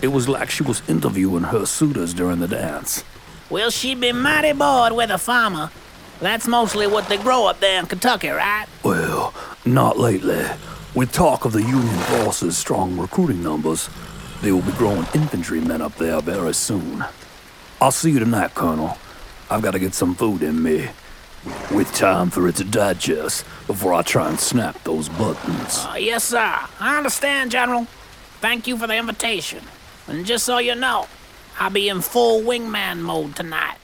It 0.00 0.08
was 0.08 0.28
like 0.28 0.50
she 0.50 0.62
was 0.62 0.82
interviewing 0.88 1.44
her 1.44 1.66
suitors 1.66 2.14
during 2.14 2.40
the 2.40 2.48
dance. 2.48 3.04
Well, 3.50 3.70
she'd 3.70 4.00
be 4.00 4.12
mighty 4.12 4.52
bored 4.52 4.94
with 4.94 5.10
a 5.10 5.18
farmer. 5.18 5.70
That's 6.20 6.48
mostly 6.48 6.86
what 6.86 7.08
they 7.08 7.18
grow 7.18 7.46
up 7.46 7.60
there 7.60 7.78
in 7.78 7.86
Kentucky, 7.86 8.30
right? 8.30 8.66
Well, 8.82 9.34
not 9.66 9.98
lately. 9.98 10.46
With 10.94 11.12
talk 11.12 11.44
of 11.44 11.52
the 11.52 11.60
Union 11.60 11.98
forces' 11.98 12.56
strong 12.56 12.96
recruiting 12.96 13.42
numbers, 13.42 13.90
they 14.40 14.50
will 14.50 14.62
be 14.62 14.72
growing 14.72 15.06
infantrymen 15.14 15.82
up 15.82 15.94
there 15.96 16.22
very 16.22 16.54
soon. 16.54 17.04
I'll 17.82 17.92
see 17.92 18.12
you 18.12 18.18
tonight, 18.18 18.54
Colonel. 18.54 18.96
I've 19.50 19.60
got 19.60 19.72
to 19.72 19.78
get 19.78 19.92
some 19.92 20.14
food 20.14 20.42
in 20.42 20.62
me. 20.62 20.88
With 21.72 21.92
time 21.92 22.30
for 22.30 22.48
it 22.48 22.56
to 22.56 22.64
digest 22.64 23.44
before 23.66 23.94
I 23.94 24.02
try 24.02 24.28
and 24.28 24.38
snap 24.38 24.82
those 24.84 25.08
buttons. 25.08 25.84
Uh, 25.84 25.96
yes, 25.98 26.24
sir. 26.24 26.58
I 26.80 26.96
understand, 26.96 27.50
General. 27.50 27.86
Thank 28.40 28.66
you 28.66 28.76
for 28.76 28.86
the 28.86 28.96
invitation. 28.96 29.64
And 30.06 30.26
just 30.26 30.44
so 30.44 30.58
you 30.58 30.74
know, 30.74 31.06
I'll 31.58 31.70
be 31.70 31.88
in 31.88 32.00
full 32.00 32.42
wingman 32.42 33.00
mode 33.00 33.36
tonight. 33.36 33.76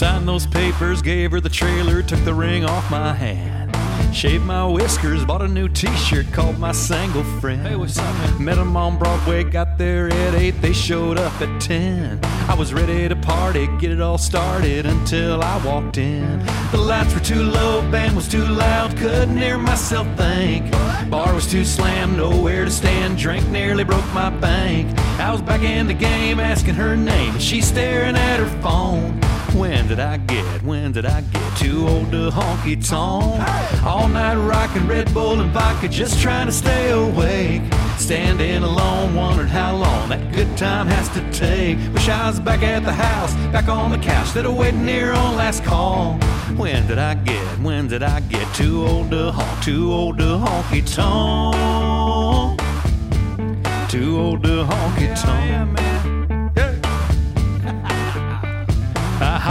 Signed 0.00 0.26
those 0.26 0.46
papers, 0.46 1.02
gave 1.02 1.30
her 1.30 1.42
the 1.42 1.50
trailer, 1.50 2.02
took 2.02 2.24
the 2.24 2.32
ring 2.32 2.64
off 2.64 2.90
my 2.90 3.12
hand. 3.12 3.76
Shaved 4.16 4.46
my 4.46 4.64
whiskers, 4.64 5.26
bought 5.26 5.42
a 5.42 5.46
new 5.46 5.68
t 5.68 5.94
shirt, 5.94 6.24
called 6.32 6.58
my 6.58 6.72
single 6.72 7.22
friend. 7.38 7.60
Hey, 7.60 7.76
what's 7.76 7.98
up, 7.98 8.14
man? 8.14 8.42
Met 8.42 8.56
him 8.56 8.78
on 8.78 8.98
Broadway, 8.98 9.44
got 9.44 9.76
there 9.76 10.10
at 10.10 10.34
8, 10.34 10.52
they 10.62 10.72
showed 10.72 11.18
up 11.18 11.38
at 11.42 11.60
10. 11.60 12.18
I 12.24 12.54
was 12.54 12.72
ready 12.72 13.10
to 13.10 13.16
party, 13.16 13.68
get 13.78 13.90
it 13.90 14.00
all 14.00 14.16
started 14.16 14.86
until 14.86 15.42
I 15.42 15.62
walked 15.66 15.98
in. 15.98 16.38
The 16.72 16.78
lights 16.78 17.12
were 17.12 17.20
too 17.20 17.42
low, 17.42 17.82
band 17.90 18.16
was 18.16 18.26
too 18.26 18.46
loud, 18.46 18.96
couldn't 18.96 19.36
hear 19.36 19.58
myself 19.58 20.06
think. 20.16 20.70
Bar 21.10 21.34
was 21.34 21.46
too 21.46 21.66
slammed, 21.66 22.16
nowhere 22.16 22.64
to 22.64 22.70
stand, 22.70 23.18
drink 23.18 23.46
nearly 23.48 23.84
broke 23.84 24.10
my 24.14 24.30
bank. 24.30 24.98
I 25.20 25.30
was 25.30 25.42
back 25.42 25.60
in 25.60 25.88
the 25.88 25.92
game 25.92 26.40
asking 26.40 26.76
her 26.76 26.96
name, 26.96 27.34
and 27.34 27.42
she's 27.42 27.68
staring 27.68 28.16
at 28.16 28.40
her 28.40 28.62
phone. 28.62 29.20
When 29.54 29.88
did 29.88 30.00
I 30.00 30.16
get, 30.16 30.62
when 30.62 30.92
did 30.92 31.04
I 31.04 31.20
get 31.20 31.56
too 31.58 31.86
old 31.86 32.10
to 32.12 32.30
honky 32.30 32.76
tonk? 32.88 33.42
All 33.84 34.08
night 34.08 34.36
rocking 34.36 34.86
Red 34.86 35.12
Bull 35.12 35.40
and 35.40 35.50
vodka, 35.52 35.88
just 35.88 36.20
trying 36.20 36.46
to 36.46 36.52
stay 36.52 36.90
awake. 36.90 37.62
Standing 37.98 38.62
alone, 38.62 39.14
wondering 39.14 39.48
how 39.48 39.76
long 39.76 40.08
that 40.08 40.32
good 40.32 40.56
time 40.56 40.86
has 40.86 41.08
to 41.10 41.20
take. 41.32 41.78
Wish 41.92 42.08
I 42.08 42.28
was 42.28 42.40
back 42.40 42.62
at 42.62 42.84
the 42.84 42.92
house, 42.92 43.34
back 43.52 43.68
on 43.68 43.90
the 43.90 43.98
couch, 43.98 44.26
instead 44.26 44.46
of 44.46 44.56
waiting 44.56 44.86
here 44.86 45.12
on 45.12 45.36
last 45.36 45.64
call. 45.64 46.14
When 46.56 46.86
did 46.86 46.98
I 46.98 47.14
get, 47.14 47.58
when 47.58 47.88
did 47.88 48.02
I 48.02 48.20
get 48.20 48.54
too 48.54 48.86
old 48.86 49.10
to 49.10 49.32
honk, 49.32 49.62
too 49.64 49.92
old 49.92 50.18
to 50.18 50.24
honky 50.24 50.82
tonk? 50.94 52.60
Too 53.90 54.18
old 54.18 54.42
to 54.44 54.64
honky 54.64 55.20
tonk. 55.20 55.50
I 55.76 55.89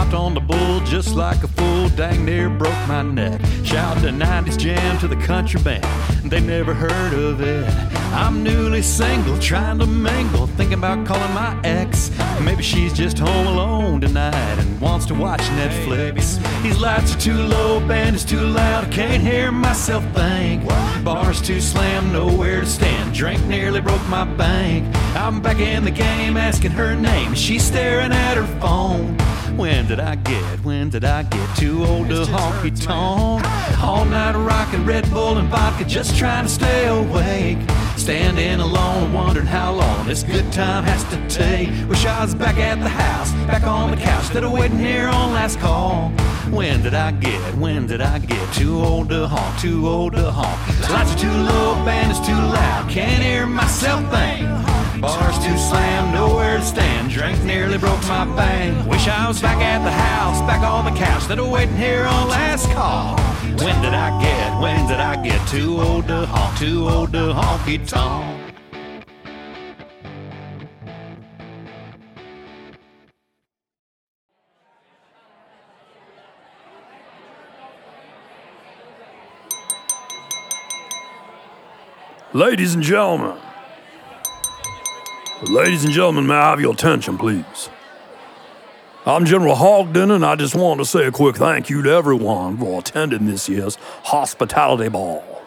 hopped 0.00 0.14
on 0.14 0.32
the 0.32 0.40
bull 0.40 0.80
just 0.80 1.14
like 1.14 1.42
a 1.44 1.48
fool, 1.48 1.88
dang 1.90 2.24
near 2.24 2.48
broke 2.48 2.88
my 2.88 3.02
neck. 3.02 3.38
Shouted 3.64 4.04
a 4.04 4.10
90s 4.10 4.56
jam 4.56 4.98
to 4.98 5.06
the 5.06 5.16
country 5.16 5.60
band, 5.62 5.84
they 6.24 6.40
never 6.40 6.72
heard 6.72 7.12
of 7.12 7.40
it. 7.42 7.68
I'm 8.12 8.42
newly 8.42 8.82
single, 8.82 9.38
trying 9.38 9.78
to 9.78 9.86
mingle, 9.86 10.46
thinking 10.46 10.78
about 10.78 11.06
calling 11.06 11.34
my 11.34 11.60
ex. 11.64 12.10
Maybe 12.42 12.62
she's 12.62 12.94
just 12.94 13.18
home 13.18 13.46
alone 13.46 14.00
tonight 14.00 14.58
and 14.58 14.80
wants 14.80 15.04
to 15.06 15.14
watch 15.14 15.42
Netflix. 15.60 16.40
These 16.62 16.78
lights 16.80 17.14
are 17.14 17.20
too 17.20 17.36
low, 17.36 17.86
band 17.86 18.16
is 18.16 18.24
too 18.24 18.40
loud, 18.40 18.84
I 18.84 18.88
can't 18.88 19.22
hear 19.22 19.52
myself 19.52 20.02
think. 20.14 20.66
Bar's 21.04 21.42
too 21.42 21.60
slammed, 21.60 22.12
nowhere 22.12 22.60
to 22.60 22.66
stand, 22.66 23.14
drink 23.14 23.44
nearly 23.44 23.80
broke 23.82 24.06
my 24.08 24.24
bank. 24.24 24.96
I'm 25.14 25.42
back 25.42 25.60
in 25.60 25.84
the 25.84 25.90
game, 25.90 26.38
asking 26.38 26.72
her 26.72 26.96
name, 26.96 27.34
she's 27.34 27.62
staring 27.62 28.12
at 28.12 28.36
her 28.36 28.46
phone. 28.60 29.16
When 29.56 29.86
did 29.86 30.00
I 30.00 30.14
get, 30.14 30.64
when 30.64 30.90
did 30.90 31.04
I 31.04 31.22
get 31.22 31.56
too 31.56 31.84
old 31.84 32.08
to 32.08 32.22
honky 32.22 32.70
tonk? 32.84 33.44
All 33.82 34.04
night 34.04 34.34
rocking 34.34 34.84
Red 34.86 35.10
Bull 35.10 35.36
and 35.38 35.48
vodka, 35.48 35.84
just 35.84 36.16
trying 36.16 36.44
to 36.44 36.50
stay 36.50 36.86
awake. 36.86 37.58
Standing 37.96 38.60
alone, 38.60 39.12
wondering 39.12 39.46
how 39.46 39.72
long 39.72 40.06
this 40.06 40.22
good 40.22 40.50
time 40.52 40.84
has 40.84 41.04
to 41.10 41.28
take. 41.28 41.68
Wish 41.88 42.06
I 42.06 42.24
was 42.24 42.34
back 42.34 42.56
at 42.56 42.80
the 42.80 42.88
house, 42.88 43.32
back 43.46 43.64
on 43.64 43.90
the 43.90 43.96
couch, 43.96 44.24
instead 44.24 44.44
of 44.44 44.52
waiting 44.52 44.78
here 44.78 45.08
on 45.08 45.32
last 45.32 45.58
call. 45.58 46.10
When 46.50 46.82
did 46.82 46.94
I 46.94 47.12
get, 47.12 47.54
when 47.56 47.86
did 47.86 48.00
I 48.00 48.18
get 48.18 48.54
too 48.54 48.82
old 48.82 49.10
to 49.10 49.28
honk, 49.28 49.60
too 49.60 49.86
old 49.86 50.14
to 50.14 50.30
honk? 50.30 50.90
Lights 50.90 51.14
are 51.14 51.18
too 51.18 51.30
low, 51.30 51.74
band 51.84 52.12
is 52.12 52.20
too 52.26 52.32
loud, 52.32 52.90
can't 52.90 53.22
hear 53.22 53.46
myself 53.46 54.00
think. 54.10 54.69
Bars 54.98 55.38
too 55.38 55.56
slammed, 55.56 56.12
nowhere 56.12 56.58
to 56.58 56.64
stand. 56.64 57.10
Drink 57.10 57.42
nearly 57.44 57.78
broke 57.78 58.02
my 58.08 58.24
bank. 58.36 58.86
Wish 58.86 59.06
I 59.08 59.28
was 59.28 59.40
back 59.40 59.58
at 59.58 59.84
the 59.84 59.90
house, 59.90 60.40
back 60.42 60.62
on 60.62 60.84
the 60.84 60.98
couch, 60.98 61.16
instead 61.16 61.38
of 61.38 61.48
waiting 61.48 61.76
here 61.76 62.04
on 62.04 62.28
last 62.28 62.70
call. 62.70 63.18
When 63.64 63.80
did 63.82 63.94
I 63.94 64.20
get, 64.20 64.60
when 64.60 64.88
did 64.88 65.00
I 65.00 65.22
get 65.22 65.46
too 65.48 65.80
old 65.80 66.08
to 66.08 66.26
honk, 66.26 66.58
too 66.58 66.88
old 66.88 67.12
to 67.12 67.32
honky 67.32 67.86
tonk? 67.86 68.38
Ladies 82.32 82.74
and 82.74 82.82
gentlemen. 82.82 83.36
Ladies 85.48 85.84
and 85.84 85.92
gentlemen, 85.94 86.26
may 86.26 86.34
I 86.34 86.50
have 86.50 86.60
your 86.60 86.74
attention, 86.74 87.16
please? 87.16 87.70
I'm 89.06 89.24
General 89.24 89.54
Hogden, 89.54 90.10
and 90.10 90.22
I 90.22 90.36
just 90.36 90.54
want 90.54 90.80
to 90.80 90.84
say 90.84 91.06
a 91.06 91.10
quick 91.10 91.36
thank 91.36 91.70
you 91.70 91.82
to 91.82 91.90
everyone 91.90 92.58
for 92.58 92.78
attending 92.78 93.24
this 93.24 93.48
year's 93.48 93.76
hospitality 94.04 94.90
ball. 94.90 95.42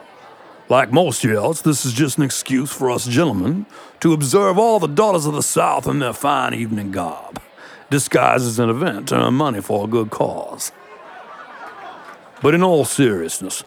Like 0.68 0.92
most 0.92 1.24
years, 1.24 1.62
this 1.62 1.86
is 1.86 1.94
just 1.94 2.18
an 2.18 2.24
excuse 2.24 2.74
for 2.74 2.90
us 2.90 3.06
gentlemen 3.06 3.68
to 4.00 4.14
observe 4.14 4.58
all 4.58 4.80
the 4.80 4.88
daughters 4.88 5.28
of 5.28 5.36
the 5.36 5.44
South 5.44 5.86
in 5.86 6.00
their 6.00 6.14
fine 6.14 6.56
evening 6.56 6.92
garb, 6.92 7.40
disguised 7.92 8.48
as 8.48 8.58
an 8.58 8.72
event 8.72 9.10
to 9.10 9.16
earn 9.16 9.36
money 9.36 9.62
for 9.62 9.86
a 9.86 9.88
good 9.88 10.10
cause. 10.10 10.72
But 12.42 12.56
in 12.56 12.64
all 12.64 12.84
seriousness, 12.84 13.64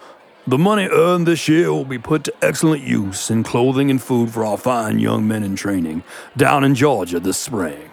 the 0.46 0.58
money 0.58 0.86
earned 0.86 1.26
this 1.26 1.48
year 1.48 1.72
will 1.72 1.84
be 1.84 1.98
put 1.98 2.24
to 2.24 2.34
excellent 2.40 2.82
use 2.82 3.30
in 3.30 3.42
clothing 3.42 3.90
and 3.90 4.00
food 4.00 4.30
for 4.30 4.44
our 4.44 4.56
fine 4.56 5.00
young 5.00 5.26
men 5.26 5.42
in 5.42 5.56
training 5.56 6.04
down 6.36 6.62
in 6.62 6.74
Georgia 6.74 7.18
this 7.18 7.38
spring. 7.38 7.90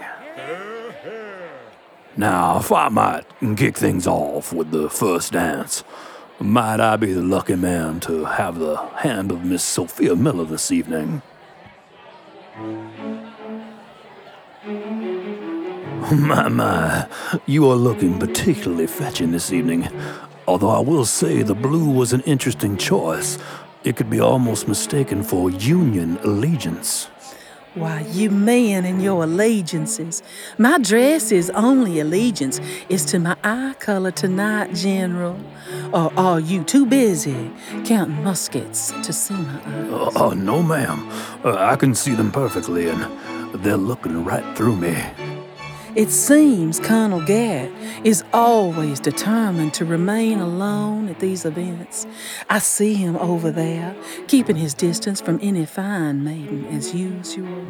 Now, 2.16 2.60
if 2.60 2.72
I 2.72 2.90
might 2.90 3.26
kick 3.58 3.76
things 3.76 4.06
off 4.06 4.54
with 4.54 4.70
the 4.70 4.88
first 4.88 5.32
dance, 5.32 5.84
might 6.40 6.80
I 6.80 6.96
be 6.96 7.12
the 7.12 7.24
lucky 7.24 7.56
man 7.56 8.00
to 8.02 8.26
have 8.26 8.60
the 8.60 8.76
hand 8.76 9.32
of 9.32 9.44
Miss 9.44 9.64
Sophia 9.64 10.16
Miller 10.16 10.46
this 10.46 10.72
evening? 10.72 11.24
My, 16.12 16.50
my, 16.50 17.08
you 17.48 17.68
are 17.72 17.76
looking 17.76 18.20
particularly 18.20 18.88
fetching 18.88 19.32
this 19.32 19.54
evening. 19.54 19.88
Although 20.48 20.70
I 20.70 20.80
will 20.80 21.06
say 21.06 21.42
the 21.42 21.56
blue 21.56 21.90
was 21.90 22.14
an 22.14 22.22
interesting 22.22 22.78
choice. 22.78 23.38
It 23.84 23.96
could 23.96 24.10
be 24.10 24.20
almost 24.20 24.68
mistaken 24.68 25.24
for 25.24 25.50
Union 25.50 26.18
allegiance. 26.24 27.10
Why, 27.76 28.02
you 28.12 28.30
men 28.30 28.86
and 28.86 29.02
your 29.02 29.24
allegiances. 29.24 30.22
My 30.60 30.78
dress 30.78 31.32
is 31.32 31.50
only 31.56 32.00
allegiance 32.00 32.62
is 32.88 33.04
to 33.06 33.18
my 33.18 33.36
eye 33.44 33.74
color 33.80 34.12
tonight, 34.12 34.76
General. 34.76 35.40
Or 35.92 36.14
are 36.16 36.40
you 36.40 36.64
too 36.64 36.86
busy 36.86 37.52
counting 37.84 38.24
muskets 38.24 38.92
to 39.02 39.12
see 39.12 39.34
my 39.34 39.56
eyes? 39.66 39.90
Oh, 39.90 40.12
oh, 40.16 40.30
no, 40.32 40.62
ma'am. 40.62 41.10
Uh, 41.44 41.56
I 41.58 41.76
can 41.76 41.96
see 41.96 42.14
them 42.14 42.32
perfectly, 42.32 42.90
and 42.90 43.08
they're 43.64 43.76
looking 43.76 44.24
right 44.24 44.46
through 44.56 44.76
me. 44.76 44.96
It 45.96 46.10
seems 46.10 46.80
Colonel 46.80 47.24
Gatt 47.24 47.72
is 48.04 48.24
always 48.34 49.00
determined 49.00 49.76
to 49.76 49.86
remain 49.86 50.40
alone 50.40 51.08
at 51.08 51.20
these 51.20 51.46
events. 51.46 52.08
I 52.50 52.58
see 52.58 52.96
him 52.96 53.16
over 53.18 53.52
there, 53.52 53.96
keeping 54.28 54.56
his 54.56 54.74
distance 54.74 55.22
from 55.22 55.38
any 55.44 55.68
fine 55.68 56.24
maiden 56.24 56.66
as 56.66 56.96
usual. 56.96 57.64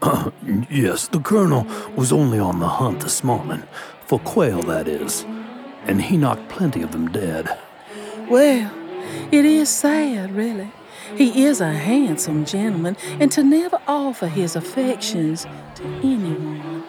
Uh, 0.00 0.30
yes, 0.70 1.08
the 1.08 1.20
Colonel 1.20 1.66
was 1.94 2.10
only 2.10 2.38
on 2.38 2.58
the 2.58 2.68
hunt 2.68 3.00
this 3.00 3.22
morning, 3.22 3.64
for 4.06 4.18
quail, 4.20 4.62
that 4.62 4.88
is, 4.88 5.26
and 5.84 6.00
he 6.00 6.16
knocked 6.16 6.48
plenty 6.48 6.80
of 6.80 6.92
them 6.92 7.12
dead. 7.12 7.54
Well, 8.30 8.72
it 9.30 9.44
is 9.44 9.68
sad, 9.68 10.34
really. 10.34 10.72
He 11.16 11.44
is 11.44 11.60
a 11.60 11.74
handsome 11.74 12.46
gentleman, 12.46 12.96
and 13.20 13.30
to 13.32 13.44
never 13.44 13.78
offer 13.86 14.28
his 14.28 14.56
affections 14.56 15.46
to 15.74 15.84
anyone. 16.02 16.84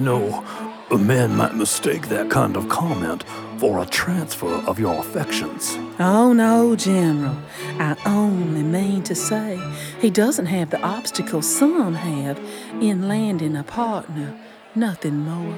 You 0.00 0.06
know, 0.06 0.44
a 0.90 0.96
man 0.96 1.36
might 1.36 1.54
mistake 1.54 2.08
that 2.08 2.30
kind 2.30 2.56
of 2.56 2.70
comment 2.70 3.22
for 3.58 3.82
a 3.82 3.84
transfer 3.84 4.54
of 4.66 4.78
your 4.78 4.98
affections. 4.98 5.76
Oh, 5.98 6.32
no, 6.32 6.74
General. 6.74 7.36
I 7.78 7.96
only 8.06 8.62
mean 8.62 9.02
to 9.02 9.14
say 9.14 9.60
he 10.00 10.08
doesn't 10.08 10.46
have 10.46 10.70
the 10.70 10.80
obstacles 10.80 11.54
some 11.54 11.92
have 11.92 12.38
in 12.80 13.08
landing 13.08 13.54
a 13.54 13.62
partner, 13.62 14.34
nothing 14.74 15.18
more. 15.18 15.54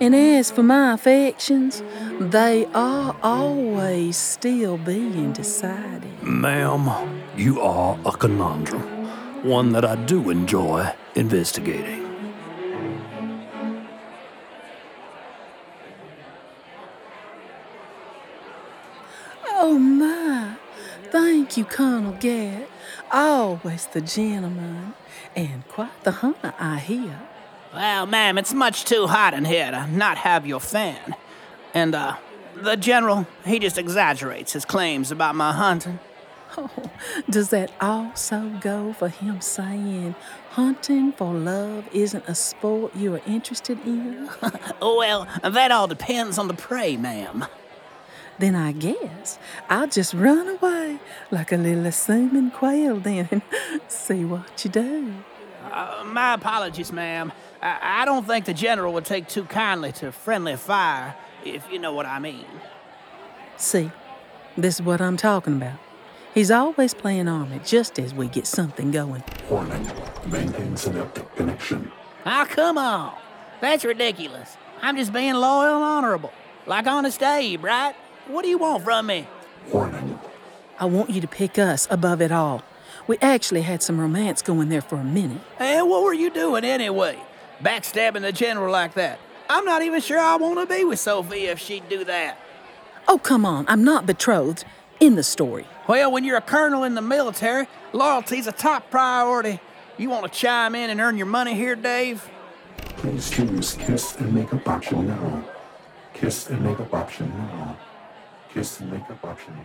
And 0.00 0.12
as 0.12 0.50
for 0.50 0.64
my 0.64 0.94
affections, 0.94 1.84
they 2.18 2.66
are 2.74 3.14
always 3.22 4.16
still 4.16 4.78
being 4.78 5.32
decided. 5.32 6.24
Ma'am, 6.24 7.22
you 7.36 7.60
are 7.60 7.96
a 8.04 8.10
conundrum, 8.10 8.82
one 9.44 9.70
that 9.74 9.84
I 9.84 9.94
do 9.94 10.28
enjoy 10.28 10.92
investigating. 11.14 12.05
Thank 21.18 21.56
you, 21.56 21.64
Colonel 21.64 22.12
Gatt. 22.12 22.68
Always 23.10 23.86
the 23.86 24.02
gentleman. 24.02 24.92
And 25.34 25.66
quite 25.66 26.04
the 26.04 26.10
hunter, 26.10 26.52
I 26.58 26.78
hear. 26.78 27.18
Well, 27.72 28.04
ma'am, 28.04 28.36
it's 28.36 28.52
much 28.52 28.84
too 28.84 29.06
hot 29.06 29.32
in 29.32 29.46
here 29.46 29.70
to 29.70 29.86
not 29.86 30.18
have 30.18 30.46
your 30.46 30.60
fan. 30.60 31.16
And, 31.72 31.94
uh, 31.94 32.16
the 32.54 32.76
general, 32.76 33.26
he 33.46 33.58
just 33.58 33.78
exaggerates 33.78 34.52
his 34.52 34.66
claims 34.66 35.10
about 35.10 35.34
my 35.34 35.52
hunting. 35.52 36.00
Oh, 36.58 36.70
does 37.30 37.48
that 37.48 37.72
also 37.80 38.50
go 38.60 38.92
for 38.92 39.08
him 39.08 39.40
saying 39.40 40.14
hunting 40.50 41.12
for 41.12 41.32
love 41.32 41.88
isn't 41.94 42.28
a 42.28 42.34
sport 42.34 42.94
you 42.94 43.14
are 43.14 43.22
interested 43.26 43.78
in? 43.86 44.28
Oh, 44.82 44.96
well, 44.98 45.26
that 45.42 45.70
all 45.70 45.86
depends 45.86 46.36
on 46.36 46.46
the 46.46 46.54
prey, 46.54 46.98
ma'am. 46.98 47.46
Then 48.38 48.54
I 48.54 48.72
guess 48.72 49.38
I'll 49.68 49.88
just 49.88 50.14
run 50.14 50.48
away 50.48 50.98
like 51.30 51.52
a 51.52 51.56
little 51.56 51.86
assuming 51.86 52.50
quail 52.50 52.96
then 53.00 53.28
and 53.30 53.42
see 53.88 54.24
what 54.24 54.64
you 54.64 54.70
do. 54.70 55.14
Uh, 55.70 56.04
my 56.06 56.34
apologies, 56.34 56.92
ma'am. 56.92 57.32
I, 57.62 58.02
I 58.02 58.04
don't 58.04 58.26
think 58.26 58.44
the 58.44 58.54
general 58.54 58.92
would 58.94 59.04
take 59.04 59.28
too 59.28 59.44
kindly 59.44 59.92
to 59.92 60.12
friendly 60.12 60.56
fire, 60.56 61.14
if 61.44 61.70
you 61.70 61.78
know 61.78 61.92
what 61.92 62.06
I 62.06 62.18
mean. 62.18 62.46
See, 63.56 63.90
this 64.56 64.76
is 64.76 64.82
what 64.82 65.00
I'm 65.00 65.16
talking 65.16 65.56
about. 65.56 65.78
He's 66.34 66.50
always 66.50 66.92
playing 66.92 67.28
army 67.28 67.60
just 67.64 67.98
as 67.98 68.12
we 68.12 68.28
get 68.28 68.46
something 68.46 68.90
going. 68.90 69.24
Warning. 69.48 69.90
Maintain 70.26 70.76
synaptic 70.76 71.34
connection. 71.34 71.90
Now, 72.26 72.44
come 72.44 72.76
on. 72.76 73.14
That's 73.60 73.84
ridiculous. 73.84 74.56
I'm 74.82 74.96
just 74.96 75.12
being 75.12 75.34
loyal 75.34 75.76
and 75.76 75.84
honorable. 75.84 76.32
Like 76.66 76.86
Honest 76.86 77.22
Abe, 77.22 77.64
right? 77.64 77.94
What 78.28 78.42
do 78.42 78.48
you 78.48 78.58
want 78.58 78.82
from 78.84 79.06
me? 79.06 79.26
Warning. 79.72 80.18
I 80.78 80.84
want 80.86 81.10
you 81.10 81.20
to 81.20 81.28
pick 81.28 81.58
us 81.58 81.86
above 81.90 82.20
it 82.20 82.32
all. 82.32 82.62
We 83.06 83.18
actually 83.22 83.62
had 83.62 83.82
some 83.82 84.00
romance 84.00 84.42
going 84.42 84.68
there 84.68 84.80
for 84.80 84.96
a 84.96 85.04
minute. 85.04 85.40
And 85.58 85.88
what 85.88 86.02
were 86.02 86.12
you 86.12 86.30
doing 86.30 86.64
anyway? 86.64 87.18
Backstabbing 87.62 88.22
the 88.22 88.32
general 88.32 88.72
like 88.72 88.94
that. 88.94 89.18
I'm 89.48 89.64
not 89.64 89.82
even 89.82 90.00
sure 90.00 90.18
I 90.18 90.36
want 90.36 90.58
to 90.58 90.74
be 90.74 90.84
with 90.84 90.98
Sophie 90.98 91.46
if 91.46 91.60
she'd 91.60 91.88
do 91.88 92.04
that. 92.04 92.38
Oh, 93.06 93.18
come 93.18 93.46
on, 93.46 93.64
I'm 93.68 93.84
not 93.84 94.06
betrothed 94.06 94.64
in 94.98 95.14
the 95.14 95.22
story. 95.22 95.66
Well, 95.86 96.10
when 96.10 96.24
you're 96.24 96.36
a 96.36 96.42
colonel 96.42 96.82
in 96.82 96.94
the 96.94 97.02
military, 97.02 97.68
loyalty's 97.92 98.48
a 98.48 98.52
top 98.52 98.90
priority. 98.90 99.60
You 99.98 100.10
want 100.10 100.30
to 100.30 100.38
chime 100.38 100.74
in 100.74 100.90
and 100.90 101.00
earn 101.00 101.16
your 101.16 101.26
money 101.26 101.54
here, 101.54 101.76
Dave? 101.76 102.28
Please 102.96 103.30
choose 103.30 103.74
kiss 103.74 104.16
and 104.16 104.34
makeup 104.34 104.66
option 104.68 105.06
now. 105.06 105.44
Kiss 106.12 106.50
and 106.50 106.62
makeup 106.62 106.92
option 106.92 107.28
now. 107.30 107.76
Kiss 108.56 108.80
and 108.80 108.90
makeup 108.90 109.22
option 109.22 109.52
now. 109.54 109.62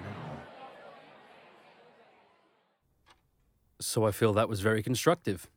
So 3.80 4.06
I 4.06 4.12
feel 4.12 4.34
that 4.34 4.50
was 4.50 4.60
very 4.60 4.84
constructive. 4.84 5.50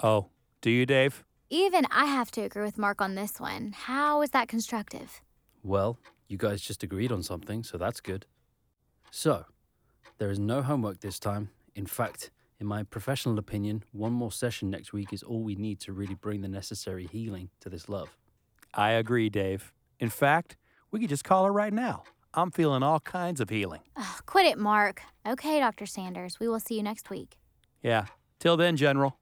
Oh, 0.00 0.28
do 0.62 0.70
you, 0.70 0.86
Dave? 0.86 1.22
Even 1.50 1.84
I 1.90 2.06
have 2.06 2.30
to 2.30 2.40
agree 2.40 2.62
with 2.62 2.78
Mark 2.78 3.02
on 3.02 3.14
this 3.14 3.38
one. 3.38 3.74
How 3.76 4.22
is 4.22 4.30
that 4.30 4.48
constructive? 4.48 5.20
Well, 5.62 5.98
you 6.28 6.38
guys 6.38 6.62
just 6.62 6.82
agreed 6.82 7.12
on 7.12 7.22
something, 7.22 7.62
so 7.62 7.76
that's 7.76 8.00
good. 8.00 8.24
So, 9.10 9.44
there 10.16 10.30
is 10.30 10.38
no 10.38 10.62
homework 10.62 11.00
this 11.00 11.18
time. 11.18 11.50
In 11.74 11.84
fact, 11.84 12.30
in 12.58 12.66
my 12.66 12.84
professional 12.84 13.38
opinion, 13.38 13.84
one 13.92 14.14
more 14.14 14.32
session 14.32 14.70
next 14.70 14.94
week 14.94 15.12
is 15.12 15.22
all 15.22 15.42
we 15.42 15.56
need 15.56 15.78
to 15.80 15.92
really 15.92 16.14
bring 16.14 16.40
the 16.40 16.48
necessary 16.48 17.06
healing 17.06 17.50
to 17.60 17.68
this 17.68 17.90
love. 17.90 18.16
I 18.72 18.92
agree, 18.92 19.28
Dave. 19.28 19.74
In 20.00 20.08
fact, 20.08 20.56
we 20.90 21.00
could 21.00 21.10
just 21.10 21.24
call 21.24 21.44
her 21.44 21.52
right 21.52 21.74
now. 21.74 22.04
I'm 22.34 22.50
feeling 22.50 22.82
all 22.82 23.00
kinds 23.00 23.40
of 23.40 23.48
healing. 23.48 23.80
Ugh, 23.96 24.22
quit 24.26 24.46
it, 24.46 24.58
Mark. 24.58 25.02
Okay, 25.26 25.58
Dr. 25.60 25.86
Sanders. 25.86 26.38
We 26.38 26.48
will 26.48 26.60
see 26.60 26.76
you 26.76 26.82
next 26.82 27.10
week. 27.10 27.38
Yeah. 27.82 28.06
Till 28.38 28.56
then, 28.56 28.76
General. 28.76 29.16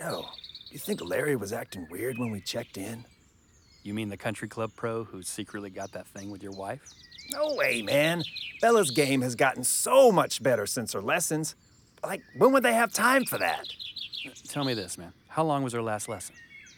Yo, 0.00 0.26
you 0.70 0.78
think 0.78 1.02
Larry 1.02 1.36
was 1.36 1.52
acting 1.52 1.86
weird 1.90 2.18
when 2.18 2.30
we 2.30 2.40
checked 2.40 2.76
in? 2.76 3.04
You 3.82 3.94
mean 3.94 4.08
the 4.08 4.16
country 4.16 4.48
club 4.48 4.72
pro 4.76 5.04
who 5.04 5.22
secretly 5.22 5.70
got 5.70 5.92
that 5.92 6.06
thing 6.06 6.30
with 6.30 6.42
your 6.42 6.52
wife? 6.52 6.82
No 7.32 7.54
way, 7.54 7.82
man. 7.82 8.22
Bella's 8.60 8.90
game 8.90 9.22
has 9.22 9.34
gotten 9.34 9.64
so 9.64 10.12
much 10.12 10.42
better 10.42 10.66
since 10.66 10.92
her 10.92 11.02
lessons. 11.02 11.54
Like, 12.06 12.22
when 12.36 12.52
would 12.52 12.62
they 12.62 12.74
have 12.74 12.92
time 12.92 13.24
for 13.24 13.38
that? 13.38 13.66
Tell 14.48 14.64
me 14.64 14.74
this, 14.74 14.98
man. 14.98 15.12
How 15.28 15.44
long 15.44 15.62
was 15.62 15.72
her 15.72 15.82
last 15.82 16.08
lesson? 16.08 16.34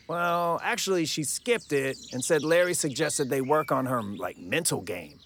Well, 0.08 0.60
actually, 0.62 1.04
she 1.06 1.24
skipped 1.24 1.72
it 1.72 1.96
and 2.12 2.24
said 2.24 2.44
Larry 2.44 2.74
suggested 2.74 3.28
they 3.28 3.40
work 3.40 3.72
on 3.72 3.86
her, 3.86 4.02
like, 4.02 4.38
mental 4.38 4.80
game. 4.80 5.18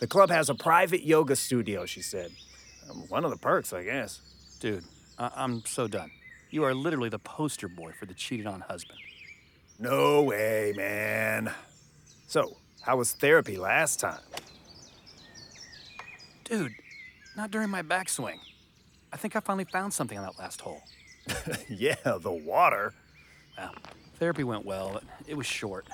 The 0.00 0.06
club 0.08 0.30
has 0.30 0.50
a 0.50 0.54
private 0.54 1.04
yoga 1.04 1.36
studio, 1.36 1.86
she 1.86 2.02
said. 2.02 2.30
Um, 2.90 3.04
one 3.08 3.24
of 3.24 3.30
the 3.30 3.36
perks, 3.36 3.72
I 3.72 3.84
guess. 3.84 4.20
Dude, 4.60 4.84
I- 5.18 5.30
I'm 5.36 5.64
so 5.64 5.86
done. 5.86 6.10
You 6.50 6.64
are 6.64 6.74
literally 6.74 7.08
the 7.08 7.18
poster 7.20 7.68
boy 7.68 7.92
for 7.98 8.06
the 8.06 8.14
cheated 8.14 8.46
on 8.46 8.60
husband. 8.60 8.98
No 9.78 10.22
way, 10.22 10.72
man. 10.76 11.52
So, 12.26 12.56
how 12.82 12.96
was 12.96 13.12
therapy 13.12 13.56
last 13.56 14.00
time? 14.00 14.20
Dude, 16.44 16.72
not 17.36 17.50
during 17.50 17.70
my 17.70 17.82
backswing. 17.82 18.38
I 19.14 19.16
think 19.16 19.36
I 19.36 19.40
finally 19.40 19.64
found 19.64 19.94
something 19.94 20.18
on 20.18 20.24
that 20.24 20.40
last 20.40 20.60
hole. 20.60 20.82
yeah, 21.68 21.94
the 22.04 22.32
water. 22.32 22.92
Well, 23.56 23.72
therapy 24.18 24.42
went 24.42 24.66
well, 24.66 24.90
but 24.92 25.04
it 25.28 25.36
was 25.36 25.46
short. 25.46 25.86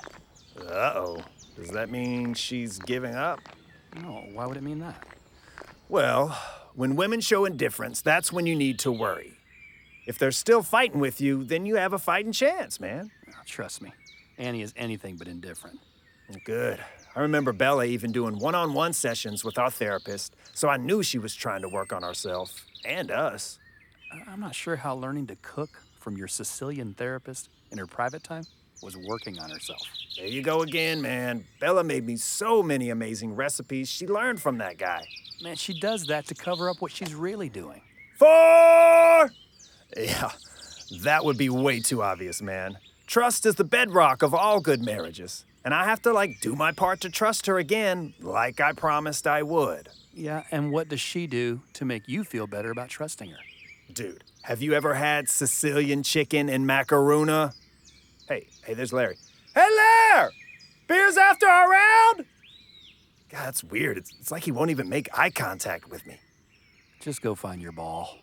Uh 0.59 0.93
oh. 0.95 1.23
Does 1.55 1.69
that 1.69 1.91
mean 1.91 2.33
she's 2.33 2.79
giving 2.79 3.13
up? 3.13 3.39
No, 3.95 4.25
why 4.33 4.47
would 4.47 4.57
it 4.57 4.63
mean 4.63 4.79
that? 4.79 5.05
Well, 5.87 6.29
when 6.73 6.95
women 6.95 7.21
show 7.21 7.45
indifference, 7.45 8.01
that's 8.01 8.33
when 8.33 8.47
you 8.47 8.55
need 8.55 8.79
to 8.79 8.91
worry. 8.91 9.37
If 10.07 10.17
they're 10.17 10.31
still 10.31 10.63
fighting 10.63 10.99
with 10.99 11.21
you, 11.21 11.43
then 11.43 11.67
you 11.67 11.75
have 11.75 11.93
a 11.93 11.99
fighting 11.99 12.31
chance, 12.31 12.79
man. 12.79 13.11
Oh, 13.29 13.33
trust 13.45 13.83
me, 13.83 13.93
Annie 14.39 14.63
is 14.63 14.73
anything 14.75 15.17
but 15.17 15.27
indifferent. 15.27 15.79
Good. 16.43 16.79
I 17.13 17.19
remember 17.19 17.51
Bella 17.51 17.85
even 17.85 18.13
doing 18.13 18.37
one 18.37 18.55
on 18.55 18.73
one 18.73 18.93
sessions 18.93 19.43
with 19.43 19.57
our 19.57 19.69
therapist, 19.69 20.33
so 20.53 20.69
I 20.69 20.77
knew 20.77 21.03
she 21.03 21.19
was 21.19 21.35
trying 21.35 21.61
to 21.61 21.67
work 21.67 21.91
on 21.91 22.03
herself 22.03 22.65
and 22.85 23.11
us. 23.11 23.59
I'm 24.27 24.39
not 24.39 24.55
sure 24.55 24.77
how 24.77 24.95
learning 24.95 25.27
to 25.27 25.35
cook 25.41 25.69
from 25.99 26.15
your 26.15 26.29
Sicilian 26.29 26.93
therapist 26.93 27.49
in 27.69 27.77
her 27.77 27.85
private 27.85 28.23
time 28.23 28.43
was 28.81 28.95
working 28.95 29.39
on 29.39 29.49
herself. 29.49 29.81
There 30.17 30.25
you 30.25 30.41
go 30.41 30.61
again, 30.61 31.01
man. 31.01 31.43
Bella 31.59 31.83
made 31.83 32.05
me 32.05 32.15
so 32.15 32.63
many 32.63 32.89
amazing 32.89 33.35
recipes 33.35 33.89
she 33.89 34.07
learned 34.07 34.41
from 34.41 34.57
that 34.59 34.77
guy. 34.77 35.03
Man, 35.43 35.57
she 35.57 35.77
does 35.79 36.05
that 36.07 36.27
to 36.27 36.35
cover 36.35 36.69
up 36.69 36.77
what 36.81 36.91
she's 36.91 37.13
really 37.13 37.49
doing. 37.49 37.81
Four! 38.17 39.31
Yeah, 39.97 40.31
that 41.01 41.25
would 41.25 41.37
be 41.37 41.49
way 41.49 41.81
too 41.81 42.01
obvious, 42.03 42.41
man. 42.41 42.77
Trust 43.05 43.45
is 43.45 43.55
the 43.55 43.65
bedrock 43.65 44.21
of 44.21 44.33
all 44.33 44.61
good 44.61 44.81
marriages. 44.81 45.45
And 45.63 45.73
I 45.73 45.85
have 45.85 46.01
to, 46.03 46.13
like, 46.13 46.39
do 46.41 46.55
my 46.55 46.71
part 46.71 47.01
to 47.01 47.09
trust 47.09 47.45
her 47.45 47.57
again, 47.57 48.13
like 48.19 48.59
I 48.59 48.73
promised 48.73 49.27
I 49.27 49.43
would. 49.43 49.89
Yeah, 50.13 50.43
and 50.51 50.71
what 50.71 50.89
does 50.89 50.99
she 50.99 51.27
do 51.27 51.61
to 51.73 51.85
make 51.85 52.07
you 52.07 52.23
feel 52.23 52.47
better 52.47 52.71
about 52.71 52.89
trusting 52.89 53.29
her? 53.29 53.37
Dude, 53.93 54.23
have 54.43 54.61
you 54.61 54.73
ever 54.73 54.95
had 54.95 55.29
Sicilian 55.29 56.03
chicken 56.03 56.49
and 56.49 56.65
macarona? 56.67 57.53
Hey, 58.27 58.47
hey, 58.65 58.73
there's 58.73 58.91
Larry. 58.91 59.17
Hey, 59.53 59.67
Larry! 59.69 60.31
Beers 60.87 61.17
after 61.17 61.47
our 61.47 61.69
round? 61.69 62.25
God, 63.29 63.45
that's 63.45 63.63
weird. 63.63 63.97
It's, 63.97 64.11
it's 64.19 64.31
like 64.31 64.43
he 64.43 64.51
won't 64.51 64.71
even 64.71 64.89
make 64.89 65.07
eye 65.17 65.29
contact 65.29 65.89
with 65.89 66.05
me. 66.07 66.19
Just 66.99 67.21
go 67.21 67.35
find 67.35 67.61
your 67.61 67.71
ball. 67.71 68.20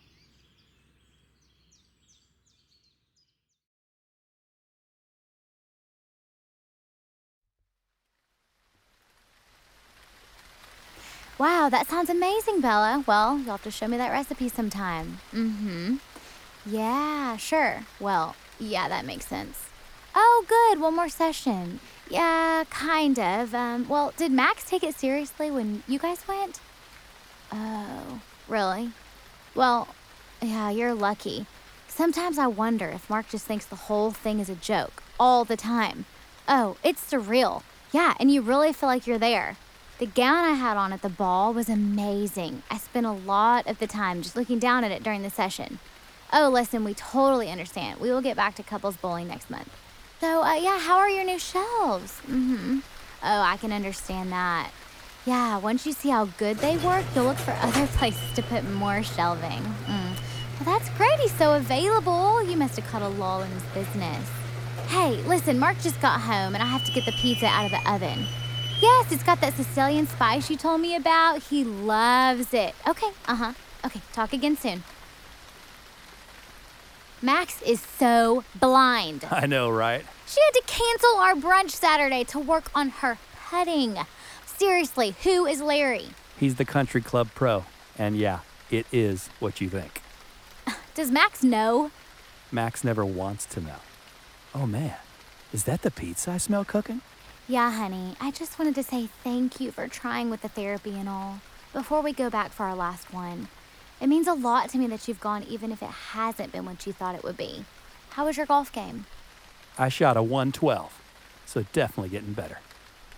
Wow, 11.39 11.68
that 11.68 11.86
sounds 11.86 12.11
amazing, 12.11 12.61
Bella. 12.61 13.05
Well, 13.07 13.39
you'll 13.39 13.53
have 13.53 13.62
to 13.62 13.70
show 13.70 13.86
me 13.86 13.97
that 13.97 14.11
recipe 14.11 14.49
sometime. 14.49 15.18
Mm 15.32 15.53
hmm. 15.57 15.97
Yeah, 16.66 17.36
sure. 17.36 17.84
Well, 18.01 18.34
yeah, 18.59 18.89
that 18.89 19.07
makes 19.07 19.26
sense. 19.26 19.68
Oh, 20.14 20.45
good. 20.49 20.80
One 20.80 20.97
more 20.97 21.09
session. 21.09 21.78
Yeah, 22.11 22.64
kind 22.70 23.18
of. 23.18 23.55
Um, 23.55 23.89
well, 23.89 24.12
did 24.16 24.32
Max 24.32 24.68
take 24.68 24.82
it 24.82 24.97
seriously 24.97 25.51
when 25.51 25.84
you 25.86 26.01
guys 26.01 26.26
went? 26.26 26.61
Oh, 27.53 28.20
really? 28.49 28.91
Well, 29.55 29.89
yeah, 30.43 30.70
you're 30.70 30.95
lucky. 30.95 31.47
Sometimes 31.86 32.39
I 32.39 32.49
wonder 32.49 32.89
if 32.89 33.09
Mark 33.09 33.28
just 33.28 33.47
thinks 33.47 33.64
the 33.64 33.76
whole 33.86 34.11
thing 34.11 34.41
is 34.41 34.49
a 34.49 34.55
joke 34.55 35.03
all 35.20 35.45
the 35.45 35.57
time. 35.57 36.05
Oh, 36.49 36.76
it's 36.82 37.11
surreal. 37.11 37.62
Yeah, 37.93 38.14
and 38.18 38.30
you 38.30 38.43
really 38.43 38.72
feel 38.72 38.89
like 38.89 39.07
you're 39.07 39.18
there. 39.18 39.57
The 39.99 40.07
gown 40.07 40.44
I 40.44 40.53
had 40.53 40.76
on 40.76 40.92
at 40.92 41.03
the 41.03 41.09
ball 41.09 41.53
was 41.53 41.68
amazing. 41.68 42.62
I 42.70 42.78
spent 42.78 43.05
a 43.05 43.11
lot 43.11 43.66
of 43.66 43.80
the 43.80 43.88
time 43.88 44.22
just 44.22 44.36
looking 44.36 44.61
down 44.61 44.84
at 44.84 44.92
it 44.92 45.03
during 45.03 45.22
the 45.22 45.30
session. 45.30 45.80
Oh, 46.32 46.49
listen, 46.49 46.84
we 46.84 46.94
totally 46.94 47.51
understand. 47.51 47.99
We 47.99 48.11
will 48.11 48.20
get 48.20 48.36
back 48.36 48.55
to 48.57 48.62
couples 48.62 48.96
bowling 48.96 49.26
next 49.26 49.51
month. 49.51 49.68
So, 50.20 50.44
uh, 50.44 50.55
yeah, 50.55 50.78
how 50.78 50.99
are 50.99 51.09
your 51.09 51.24
new 51.24 51.40
shelves? 51.40 52.20
Mm-hmm. 52.28 52.78
Oh, 53.24 53.40
I 53.40 53.57
can 53.57 53.72
understand 53.72 54.30
that. 54.30 54.70
Yeah, 55.26 55.59
once 55.59 55.84
you 55.84 55.92
see 55.92 56.11
how 56.11 56.26
good 56.26 56.59
they 56.59 56.76
work, 56.76 57.05
you'll 57.16 57.24
look 57.24 57.36
for 57.38 57.57
other 57.61 57.86
places 57.99 58.32
to 58.36 58.42
put 58.42 58.62
more 58.70 59.03
shelving. 59.03 59.62
Mm. 59.86 60.16
Well, 60.61 60.78
that's 60.78 60.90
great. 60.90 61.18
He's 61.18 61.34
so 61.34 61.55
available. 61.55 62.40
You 62.44 62.57
must 62.57 62.76
have 62.76 62.86
caught 62.86 63.03
a 63.03 63.09
lull 63.09 63.42
in 63.42 63.51
his 63.51 63.64
business. 63.74 64.28
Hey, 64.86 65.20
listen, 65.22 65.59
Mark 65.59 65.80
just 65.80 66.01
got 66.01 66.20
home 66.20 66.55
and 66.55 66.62
I 66.62 66.66
have 66.66 66.84
to 66.84 66.92
get 66.92 67.05
the 67.05 67.12
pizza 67.12 67.46
out 67.46 67.64
of 67.64 67.72
the 67.72 67.90
oven. 67.90 68.26
Yes, 68.81 69.11
it's 69.11 69.24
got 69.24 69.41
that 69.41 69.55
Sicilian 69.55 70.07
spice 70.07 70.47
she 70.47 70.57
told 70.57 70.81
me 70.81 70.95
about. 70.95 71.43
He 71.43 71.64
loves 71.64 72.55
it. 72.55 72.76
Okay, 72.87 73.11
uh 73.26 73.35
huh. 73.35 73.53
Okay, 73.85 74.01
talk 74.12 74.33
again 74.33 74.57
soon. 74.57 74.85
Max 77.20 77.61
is 77.62 77.81
so 77.81 78.45
blind. 78.55 79.26
I 79.31 79.47
know, 79.47 79.68
right? 79.68 80.05
She 80.26 80.41
had 80.41 80.53
to 80.53 80.62
cancel 80.66 81.16
our 81.16 81.35
brunch 81.35 81.70
Saturday 81.70 82.22
to 82.24 82.39
work 82.39 82.70
on 82.72 82.91
her 82.91 83.18
putting. 83.51 83.97
Seriously, 84.47 85.16
who 85.24 85.45
is 85.45 85.61
Larry? 85.61 86.11
He's 86.39 86.55
the 86.55 86.64
country 86.64 87.01
club 87.01 87.31
pro. 87.35 87.64
And 87.99 88.16
yeah, 88.16 88.41
it 88.70 88.87
is 88.93 89.29
what 89.41 89.61
you 89.61 89.68
think. 89.68 90.03
Does 90.95 91.11
Max 91.11 91.43
know? 91.43 91.91
Max 92.53 92.85
never 92.85 93.05
wants 93.05 93.45
to 93.47 93.61
know. 93.61 93.81
Oh 94.55 94.66
man, 94.66 94.95
is 95.53 95.64
that 95.64 95.83
the 95.83 95.91
pizza 95.91 96.31
I 96.31 96.37
smell 96.39 96.64
cooking? 96.64 97.01
Yeah, 97.51 97.70
honey. 97.70 98.14
I 98.20 98.30
just 98.30 98.59
wanted 98.59 98.74
to 98.74 98.82
say 98.82 99.09
thank 99.24 99.59
you 99.59 99.70
for 99.72 99.88
trying 99.88 100.28
with 100.28 100.42
the 100.42 100.51
therapy 100.51 100.90
and 100.99 101.09
all. 101.09 101.40
Before 101.72 102.03
we 102.03 102.12
go 102.12 102.28
back 102.28 102.53
for 102.53 102.64
our 102.64 102.74
last 102.74 103.11
one, 103.11 103.49
it 104.03 104.07
means 104.07 104.26
a 104.26 104.34
lot 104.34 104.68
to 104.68 104.78
me 104.78 104.86
that 104.88 105.09
you've 105.09 105.18
gone, 105.18 105.44
even 105.44 105.72
if 105.72 105.82
it 105.82 105.88
hasn't 105.88 106.53
been 106.53 106.66
what 106.66 106.86
you 106.86 106.92
thought 106.92 107.14
it 107.14 107.24
would 107.24 107.38
be. 107.38 107.64
How 108.11 108.26
was 108.26 108.36
your 108.36 108.44
golf 108.44 108.70
game? 108.70 109.07
I 109.78 109.88
shot 109.88 110.18
a 110.18 110.22
112, 110.22 111.01
so 111.46 111.64
definitely 111.72 112.11
getting 112.11 112.34
better. 112.34 112.61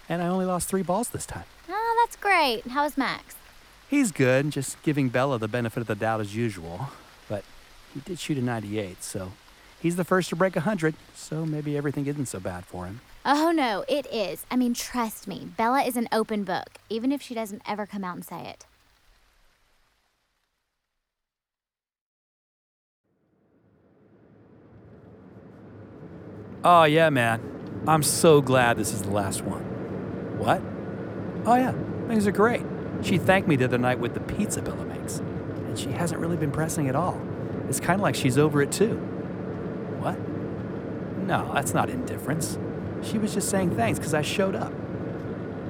And 0.09 0.23
I 0.23 0.29
only 0.29 0.47
lost 0.47 0.69
three 0.69 0.83
balls 0.83 1.09
this 1.09 1.27
time. 1.27 1.45
Oh, 1.69 2.05
that's 2.05 2.15
great. 2.15 2.69
How 2.69 2.85
was 2.85 2.97
Max? 2.97 3.35
He's 3.89 4.13
good, 4.13 4.51
just 4.51 4.81
giving 4.85 5.09
Bella 5.09 5.41
the 5.41 5.49
benefit 5.49 5.81
of 5.81 5.89
the 5.89 5.97
doubt 5.97 6.21
as 6.21 6.37
usual. 6.37 6.91
But 7.29 7.43
he 7.93 7.99
did 7.99 8.21
shoot 8.21 8.39
a 8.39 8.43
98, 8.43 9.03
so 9.03 9.33
he's 9.83 9.97
the 9.97 10.05
first 10.05 10.29
to 10.29 10.37
break 10.37 10.55
100, 10.55 10.95
so 11.17 11.45
maybe 11.45 11.77
everything 11.77 12.07
isn't 12.07 12.27
so 12.27 12.39
bad 12.39 12.65
for 12.65 12.87
him. 12.87 13.01
Oh, 13.23 13.53
no, 13.53 13.85
it 13.87 14.07
is. 14.11 14.47
I 14.51 14.57
mean, 14.57 14.73
trust 14.73 15.29
me, 15.29 15.49
Bella 15.57 15.83
is 15.83 15.97
an 15.99 16.09
open 16.11 16.43
book, 16.43 16.79
even 16.89 17.13
if 17.13 17.21
she 17.21 17.35
doesn't 17.35 17.61
ever 17.69 17.85
come 17.85 18.03
out 18.03 18.15
and 18.15 18.25
say 18.25 18.49
it. 18.49 18.65
Oh, 26.65 26.85
yeah, 26.85 27.11
man. 27.11 27.83
I'm 27.87 28.03
so 28.03 28.41
glad 28.41 28.79
this 28.79 28.93
is 28.93 29.03
the 29.03 29.11
last 29.11 29.43
one. 29.43 29.65
What? 30.39 30.63
Oh, 31.45 31.57
yeah, 31.57 31.73
things 32.09 32.27
are 32.27 32.33
great. 32.33 32.63
She 33.03 33.19
thanked 33.19 33.49
me 33.49 33.57
the 33.57 33.67
other 33.67 33.79
night 33.79 33.99
with 33.99 34.15
the 34.15 34.21
pizza 34.21 34.63
Bella 34.63 34.85
makes, 34.87 35.19
and 35.19 35.79
she 35.79 35.91
hasn't 35.91 36.21
really 36.21 36.37
been 36.39 36.51
pressing 36.53 36.89
at 36.89 36.97
all. 36.97 37.21
It's 37.69 37.81
kind 37.81 38.01
of 38.01 38.03
like 38.03 38.15
she's 38.15 38.39
over 38.39 38.63
it 38.63 38.73
too. 38.73 38.97
What? 40.01 40.19
No, 41.27 41.53
that's 41.53 41.75
not 41.75 41.91
indifference. 41.91 42.59
She 43.03 43.19
was 43.19 43.35
just 43.35 43.49
saying 43.49 43.77
thanks 43.77 43.99
because 43.99 44.15
I 44.15 44.23
showed 44.23 44.55
up. 44.55 44.73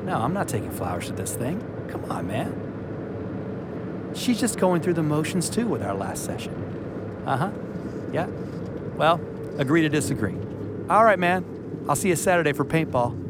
No, 0.05 0.21
I'm 0.21 0.33
not 0.33 0.49
taking 0.49 0.71
flowers 0.71 1.07
to 1.07 1.13
this 1.13 1.35
thing. 1.35 1.61
Come 1.89 2.11
on, 2.11 2.27
man. 2.27 4.13
She's 4.15 4.41
just 4.41 4.59
going 4.59 4.83
through 4.83 4.95
the 4.95 5.03
motions 5.03 5.49
too 5.49 5.67
with 5.67 5.83
our 5.83 5.95
last 5.95 6.25
session. 6.25 6.55
Uh 7.27 7.37
huh. 7.37 7.51
Yeah. 8.13 8.27
Well, 8.97 9.21
agree 9.59 9.83
to 9.83 9.89
disagree. 9.89 10.35
All 10.89 11.05
right, 11.05 11.19
man. 11.19 11.45
I'll 11.89 11.97
see 11.97 12.09
you 12.09 12.17
Saturday 12.17 12.53
for 12.53 12.65
paintball. 12.65 13.30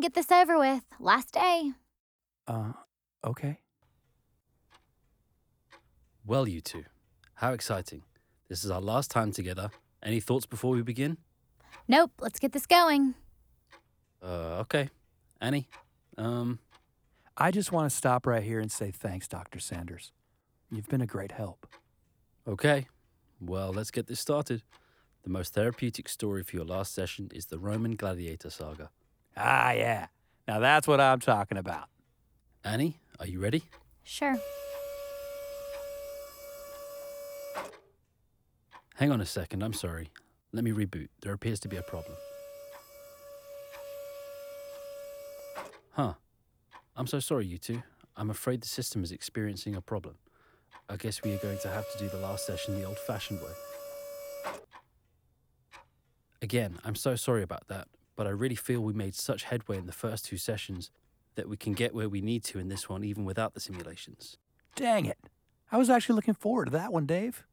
And 0.00 0.02
get 0.02 0.14
this 0.14 0.32
over 0.32 0.58
with. 0.58 0.82
Last 0.98 1.32
day. 1.32 1.72
Uh, 2.48 2.72
okay. 3.22 3.58
Well, 6.24 6.48
you 6.48 6.62
two, 6.62 6.84
how 7.34 7.52
exciting. 7.52 8.02
This 8.48 8.64
is 8.64 8.70
our 8.70 8.80
last 8.80 9.10
time 9.10 9.30
together. 9.30 9.70
Any 10.02 10.20
thoughts 10.20 10.46
before 10.46 10.70
we 10.70 10.80
begin? 10.82 11.18
Nope, 11.86 12.12
let's 12.18 12.38
get 12.38 12.52
this 12.52 12.64
going. 12.66 13.14
Uh, 14.22 14.60
okay. 14.60 14.88
Annie, 15.38 15.68
um, 16.16 16.60
I 17.36 17.50
just 17.50 17.70
want 17.70 17.90
to 17.90 17.94
stop 17.94 18.26
right 18.26 18.42
here 18.42 18.58
and 18.58 18.72
say 18.72 18.90
thanks, 18.90 19.28
Dr. 19.28 19.60
Sanders. 19.60 20.12
You've 20.70 20.88
been 20.88 21.02
a 21.02 21.06
great 21.06 21.32
help. 21.32 21.66
okay. 22.46 22.86
Well, 23.38 23.72
let's 23.72 23.90
get 23.90 24.06
this 24.06 24.20
started. 24.20 24.62
The 25.24 25.30
most 25.30 25.54
therapeutic 25.54 26.08
story 26.08 26.42
for 26.42 26.56
your 26.56 26.64
last 26.66 26.94
session 26.94 27.30
is 27.34 27.46
the 27.46 27.58
Roman 27.58 27.96
gladiator 27.96 28.50
saga. 28.50 28.90
Ah, 29.36 29.72
yeah. 29.72 30.06
Now 30.46 30.58
that's 30.58 30.86
what 30.86 31.00
I'm 31.00 31.20
talking 31.20 31.58
about. 31.58 31.88
Annie, 32.64 32.96
are 33.18 33.26
you 33.26 33.40
ready? 33.40 33.62
Sure. 34.02 34.36
Hang 38.96 39.10
on 39.10 39.20
a 39.20 39.26
second, 39.26 39.62
I'm 39.62 39.72
sorry. 39.72 40.10
Let 40.52 40.62
me 40.64 40.72
reboot. 40.72 41.08
There 41.22 41.32
appears 41.32 41.60
to 41.60 41.68
be 41.68 41.76
a 41.76 41.82
problem. 41.82 42.14
Huh. 45.92 46.14
I'm 46.96 47.06
so 47.06 47.18
sorry, 47.20 47.46
you 47.46 47.56
two. 47.56 47.82
I'm 48.16 48.28
afraid 48.28 48.60
the 48.60 48.68
system 48.68 49.02
is 49.02 49.12
experiencing 49.12 49.74
a 49.74 49.80
problem. 49.80 50.16
I 50.88 50.96
guess 50.96 51.22
we 51.22 51.32
are 51.32 51.38
going 51.38 51.58
to 51.62 51.68
have 51.68 51.90
to 51.92 51.98
do 51.98 52.08
the 52.08 52.18
last 52.18 52.46
session 52.46 52.78
the 52.78 52.84
old 52.86 52.98
fashioned 52.98 53.40
way. 53.40 53.52
Again, 56.42 56.78
I'm 56.84 56.94
so 56.96 57.14
sorry 57.16 57.42
about 57.42 57.68
that, 57.68 57.88
but 58.20 58.26
I 58.26 58.32
really 58.32 58.54
feel 58.54 58.82
we 58.82 58.92
made 58.92 59.14
such 59.14 59.44
headway 59.44 59.78
in 59.78 59.86
the 59.86 59.92
first 59.92 60.26
two 60.26 60.36
sessions 60.36 60.90
that 61.36 61.48
we 61.48 61.56
can 61.56 61.72
get 61.72 61.94
where 61.94 62.06
we 62.06 62.20
need 62.20 62.44
to 62.44 62.58
in 62.58 62.68
this 62.68 62.86
one 62.86 63.02
even 63.02 63.24
without 63.24 63.54
the 63.54 63.60
simulations. 63.60 64.36
Dang 64.76 65.06
it. 65.06 65.16
I 65.72 65.78
was 65.78 65.88
actually 65.88 66.16
looking 66.16 66.34
forward 66.34 66.66
to 66.66 66.70
that 66.72 66.92
one, 66.92 67.06
Dave. 67.06 67.44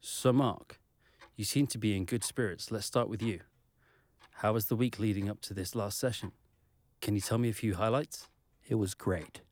So, 0.00 0.32
Mark, 0.32 0.80
you 1.36 1.44
seem 1.44 1.66
to 1.66 1.76
be 1.76 1.94
in 1.94 2.06
good 2.06 2.24
spirits. 2.24 2.70
Let's 2.70 2.86
start 2.86 3.10
with 3.10 3.20
you. 3.20 3.40
How 4.36 4.54
was 4.54 4.68
the 4.68 4.74
week 4.74 4.98
leading 4.98 5.28
up 5.28 5.42
to 5.42 5.52
this 5.52 5.74
last 5.74 5.98
session? 5.98 6.32
Can 7.02 7.14
you 7.14 7.20
tell 7.20 7.36
me 7.36 7.50
a 7.50 7.52
few 7.52 7.74
highlights? 7.74 8.28
It 8.66 8.76
was 8.76 8.94
great. 8.94 9.42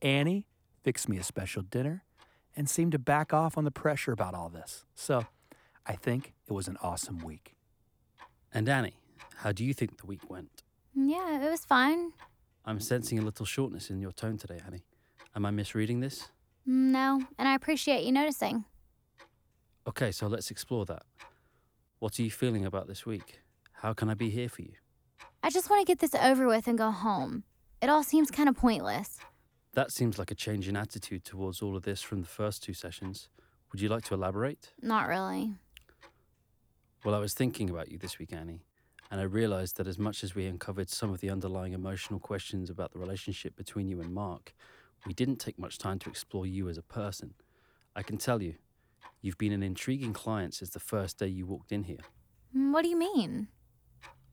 Annie 0.00 0.46
fixed 0.84 1.08
me 1.08 1.18
a 1.18 1.24
special 1.24 1.62
dinner 1.62 2.04
and 2.54 2.70
seemed 2.70 2.92
to 2.92 3.00
back 3.00 3.34
off 3.34 3.58
on 3.58 3.64
the 3.64 3.72
pressure 3.72 4.12
about 4.12 4.32
all 4.32 4.48
this. 4.48 4.84
So 4.94 5.26
I 5.84 5.94
think 5.94 6.34
it 6.46 6.52
was 6.52 6.68
an 6.68 6.76
awesome 6.80 7.18
week. 7.18 7.56
And 8.54 8.68
Annie, 8.68 8.94
how 9.36 9.52
do 9.52 9.64
you 9.64 9.74
think 9.74 9.98
the 9.98 10.06
week 10.06 10.30
went? 10.30 10.62
Yeah, 10.94 11.44
it 11.44 11.50
was 11.50 11.64
fine. 11.64 12.12
I'm 12.64 12.80
sensing 12.80 13.18
a 13.18 13.22
little 13.22 13.46
shortness 13.46 13.90
in 13.90 14.00
your 14.00 14.12
tone 14.12 14.38
today, 14.38 14.58
Annie. 14.66 14.84
Am 15.34 15.44
I 15.44 15.50
misreading 15.50 16.00
this? 16.00 16.28
No, 16.64 17.22
and 17.38 17.46
I 17.46 17.54
appreciate 17.54 18.04
you 18.04 18.12
noticing. 18.12 18.64
Okay, 19.86 20.10
so 20.10 20.26
let's 20.26 20.50
explore 20.50 20.84
that. 20.86 21.02
What 21.98 22.18
are 22.18 22.22
you 22.22 22.30
feeling 22.30 22.64
about 22.64 22.88
this 22.88 23.06
week? 23.06 23.40
How 23.72 23.92
can 23.92 24.08
I 24.08 24.14
be 24.14 24.30
here 24.30 24.48
for 24.48 24.62
you? 24.62 24.72
I 25.42 25.50
just 25.50 25.70
want 25.70 25.86
to 25.86 25.90
get 25.90 26.00
this 26.00 26.14
over 26.14 26.48
with 26.48 26.66
and 26.66 26.76
go 26.76 26.90
home. 26.90 27.44
It 27.80 27.88
all 27.88 28.02
seems 28.02 28.30
kind 28.30 28.48
of 28.48 28.56
pointless. 28.56 29.18
That 29.74 29.92
seems 29.92 30.18
like 30.18 30.30
a 30.30 30.34
change 30.34 30.66
in 30.66 30.76
attitude 30.76 31.24
towards 31.24 31.60
all 31.60 31.76
of 31.76 31.82
this 31.82 32.00
from 32.00 32.22
the 32.22 32.26
first 32.26 32.62
two 32.62 32.72
sessions. 32.72 33.28
Would 33.70 33.80
you 33.80 33.88
like 33.90 34.04
to 34.04 34.14
elaborate? 34.14 34.72
Not 34.80 35.06
really. 35.06 35.52
Well, 37.04 37.14
I 37.14 37.18
was 37.18 37.34
thinking 37.34 37.68
about 37.70 37.92
you 37.92 37.98
this 37.98 38.18
week, 38.18 38.32
Annie, 38.32 38.64
and 39.10 39.20
I 39.20 39.24
realized 39.24 39.76
that 39.76 39.86
as 39.86 39.98
much 39.98 40.24
as 40.24 40.34
we 40.34 40.46
uncovered 40.46 40.90
some 40.90 41.12
of 41.12 41.20
the 41.20 41.30
underlying 41.30 41.72
emotional 41.72 42.18
questions 42.20 42.70
about 42.70 42.92
the 42.92 42.98
relationship 42.98 43.56
between 43.56 43.88
you 43.88 44.00
and 44.00 44.12
Mark, 44.12 44.54
we 45.06 45.12
didn't 45.14 45.36
take 45.36 45.58
much 45.58 45.78
time 45.78 45.98
to 46.00 46.10
explore 46.10 46.46
you 46.46 46.68
as 46.68 46.78
a 46.78 46.82
person. 46.82 47.34
I 47.94 48.02
can 48.02 48.16
tell 48.18 48.42
you, 48.42 48.56
you've 49.22 49.38
been 49.38 49.52
an 49.52 49.62
intriguing 49.62 50.12
client 50.12 50.54
since 50.54 50.70
the 50.70 50.80
first 50.80 51.18
day 51.18 51.28
you 51.28 51.46
walked 51.46 51.72
in 51.72 51.84
here. 51.84 52.04
Mm, 52.56 52.72
What 52.72 52.82
do 52.82 52.88
you 52.88 52.96
mean? 52.96 53.48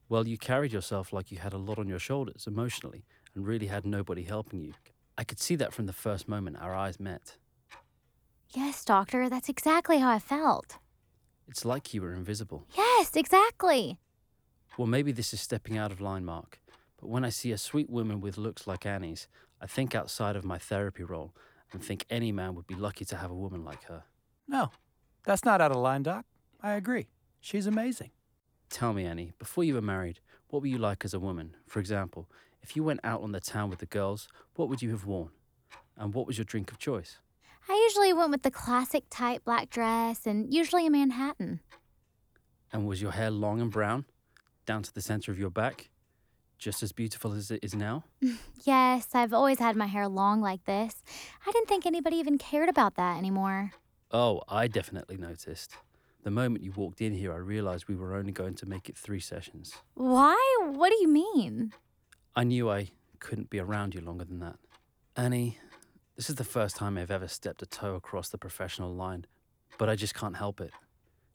Well, 0.08 0.26
you 0.28 0.36
carried 0.36 0.72
yourself 0.72 1.12
like 1.12 1.30
you 1.32 1.38
had 1.38 1.52
a 1.52 1.58
lot 1.58 1.78
on 1.78 1.88
your 1.88 1.98
shoulders 1.98 2.46
emotionally 2.46 3.04
and 3.34 3.46
really 3.46 3.66
had 3.66 3.86
nobody 3.86 4.22
helping 4.24 4.60
you. 4.60 4.74
I 5.16 5.24
could 5.24 5.38
see 5.40 5.56
that 5.56 5.72
from 5.72 5.86
the 5.86 5.92
first 5.92 6.28
moment 6.28 6.58
our 6.60 6.74
eyes 6.74 7.00
met. 7.00 7.36
Yes, 8.50 8.84
doctor, 8.84 9.28
that's 9.28 9.48
exactly 9.48 9.98
how 9.98 10.10
I 10.10 10.18
felt. 10.18 10.78
It's 11.48 11.64
like 11.64 11.92
you 11.94 12.02
were 12.02 12.14
invisible. 12.14 12.66
Yes, 12.76 13.16
exactly. 13.16 13.98
Well, 14.76 14.86
maybe 14.88 15.12
this 15.12 15.32
is 15.32 15.40
stepping 15.40 15.78
out 15.78 15.92
of 15.92 16.00
line, 16.00 16.24
Mark, 16.24 16.60
but 17.00 17.08
when 17.08 17.24
I 17.24 17.28
see 17.28 17.52
a 17.52 17.58
sweet 17.58 17.88
woman 17.88 18.20
with 18.20 18.36
looks 18.36 18.66
like 18.66 18.84
Annie's, 18.84 19.28
I 19.60 19.66
think 19.66 19.94
outside 19.94 20.34
of 20.34 20.44
my 20.44 20.58
therapy 20.58 21.04
role 21.04 21.32
and 21.72 21.82
think 21.82 22.04
any 22.10 22.32
man 22.32 22.54
would 22.54 22.66
be 22.66 22.74
lucky 22.74 23.04
to 23.06 23.16
have 23.16 23.30
a 23.30 23.36
woman 23.36 23.64
like 23.64 23.84
her. 23.84 24.02
No, 24.48 24.70
that's 25.24 25.44
not 25.44 25.60
out 25.60 25.70
of 25.70 25.76
line, 25.76 26.02
Doc. 26.02 26.24
I 26.60 26.72
agree. 26.72 27.06
She's 27.40 27.66
amazing. 27.66 28.10
Tell 28.68 28.92
me, 28.92 29.04
Annie, 29.04 29.32
before 29.38 29.62
you 29.62 29.74
were 29.74 29.80
married, 29.82 30.18
what 30.48 30.60
were 30.62 30.68
you 30.68 30.78
like 30.78 31.04
as 31.04 31.14
a 31.14 31.20
woman? 31.20 31.56
For 31.66 31.78
example, 31.78 32.28
if 32.62 32.74
you 32.74 32.82
went 32.82 33.00
out 33.04 33.22
on 33.22 33.32
the 33.32 33.40
town 33.40 33.70
with 33.70 33.78
the 33.78 33.86
girls, 33.86 34.28
what 34.56 34.68
would 34.68 34.82
you 34.82 34.90
have 34.90 35.04
worn? 35.04 35.30
And 35.96 36.14
what 36.14 36.26
was 36.26 36.38
your 36.38 36.44
drink 36.44 36.72
of 36.72 36.78
choice? 36.78 37.18
I 37.68 37.80
usually 37.88 38.12
went 38.12 38.30
with 38.30 38.42
the 38.42 38.50
classic 38.50 39.04
tight 39.08 39.44
black 39.44 39.70
dress 39.70 40.26
and 40.26 40.52
usually 40.52 40.86
a 40.86 40.90
Manhattan. 40.90 41.60
And 42.72 42.86
was 42.86 43.00
your 43.00 43.12
hair 43.12 43.30
long 43.30 43.60
and 43.60 43.70
brown, 43.70 44.04
down 44.64 44.82
to 44.82 44.92
the 44.92 45.00
center 45.02 45.30
of 45.32 45.38
your 45.38 45.50
back? 45.50 45.90
Just 46.58 46.82
as 46.82 46.92
beautiful 46.92 47.32
as 47.32 47.50
it 47.50 47.60
is 47.62 47.74
now? 47.74 48.04
Yes, 48.64 49.08
I've 49.14 49.34
always 49.34 49.58
had 49.58 49.76
my 49.76 49.84
hair 49.84 50.08
long 50.08 50.40
like 50.40 50.64
this. 50.64 51.02
I 51.46 51.52
didn't 51.52 51.68
think 51.68 51.84
anybody 51.84 52.16
even 52.16 52.38
cared 52.38 52.70
about 52.70 52.94
that 52.94 53.18
anymore. 53.18 53.72
Oh, 54.10 54.40
I 54.48 54.68
definitely 54.68 55.18
noticed. 55.18 55.76
The 56.22 56.30
moment 56.30 56.64
you 56.64 56.72
walked 56.72 57.02
in 57.02 57.12
here, 57.12 57.30
I 57.34 57.36
realized 57.36 57.88
we 57.88 57.94
were 57.94 58.14
only 58.14 58.32
going 58.32 58.54
to 58.54 58.66
make 58.66 58.88
it 58.88 58.96
three 58.96 59.20
sessions. 59.20 59.74
Why? 59.92 60.34
What 60.72 60.88
do 60.88 60.96
you 60.98 61.08
mean? 61.08 61.74
I 62.34 62.44
knew 62.44 62.70
I 62.70 62.88
couldn't 63.18 63.50
be 63.50 63.58
around 63.58 63.94
you 63.94 64.00
longer 64.00 64.24
than 64.24 64.38
that. 64.40 64.56
Annie, 65.14 65.58
this 66.16 66.30
is 66.30 66.36
the 66.36 66.44
first 66.44 66.76
time 66.76 66.96
I've 66.96 67.10
ever 67.10 67.28
stepped 67.28 67.60
a 67.60 67.66
toe 67.66 67.96
across 67.96 68.30
the 68.30 68.38
professional 68.38 68.94
line, 68.94 69.26
but 69.76 69.90
I 69.90 69.94
just 69.96 70.14
can't 70.14 70.36
help 70.36 70.58
it. 70.62 70.72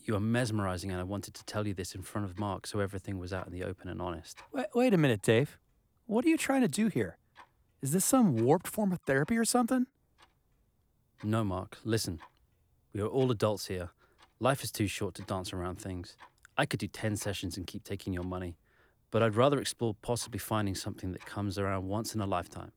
You 0.10 0.16
are 0.16 0.20
mesmerizing, 0.20 0.90
and 0.90 1.00
I 1.00 1.04
wanted 1.04 1.36
to 1.36 1.46
tell 1.46 1.68
you 1.68 1.76
this 1.76 1.94
in 1.94 2.02
front 2.02 2.26
of 2.26 2.40
Mark 2.40 2.66
so 2.66 2.80
everything 2.80 3.20
was 3.20 3.32
out 3.32 3.46
in 3.46 3.54
the 3.54 3.64
open 3.64 3.88
and 3.90 4.02
honest. 4.02 4.40
Wait, 4.52 4.66
wait 4.74 4.92
a 4.92 4.98
minute, 4.98 5.22
Dave. 5.22 5.60
What 6.08 6.26
are 6.26 6.30
you 6.30 6.36
trying 6.36 6.62
to 6.62 6.68
do 6.68 6.88
here? 6.88 7.20
Is 7.84 7.92
this 7.92 8.06
some 8.06 8.36
warped 8.38 8.68
form 8.68 8.92
of 8.92 9.02
therapy 9.02 9.38
or 9.38 9.46
something? 9.46 9.86
No, 11.24 11.44
Mark, 11.44 11.78
listen. 11.84 12.22
We 12.92 13.02
are 13.02 13.06
all 13.06 13.30
adults 13.30 13.68
here. 13.68 13.92
Life 14.40 14.64
is 14.64 14.72
too 14.72 14.88
short 14.88 15.14
to 15.14 15.22
dance 15.22 15.54
around 15.54 15.80
things. 15.80 16.16
I 16.58 16.66
could 16.66 16.80
do 16.80 16.88
10 16.88 17.16
sessions 17.16 17.56
and 17.56 17.68
keep 17.68 17.84
taking 17.84 18.12
your 18.12 18.24
money, 18.24 18.58
but 19.12 19.22
I'd 19.22 19.36
rather 19.36 19.60
explore 19.60 19.96
possibly 20.02 20.40
finding 20.40 20.74
something 20.74 21.12
that 21.12 21.28
comes 21.28 21.60
around 21.60 21.88
once 21.88 22.16
in 22.16 22.22
a 22.22 22.26
lifetime. 22.26 22.72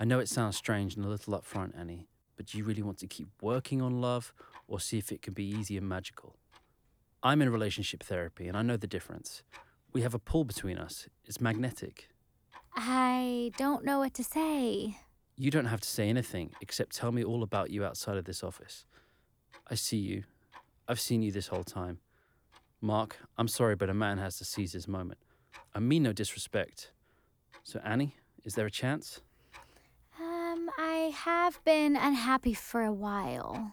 I 0.00 0.04
know 0.04 0.18
it 0.18 0.28
sounds 0.28 0.56
strange 0.56 0.96
and 0.96 1.04
a 1.04 1.08
little 1.08 1.40
upfront, 1.40 1.78
Annie, 1.78 2.08
but 2.36 2.46
do 2.46 2.58
you 2.58 2.64
really 2.64 2.82
want 2.82 2.98
to 2.98 3.06
keep 3.06 3.28
working 3.40 3.80
on 3.80 4.00
love 4.00 4.34
or 4.66 4.80
see 4.80 4.98
if 4.98 5.12
it 5.12 5.22
can 5.22 5.34
be 5.34 5.44
easy 5.44 5.76
and 5.76 5.88
magical? 5.88 6.36
I'm 7.22 7.40
in 7.40 7.50
relationship 7.50 8.02
therapy 8.02 8.48
and 8.48 8.56
I 8.56 8.62
know 8.62 8.76
the 8.76 8.86
difference. 8.86 9.42
We 9.92 10.02
have 10.02 10.14
a 10.14 10.18
pull 10.18 10.44
between 10.44 10.78
us, 10.78 11.08
it's 11.24 11.40
magnetic. 11.40 12.08
I 12.74 13.52
don't 13.56 13.84
know 13.84 13.98
what 13.98 14.14
to 14.14 14.24
say. 14.24 14.96
You 15.36 15.50
don't 15.50 15.66
have 15.66 15.80
to 15.80 15.88
say 15.88 16.08
anything 16.08 16.52
except 16.60 16.96
tell 16.96 17.12
me 17.12 17.22
all 17.22 17.42
about 17.42 17.70
you 17.70 17.84
outside 17.84 18.16
of 18.16 18.24
this 18.24 18.42
office. 18.42 18.86
I 19.70 19.74
see 19.74 19.98
you. 19.98 20.24
I've 20.88 21.00
seen 21.00 21.22
you 21.22 21.30
this 21.30 21.48
whole 21.48 21.64
time. 21.64 21.98
Mark, 22.80 23.18
I'm 23.38 23.48
sorry, 23.48 23.76
but 23.76 23.88
a 23.88 23.94
man 23.94 24.18
has 24.18 24.36
to 24.38 24.44
seize 24.44 24.72
his 24.72 24.88
moment. 24.88 25.20
I 25.74 25.78
mean 25.78 26.02
no 26.02 26.12
disrespect. 26.12 26.92
So, 27.62 27.80
Annie, 27.84 28.16
is 28.44 28.54
there 28.54 28.66
a 28.66 28.70
chance? 28.70 29.20
Um, 30.20 30.68
I 30.76 31.12
have 31.14 31.62
been 31.64 31.94
unhappy 31.96 32.54
for 32.54 32.82
a 32.82 32.92
while. 32.92 33.72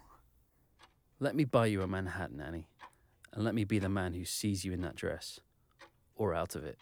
Let 1.19 1.35
me 1.35 1.43
buy 1.43 1.65
you 1.65 1.81
a 1.81 1.87
Manhattan, 1.87 2.39
Annie, 2.39 2.67
and 3.33 3.43
let 3.43 3.53
me 3.53 3.65
be 3.65 3.77
the 3.79 3.89
man 3.89 4.13
who 4.13 4.23
sees 4.23 4.63
you 4.63 4.71
in 4.71 4.81
that 4.81 4.95
dress. 4.95 5.39
Or 6.15 6.33
out 6.33 6.55
of 6.55 6.65
it. 6.65 6.77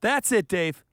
That's 0.00 0.30
it, 0.32 0.48
Dave. 0.48 0.84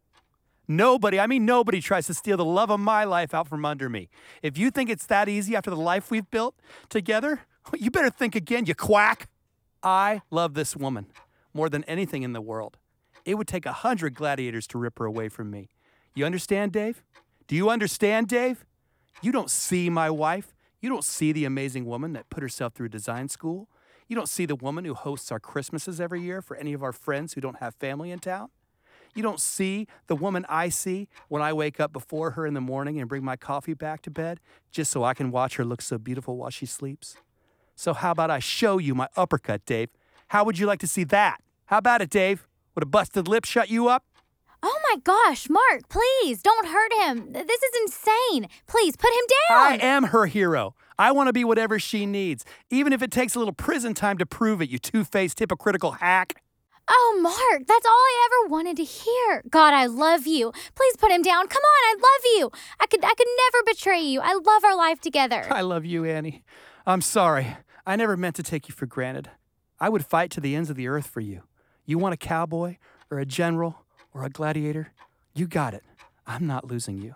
Nobody, 0.67 1.19
I 1.19 1.27
mean 1.27 1.45
nobody, 1.45 1.81
tries 1.81 2.07
to 2.07 2.13
steal 2.13 2.37
the 2.37 2.45
love 2.45 2.69
of 2.69 2.79
my 2.79 3.03
life 3.03 3.33
out 3.33 3.47
from 3.47 3.65
under 3.65 3.89
me. 3.89 4.09
If 4.41 4.57
you 4.57 4.71
think 4.71 4.89
it's 4.89 5.05
that 5.07 5.27
easy 5.27 5.55
after 5.55 5.69
the 5.69 5.75
life 5.75 6.09
we've 6.09 6.29
built 6.31 6.55
together, 6.89 7.41
you 7.77 7.91
better 7.91 8.09
think 8.09 8.35
again, 8.35 8.65
you 8.65 8.75
quack. 8.75 9.29
I 9.81 10.21
love 10.31 10.53
this 10.53 10.75
woman 10.75 11.07
more 11.53 11.69
than 11.69 11.83
anything 11.83 12.23
in 12.23 12.33
the 12.33 12.41
world. 12.41 12.77
It 13.25 13.35
would 13.35 13.47
take 13.47 13.65
a 13.65 13.73
hundred 13.73 14.15
gladiators 14.15 14.67
to 14.67 14.77
rip 14.77 14.99
her 14.99 15.05
away 15.05 15.29
from 15.29 15.49
me. 15.49 15.69
You 16.15 16.25
understand, 16.25 16.71
Dave? 16.71 17.03
Do 17.47 17.55
you 17.55 17.69
understand, 17.69 18.27
Dave? 18.27 18.65
You 19.21 19.31
don't 19.31 19.49
see 19.49 19.89
my 19.89 20.09
wife. 20.09 20.53
You 20.83 20.89
don't 20.89 21.05
see 21.05 21.31
the 21.31 21.45
amazing 21.45 21.85
woman 21.85 22.11
that 22.11 22.29
put 22.29 22.43
herself 22.43 22.73
through 22.73 22.89
design 22.89 23.29
school. 23.29 23.69
You 24.09 24.17
don't 24.17 24.27
see 24.27 24.45
the 24.45 24.57
woman 24.57 24.83
who 24.83 24.93
hosts 24.93 25.31
our 25.31 25.39
Christmases 25.39 26.01
every 26.01 26.21
year 26.21 26.41
for 26.41 26.57
any 26.57 26.73
of 26.73 26.83
our 26.83 26.91
friends 26.91 27.33
who 27.33 27.39
don't 27.39 27.59
have 27.59 27.73
family 27.75 28.11
in 28.11 28.19
town. 28.19 28.49
You 29.15 29.23
don't 29.23 29.39
see 29.39 29.87
the 30.07 30.15
woman 30.17 30.45
I 30.49 30.67
see 30.67 31.07
when 31.29 31.41
I 31.41 31.53
wake 31.53 31.79
up 31.79 31.93
before 31.93 32.31
her 32.31 32.45
in 32.45 32.53
the 32.53 32.59
morning 32.59 32.99
and 32.99 33.07
bring 33.07 33.23
my 33.23 33.37
coffee 33.37 33.73
back 33.73 34.01
to 34.01 34.11
bed 34.11 34.41
just 34.71 34.91
so 34.91 35.05
I 35.05 35.13
can 35.13 35.31
watch 35.31 35.55
her 35.55 35.63
look 35.63 35.81
so 35.81 35.97
beautiful 35.97 36.35
while 36.35 36.49
she 36.49 36.65
sleeps. 36.65 37.15
So, 37.77 37.93
how 37.93 38.11
about 38.11 38.29
I 38.29 38.39
show 38.39 38.77
you 38.77 38.93
my 38.93 39.07
uppercut, 39.15 39.65
Dave? 39.65 39.87
How 40.27 40.43
would 40.43 40.59
you 40.59 40.65
like 40.65 40.79
to 40.79 40.87
see 40.87 41.05
that? 41.05 41.41
How 41.67 41.77
about 41.77 42.01
it, 42.01 42.09
Dave? 42.09 42.45
Would 42.75 42.83
a 42.83 42.87
busted 42.87 43.29
lip 43.29 43.45
shut 43.45 43.69
you 43.69 43.87
up? 43.87 44.03
Oh 44.65 44.79
my 44.89 44.95
gosh, 45.03 45.49
Mark, 45.49 45.89
please 45.89 46.41
don't 46.41 46.67
hurt 46.67 46.93
him. 46.93 47.33
This 47.33 47.61
is 47.61 47.81
insane. 47.81 48.47
Please 48.65 48.95
put 48.95 49.11
him 49.11 49.25
down. 49.49 49.73
I 49.73 49.77
am 49.81 50.03
her 50.05 50.25
hero. 50.25 50.73
I 50.97 51.11
want 51.11 51.27
to 51.27 51.33
be 51.33 51.43
whatever 51.43 51.79
she 51.79 52.05
needs, 52.05 52.45
even 52.69 52.93
if 52.93 53.01
it 53.01 53.11
takes 53.11 53.35
a 53.35 53.39
little 53.39 53.53
prison 53.53 53.93
time 53.93 54.17
to 54.19 54.25
prove 54.25 54.61
it, 54.61 54.69
you 54.69 54.79
two 54.79 55.03
faced 55.03 55.39
hypocritical 55.39 55.91
hack. 55.91 56.41
Oh, 56.89 57.19
Mark, 57.21 57.67
that's 57.67 57.85
all 57.85 57.91
I 57.91 58.29
ever 58.29 58.49
wanted 58.49 58.77
to 58.77 58.83
hear. 58.85 59.43
God, 59.49 59.73
I 59.73 59.85
love 59.85 60.25
you. 60.25 60.53
Please 60.75 60.95
put 60.97 61.11
him 61.11 61.21
down. 61.21 61.47
Come 61.47 61.61
on, 61.61 61.83
I 61.89 61.95
love 61.95 62.23
you. 62.37 62.51
I 62.79 62.85
could 62.87 63.03
I 63.03 63.13
could 63.15 63.27
never 63.45 63.63
betray 63.65 64.01
you. 64.01 64.21
I 64.21 64.33
love 64.33 64.63
our 64.63 64.77
life 64.77 65.01
together. 65.01 65.45
I 65.49 65.61
love 65.61 65.83
you, 65.85 66.05
Annie. 66.05 66.43
I'm 66.85 67.01
sorry. 67.01 67.57
I 67.85 67.97
never 67.97 68.15
meant 68.15 68.35
to 68.37 68.43
take 68.43 68.69
you 68.69 68.75
for 68.75 68.85
granted. 68.85 69.29
I 69.79 69.89
would 69.89 70.05
fight 70.05 70.31
to 70.31 70.41
the 70.41 70.55
ends 70.55 70.69
of 70.69 70.77
the 70.77 70.87
earth 70.87 71.07
for 71.07 71.19
you. 71.19 71.43
You 71.85 71.97
want 71.97 72.13
a 72.13 72.17
cowboy 72.17 72.77
or 73.09 73.19
a 73.19 73.25
general 73.25 73.82
or 74.13 74.23
a 74.23 74.29
gladiator? 74.29 74.91
You 75.33 75.47
got 75.47 75.73
it. 75.73 75.83
I'm 76.25 76.47
not 76.47 76.67
losing 76.67 77.01
you. 77.01 77.15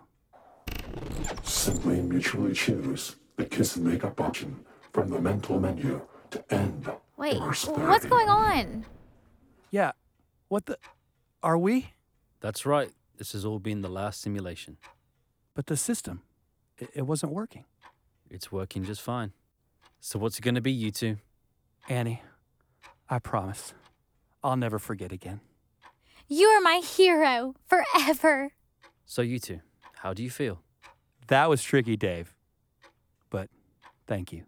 Simply 1.43 2.02
mutually 2.02 2.54
choose 2.54 3.16
the 3.36 3.45
kiss 3.45 3.76
and 3.76 3.86
make 3.86 4.04
up 4.04 4.20
option 4.20 4.66
from 4.91 5.10
the 5.10 5.22
mental 5.22 5.60
menu 5.60 6.02
to 6.32 6.54
end 6.54 6.91
Wait, 7.18 7.36
the 7.36 7.39
worst 7.39 7.68
what's 7.70 8.06
going 8.06 8.30
on? 8.30 8.86
Yeah. 9.72 9.91
What 10.48 10.66
the? 10.66 10.78
Are 11.43 11.58
we? 11.58 11.93
That's 12.41 12.66
right. 12.66 12.91
This 13.18 13.34
has 13.34 13.45
all 13.45 13.60
been 13.60 13.82
the 13.82 13.89
last 13.89 14.22
simulation. 14.22 14.78
But 15.54 15.68
the 15.68 15.78
system, 15.78 16.22
it, 16.78 16.89
it 16.93 17.02
wasn't 17.04 17.32
working. 17.32 17.66
It's 18.30 18.52
working 18.52 18.84
just 18.84 19.02
fine. 19.02 19.34
So, 20.00 20.20
what's 20.20 20.38
it 20.38 20.41
going 20.41 20.56
to 20.56 20.62
be, 20.62 20.72
you 20.72 20.91
two? 20.91 21.18
Annie, 21.89 22.22
I 23.10 23.20
promise. 23.20 23.74
I'll 24.43 24.58
never 24.58 24.78
forget 24.78 25.12
again. 25.12 25.41
You 26.28 26.47
are 26.49 26.61
my 26.61 26.82
hero 26.84 27.55
forever. 27.67 28.51
So, 29.05 29.21
you 29.21 29.39
two, 29.39 29.61
how 29.95 30.13
do 30.13 30.21
you 30.23 30.30
feel? 30.30 30.61
That 31.28 31.49
was 31.49 31.63
tricky, 31.63 31.95
Dave. 31.95 32.36
But 33.30 33.49
thank 34.07 34.32
you. 34.34 34.43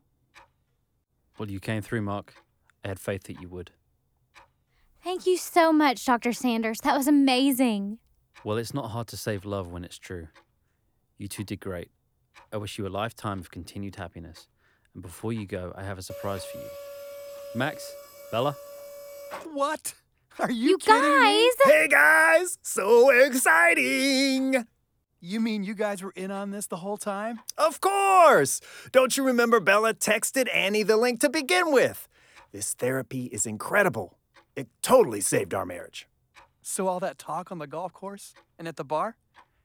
Well, 1.38 1.50
you 1.50 1.60
came 1.60 1.82
through, 1.82 2.02
Mark. 2.02 2.34
I 2.84 2.90
had 2.90 3.00
faith 3.00 3.24
that 3.24 3.40
you 3.42 3.48
would. 3.50 3.72
Thank 5.04 5.26
you 5.26 5.38
so 5.38 5.72
much, 5.72 6.06
Dr. 6.06 6.34
Sanders. 6.34 6.80
That 6.84 6.98
was 6.98 7.08
amazing. 7.08 8.00
Well, 8.44 8.58
it's 8.58 8.74
not 8.74 8.92
hard 8.92 9.08
to 9.08 9.18
save 9.18 9.46
love 9.46 9.72
when 9.72 9.84
it's 9.86 9.98
true. 9.98 10.28
You 11.18 11.28
two 11.28 11.44
did 11.44 11.60
great. 11.62 11.90
I 12.52 12.58
wish 12.58 12.78
you 12.78 12.88
a 12.88 12.90
lifetime 12.90 13.40
of 13.40 13.52
continued 13.52 13.96
happiness. 13.96 14.48
And 14.94 15.02
before 15.04 15.32
you 15.32 15.46
go, 15.46 15.74
I 15.78 15.84
have 15.84 15.98
a 15.98 16.02
surprise 16.02 16.44
for 16.44 16.58
you. 16.58 16.68
Max, 17.56 17.90
Bella, 18.32 18.56
What? 19.54 19.94
Are 20.38 20.52
you, 20.52 20.70
You 20.70 20.78
kidding 20.78 21.02
me? 21.22 21.52
guys? 21.66 21.72
Hey 21.74 21.88
guys, 21.88 22.58
so 22.62 23.10
exciting! 23.10 24.66
You 25.22 25.40
mean 25.42 25.64
you 25.64 25.74
guys 25.74 26.02
were 26.02 26.14
in 26.16 26.32
on 26.32 26.52
this 26.52 26.68
the 26.68 26.78
whole 26.78 26.96
time? 26.98 27.40
Of 27.58 27.82
course! 27.82 28.62
Don't 28.92 29.18
you 29.18 29.24
remember 29.26 29.60
Bella 29.60 29.94
texted 29.94 30.48
Annie 30.54 30.84
the 30.84 30.96
link 30.96 31.20
to 31.22 31.30
begin 31.30 31.72
with? 31.74 32.08
This 32.54 32.74
therapy 32.74 33.26
is 33.26 33.46
incredible. 33.46 34.18
It 34.56 34.68
totally 34.82 35.20
saved 35.22 35.54
our 35.54 35.66
marriage. 35.66 36.08
So 36.62 36.88
all 36.88 37.00
that 37.02 37.18
talk 37.18 37.52
on 37.52 37.58
the 37.58 37.68
golf 37.68 37.92
course 37.92 38.34
and 38.58 38.68
at 38.68 38.78
the 38.78 38.86
bar, 38.86 39.18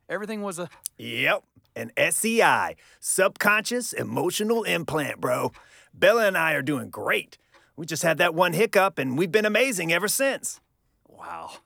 everything 0.09 0.43
was 0.43 0.59
a 0.59 0.69
Yep, 0.99 1.45
an 1.77 1.93
SEI, 2.11 2.75
subconscious 2.99 3.93
emotional 3.93 4.65
implant, 4.65 5.21
bro. 5.21 5.53
Bella 5.93 6.27
and 6.27 6.37
I 6.37 6.55
are 6.55 6.63
doing 6.63 6.91
great. 6.91 7.39
We 7.77 7.87
just 7.87 8.03
had 8.03 8.19
that 8.19 8.35
one 8.35 8.53
hiccup 8.53 8.99
and 8.99 9.19
we've 9.19 9.33
been 9.33 9.45
amazing 9.45 9.93
ever 9.93 10.09
since. 10.09 10.61
wow. 11.09 11.51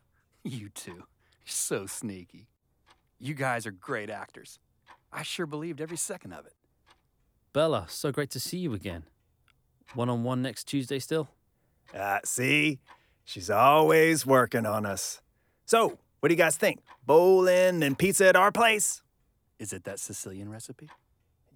You 0.45 0.71
two, 0.71 0.93
you're 0.93 1.05
so 1.45 1.85
sneaky. 1.85 2.47
You 3.19 3.35
guys 3.35 3.67
are 3.67 3.71
great 3.73 4.09
actors. 4.09 4.59
I 5.13 5.23
sure 5.23 5.45
believed 5.45 5.81
every 5.81 5.97
second 5.99 6.33
of 6.33 6.47
it. 6.47 6.55
Bella, 7.53 7.85
so 7.89 8.11
great 8.13 8.31
to 8.31 8.41
see 8.41 8.57
you 8.57 8.73
again. 8.73 9.03
One 9.95 10.09
on 10.09 10.23
one 10.23 10.41
next 10.41 10.65
Tuesday 10.65 11.01
still? 11.01 11.29
Uh, 11.95 12.21
see? 12.25 12.79
She's 13.25 13.51
always 13.51 14.25
working 14.25 14.65
on 14.65 14.87
us. 14.87 15.21
So, 15.67 15.99
what 16.21 16.29
do 16.31 16.35
you 16.35 16.39
guys 16.39 16.57
think? 16.57 16.81
Bowling 17.05 17.83
and 17.83 17.99
pizza 17.99 18.29
at 18.29 18.37
our 18.37 18.53
place? 18.53 19.03
Is 19.59 19.73
it 19.75 19.85
that 19.85 19.99
Sicilian 19.99 20.49
recipe? 20.49 20.89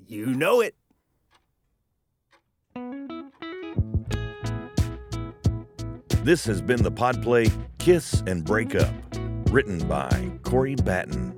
You 0.06 0.26
know 0.26 0.60
it. 0.60 0.74
This 6.22 6.44
has 6.44 6.60
been 6.60 6.84
the 6.84 6.92
Podplay 6.92 7.50
Kiss 7.78 8.22
and 8.28 8.44
Break 8.44 8.76
Up, 8.76 8.94
written 9.50 9.80
by 9.88 10.30
Corey 10.44 10.76
Batten. 10.76 11.36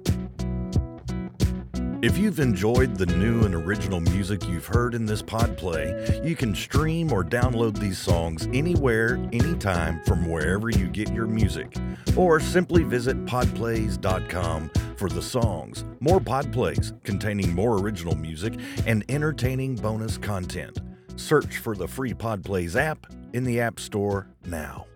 If 2.02 2.18
you've 2.18 2.38
enjoyed 2.38 2.96
the 2.96 3.06
new 3.06 3.44
and 3.44 3.54
original 3.54 4.00
music 4.00 4.46
you've 4.46 4.66
heard 4.66 4.94
in 4.94 5.06
this 5.06 5.22
Podplay, 5.22 6.22
you 6.22 6.36
can 6.36 6.54
stream 6.54 7.14
or 7.14 7.24
download 7.24 7.78
these 7.78 7.96
songs 7.96 8.46
anywhere, 8.52 9.14
anytime 9.32 10.02
from 10.04 10.30
wherever 10.30 10.68
you 10.68 10.88
get 10.88 11.10
your 11.14 11.26
music. 11.26 11.74
Or 12.14 12.38
simply 12.38 12.82
visit 12.82 13.24
podplays.com 13.24 14.70
for 14.98 15.08
the 15.08 15.22
songs, 15.22 15.86
more 16.00 16.20
Podplays 16.20 16.92
containing 17.04 17.54
more 17.54 17.78
original 17.78 18.16
music 18.16 18.52
and 18.84 19.02
entertaining 19.08 19.76
bonus 19.76 20.18
content. 20.18 20.78
Search 21.16 21.58
for 21.58 21.76
the 21.76 21.88
free 21.88 22.14
Podplays 22.14 22.76
app 22.76 23.06
in 23.32 23.44
the 23.44 23.60
App 23.60 23.80
Store 23.80 24.28
now. 24.46 24.86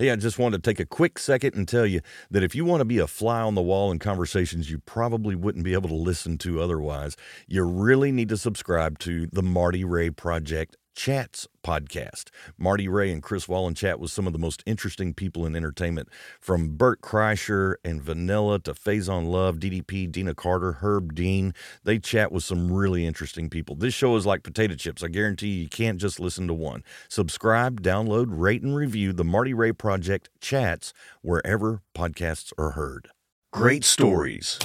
Hey, 0.00 0.10
I 0.10 0.16
just 0.16 0.38
wanted 0.38 0.64
to 0.64 0.70
take 0.70 0.80
a 0.80 0.86
quick 0.86 1.18
second 1.18 1.54
and 1.54 1.68
tell 1.68 1.84
you 1.84 2.00
that 2.30 2.42
if 2.42 2.54
you 2.54 2.64
want 2.64 2.80
to 2.80 2.86
be 2.86 2.96
a 2.96 3.06
fly 3.06 3.42
on 3.42 3.54
the 3.54 3.60
wall 3.60 3.92
in 3.92 3.98
conversations 3.98 4.70
you 4.70 4.78
probably 4.78 5.34
wouldn't 5.34 5.62
be 5.62 5.74
able 5.74 5.90
to 5.90 5.94
listen 5.94 6.38
to 6.38 6.62
otherwise, 6.62 7.18
you 7.46 7.62
really 7.64 8.10
need 8.10 8.30
to 8.30 8.38
subscribe 8.38 8.98
to 9.00 9.26
the 9.26 9.42
Marty 9.42 9.84
Ray 9.84 10.08
Project 10.08 10.78
Chats 10.94 11.46
podcast. 11.64 12.24
Marty 12.58 12.88
Ray 12.88 13.10
and 13.10 13.22
Chris 13.22 13.48
Wallen 13.48 13.74
chat 13.74 14.00
with 14.00 14.10
some 14.10 14.26
of 14.26 14.32
the 14.32 14.38
most 14.38 14.62
interesting 14.66 15.14
people 15.14 15.46
in 15.46 15.56
entertainment, 15.56 16.08
from 16.40 16.76
Bert 16.76 17.00
Kreischer 17.00 17.76
and 17.84 18.02
Vanilla 18.02 18.58
to 18.60 18.74
Faizon 18.74 19.30
Love, 19.30 19.56
DDP, 19.56 20.10
Deana 20.10 20.34
Carter, 20.34 20.72
Herb 20.74 21.14
Dean. 21.14 21.54
They 21.84 21.98
chat 21.98 22.32
with 22.32 22.44
some 22.44 22.72
really 22.72 23.06
interesting 23.06 23.48
people. 23.48 23.74
This 23.74 23.94
show 23.94 24.16
is 24.16 24.26
like 24.26 24.42
potato 24.42 24.74
chips. 24.74 25.02
I 25.02 25.08
guarantee 25.08 25.48
you, 25.48 25.62
you 25.62 25.68
can't 25.68 25.98
just 25.98 26.20
listen 26.20 26.46
to 26.48 26.54
one. 26.54 26.82
Subscribe, 27.08 27.82
download, 27.82 28.26
rate, 28.28 28.62
and 28.62 28.76
review 28.76 29.12
the 29.12 29.24
Marty 29.24 29.54
Ray 29.54 29.72
Project 29.72 30.30
chats 30.40 30.92
wherever 31.22 31.82
podcasts 31.94 32.52
are 32.58 32.70
heard. 32.70 33.08
Great 33.52 33.84
stories, 33.84 34.58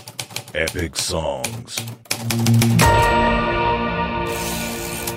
epic 0.53 0.95
songs. 0.95 1.79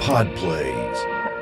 Podplays. 0.09 1.37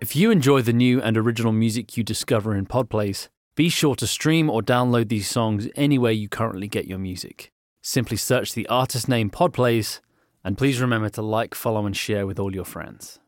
If 0.00 0.16
you 0.16 0.32
enjoy 0.32 0.62
the 0.62 0.72
new 0.72 1.00
and 1.00 1.16
original 1.16 1.52
music 1.52 1.96
you 1.96 2.02
discover 2.02 2.56
in 2.56 2.66
Podplays, 2.66 3.28
be 3.54 3.68
sure 3.68 3.94
to 3.94 4.06
stream 4.08 4.50
or 4.50 4.62
download 4.62 5.08
these 5.08 5.28
songs 5.28 5.68
anywhere 5.76 6.10
you 6.10 6.28
currently 6.28 6.66
get 6.66 6.88
your 6.88 6.98
music. 6.98 7.52
Simply 7.82 8.16
search 8.16 8.54
the 8.54 8.66
artist 8.66 9.08
name 9.08 9.30
Podplays, 9.30 10.00
and 10.42 10.58
please 10.58 10.80
remember 10.80 11.08
to 11.10 11.22
like, 11.22 11.54
follow, 11.54 11.86
and 11.86 11.96
share 11.96 12.26
with 12.26 12.40
all 12.40 12.52
your 12.52 12.64
friends. 12.64 13.20